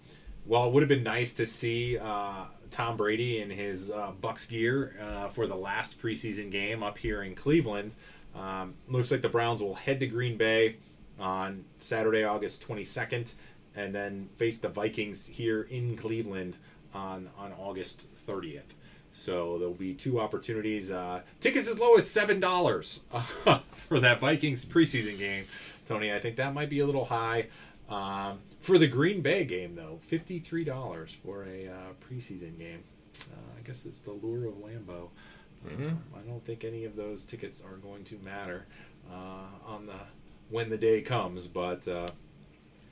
well, 0.46 0.66
it 0.66 0.72
would 0.72 0.82
have 0.82 0.88
been 0.88 1.02
nice 1.02 1.32
to 1.34 1.46
see 1.46 1.98
uh, 1.98 2.44
Tom 2.70 2.96
Brady 2.96 3.40
in 3.40 3.50
his 3.50 3.90
uh, 3.90 4.12
Bucks 4.20 4.46
gear 4.46 4.96
uh, 5.00 5.28
for 5.28 5.46
the 5.46 5.54
last 5.54 6.00
preseason 6.00 6.50
game 6.50 6.82
up 6.82 6.98
here 6.98 7.22
in 7.22 7.34
Cleveland. 7.34 7.92
Um, 8.34 8.74
looks 8.88 9.10
like 9.10 9.22
the 9.22 9.28
Browns 9.28 9.62
will 9.62 9.74
head 9.74 10.00
to 10.00 10.06
Green 10.06 10.36
Bay 10.36 10.76
on 11.18 11.64
Saturday, 11.78 12.24
August 12.24 12.66
22nd, 12.66 13.32
and 13.76 13.94
then 13.94 14.28
face 14.36 14.58
the 14.58 14.68
Vikings 14.68 15.26
here 15.26 15.62
in 15.62 15.96
Cleveland 15.96 16.56
on 16.92 17.28
on 17.38 17.52
August 17.52 18.06
30th. 18.26 18.62
So 19.14 19.58
there'll 19.58 19.74
be 19.74 19.94
two 19.94 20.20
opportunities. 20.20 20.90
Uh, 20.90 21.22
tickets 21.40 21.68
as 21.68 21.78
low 21.78 21.94
as 21.94 22.08
seven 22.10 22.40
dollars 22.40 23.00
uh, 23.12 23.22
for 23.88 24.00
that 24.00 24.20
Vikings 24.20 24.64
preseason 24.64 25.18
game. 25.18 25.46
Tony, 25.88 26.12
I 26.12 26.18
think 26.18 26.36
that 26.36 26.52
might 26.52 26.68
be 26.68 26.80
a 26.80 26.86
little 26.86 27.04
high. 27.04 27.46
Um, 27.88 28.40
for 28.60 28.78
the 28.78 28.86
Green 28.86 29.20
Bay 29.20 29.44
game, 29.44 29.74
though, 29.76 30.00
fifty-three 30.08 30.64
dollars 30.64 31.16
for 31.24 31.44
a 31.44 31.68
uh, 31.68 31.92
preseason 32.08 32.58
game. 32.58 32.82
Uh, 33.32 33.58
I 33.58 33.62
guess 33.66 33.82
that's 33.82 34.00
the 34.00 34.12
lure 34.12 34.46
of 34.46 34.54
Lambeau. 34.54 35.08
Um, 35.66 36.02
I 36.14 36.20
don't 36.28 36.44
think 36.44 36.64
any 36.64 36.84
of 36.84 36.96
those 36.96 37.24
tickets 37.24 37.62
are 37.62 37.76
going 37.76 38.04
to 38.04 38.18
matter 38.18 38.66
uh, 39.10 39.46
on 39.66 39.86
the 39.86 39.94
when 40.50 40.68
the 40.68 40.76
day 40.76 41.00
comes, 41.00 41.46
but 41.46 41.86
uh, 41.88 42.06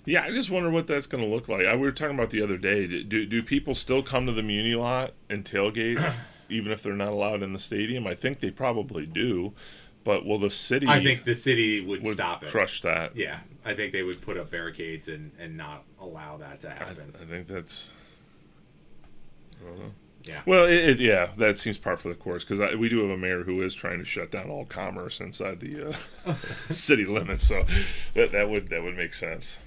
Yeah, 0.05 0.23
I 0.23 0.31
just 0.31 0.51
wonder 0.51 0.71
what 0.71 0.87
that's 0.87 1.07
going 1.07 1.23
to 1.23 1.31
look 1.31 1.49
like. 1.49 1.65
I, 1.67 1.75
we 1.75 1.83
were 1.83 1.93
talking 1.93 2.17
about 2.17 2.31
the 2.31 2.43
other 2.43 2.57
day. 2.57 2.87
Do 2.87 3.25
do 3.25 3.43
people 3.43 3.75
still 3.75 4.03
come 4.03 4.27
to 4.27 4.33
the 4.33 4.43
Muni 4.43 4.75
lot 4.75 5.13
and 5.31 5.45
tailgate, 5.45 6.13
even 6.49 6.73
if 6.73 6.83
they're 6.83 6.95
not 6.95 7.13
allowed 7.13 7.43
in 7.43 7.53
the 7.53 7.59
stadium? 7.59 8.07
I 8.07 8.15
think 8.15 8.41
they 8.41 8.51
probably 8.51 9.07
do, 9.07 9.53
but 10.03 10.25
will 10.25 10.39
the 10.39 10.51
city? 10.51 10.89
I 10.89 11.03
think 11.03 11.25
the 11.25 11.37
city 11.37 11.81
would, 11.81 12.05
would 12.05 12.15
stop 12.15 12.43
it. 12.43 12.51
crush 12.51 12.83
that. 12.83 13.17
Yeah, 13.17 13.41
I 13.65 13.75
think 13.75 13.93
they 13.93 14.03
would 14.03 14.21
put 14.21 14.37
up 14.37 14.51
barricades 14.51 15.07
and, 15.07 15.31
and 15.39 15.57
not 15.57 15.85
allow 16.01 16.37
that 16.39 16.61
to 16.63 16.71
happen. 16.71 17.15
I 17.21 17.25
think 17.25 17.47
that's. 17.47 17.93
I. 19.65 19.91
Yeah. 20.25 20.43
Well, 20.47 20.67
it, 20.67 20.75
it, 20.75 21.01
yeah, 21.01 21.31
that 21.37 21.59
seems 21.59 21.79
par 21.79 21.97
for 21.97 22.09
the 22.09 22.15
course 22.15 22.45
because 22.45 22.77
we 22.77 22.89
do 22.89 23.01
have 23.01 23.11
a 23.11 23.17
mayor 23.17 23.43
who 23.43 23.61
is 23.63 23.75
trying 23.75 23.99
to 23.99 24.05
shut 24.05 24.31
down 24.31 24.51
all 24.51 24.65
commerce 24.65 25.21
inside 25.21 25.61
the 25.61 25.91
uh, 26.27 26.35
city 26.69 27.05
limits. 27.05 27.47
So 27.47 27.65
that 28.15 28.33
that 28.33 28.49
would 28.49 28.69
that 28.71 28.83
would 28.83 28.97
make 28.97 29.15
sense. 29.15 29.59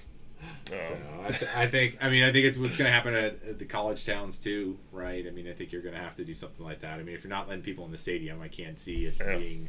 So 0.68 0.98
I, 1.22 1.28
th- 1.30 1.50
I 1.56 1.66
think 1.68 1.98
I 2.00 2.08
mean 2.10 2.24
I 2.24 2.32
think 2.32 2.44
it's 2.44 2.58
what's 2.58 2.76
going 2.76 2.88
to 2.88 2.92
happen 2.92 3.14
at, 3.14 3.36
at 3.48 3.58
the 3.58 3.64
college 3.64 4.04
towns 4.04 4.38
too, 4.38 4.76
right? 4.92 5.24
I 5.26 5.30
mean 5.30 5.48
I 5.48 5.52
think 5.52 5.70
you're 5.72 5.82
going 5.82 5.94
to 5.94 6.00
have 6.00 6.16
to 6.16 6.24
do 6.24 6.34
something 6.34 6.64
like 6.64 6.80
that. 6.80 6.98
I 6.98 7.02
mean 7.02 7.14
if 7.14 7.22
you're 7.24 7.30
not 7.30 7.48
letting 7.48 7.62
people 7.62 7.84
in 7.84 7.92
the 7.92 7.98
stadium, 7.98 8.40
I 8.42 8.48
can't 8.48 8.78
see 8.78 9.06
it 9.06 9.14
Yeah. 9.20 9.36
being, 9.36 9.68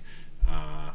uh, 0.50 0.92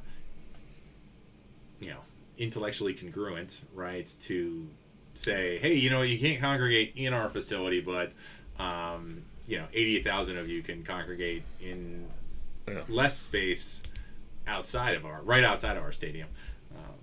you 1.81 1.91
know, 1.91 2.01
intellectually 2.39 2.95
congruent, 2.95 3.63
right? 3.75 4.13
To 4.23 4.67
say, 5.15 5.59
hey, 5.59 5.75
you 5.75 5.91
know, 5.91 6.03
you 6.03 6.19
can't 6.19 6.41
congregate 6.41 6.95
in 6.97 7.13
our 7.13 7.29
facility, 7.29 7.81
but 7.81 8.13
um, 8.59 9.23
you 9.47 9.59
know, 9.59 9.67
eighty 9.73 10.03
thousand 10.03 10.37
of 10.39 10.49
you 10.49 10.63
can 10.63 10.83
congregate 10.83 11.43
in 11.61 12.07
Yeah. 12.69 12.83
less 12.89 13.19
space 13.19 13.83
outside 14.47 14.95
of 14.97 15.05
our 15.07 15.21
right 15.23 15.45
outside 15.45 15.77
of 15.77 15.83
our 15.85 15.93
stadium. 15.93 16.29
Um, 16.75 16.95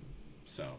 so, 0.44 0.74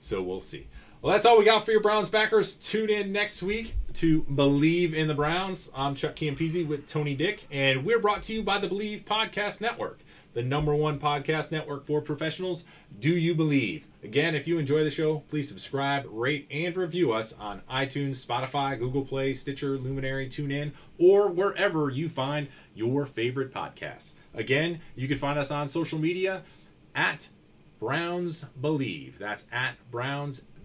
so 0.00 0.20
we'll 0.22 0.40
see. 0.40 0.66
Well, 1.00 1.12
that's 1.12 1.24
all 1.24 1.38
we 1.38 1.44
got 1.44 1.64
for 1.64 1.70
your 1.70 1.80
Browns 1.80 2.08
backers. 2.08 2.56
Tune 2.56 2.90
in 2.90 3.12
next 3.12 3.40
week 3.40 3.76
to 3.94 4.24
Bleav 4.24 4.94
in 4.94 5.06
the 5.06 5.14
Browns. 5.14 5.70
I'm 5.72 5.94
Chuck 5.94 6.16
Campese 6.16 6.66
with 6.66 6.88
Tony 6.88 7.14
Dick, 7.14 7.46
and 7.52 7.84
we're 7.84 8.00
brought 8.00 8.24
to 8.24 8.32
you 8.32 8.42
by 8.42 8.58
the 8.58 8.66
Bleav 8.68 9.04
Podcast 9.04 9.60
Network, 9.60 10.00
the 10.34 10.42
number 10.42 10.74
one 10.74 10.98
podcast 10.98 11.52
network 11.52 11.86
for 11.86 12.00
professionals. 12.00 12.64
Do 12.98 13.10
you 13.10 13.36
believe? 13.36 13.86
Again, 14.02 14.34
if 14.34 14.48
you 14.48 14.58
enjoy 14.58 14.82
the 14.82 14.90
show, 14.90 15.20
please 15.28 15.46
subscribe, 15.46 16.04
rate, 16.10 16.48
and 16.50 16.76
review 16.76 17.12
us 17.12 17.32
on 17.32 17.62
iTunes, 17.70 18.26
Spotify, 18.26 18.76
Google 18.76 19.04
Play, 19.04 19.34
Stitcher, 19.34 19.78
Luminary, 19.78 20.28
TuneIn, 20.28 20.72
or 20.98 21.28
wherever 21.28 21.90
you 21.90 22.08
find 22.08 22.48
your 22.74 23.06
favorite 23.06 23.54
podcasts. 23.54 24.14
Again, 24.34 24.80
you 24.96 25.06
can 25.06 25.16
find 25.16 25.38
us 25.38 25.52
on 25.52 25.68
social 25.68 26.00
media 26.00 26.42
at 26.96 27.28
Browns 27.78 28.44
Bleav. 28.60 29.16
That's 29.18 29.44
at 29.52 29.76
Browns 29.92 30.42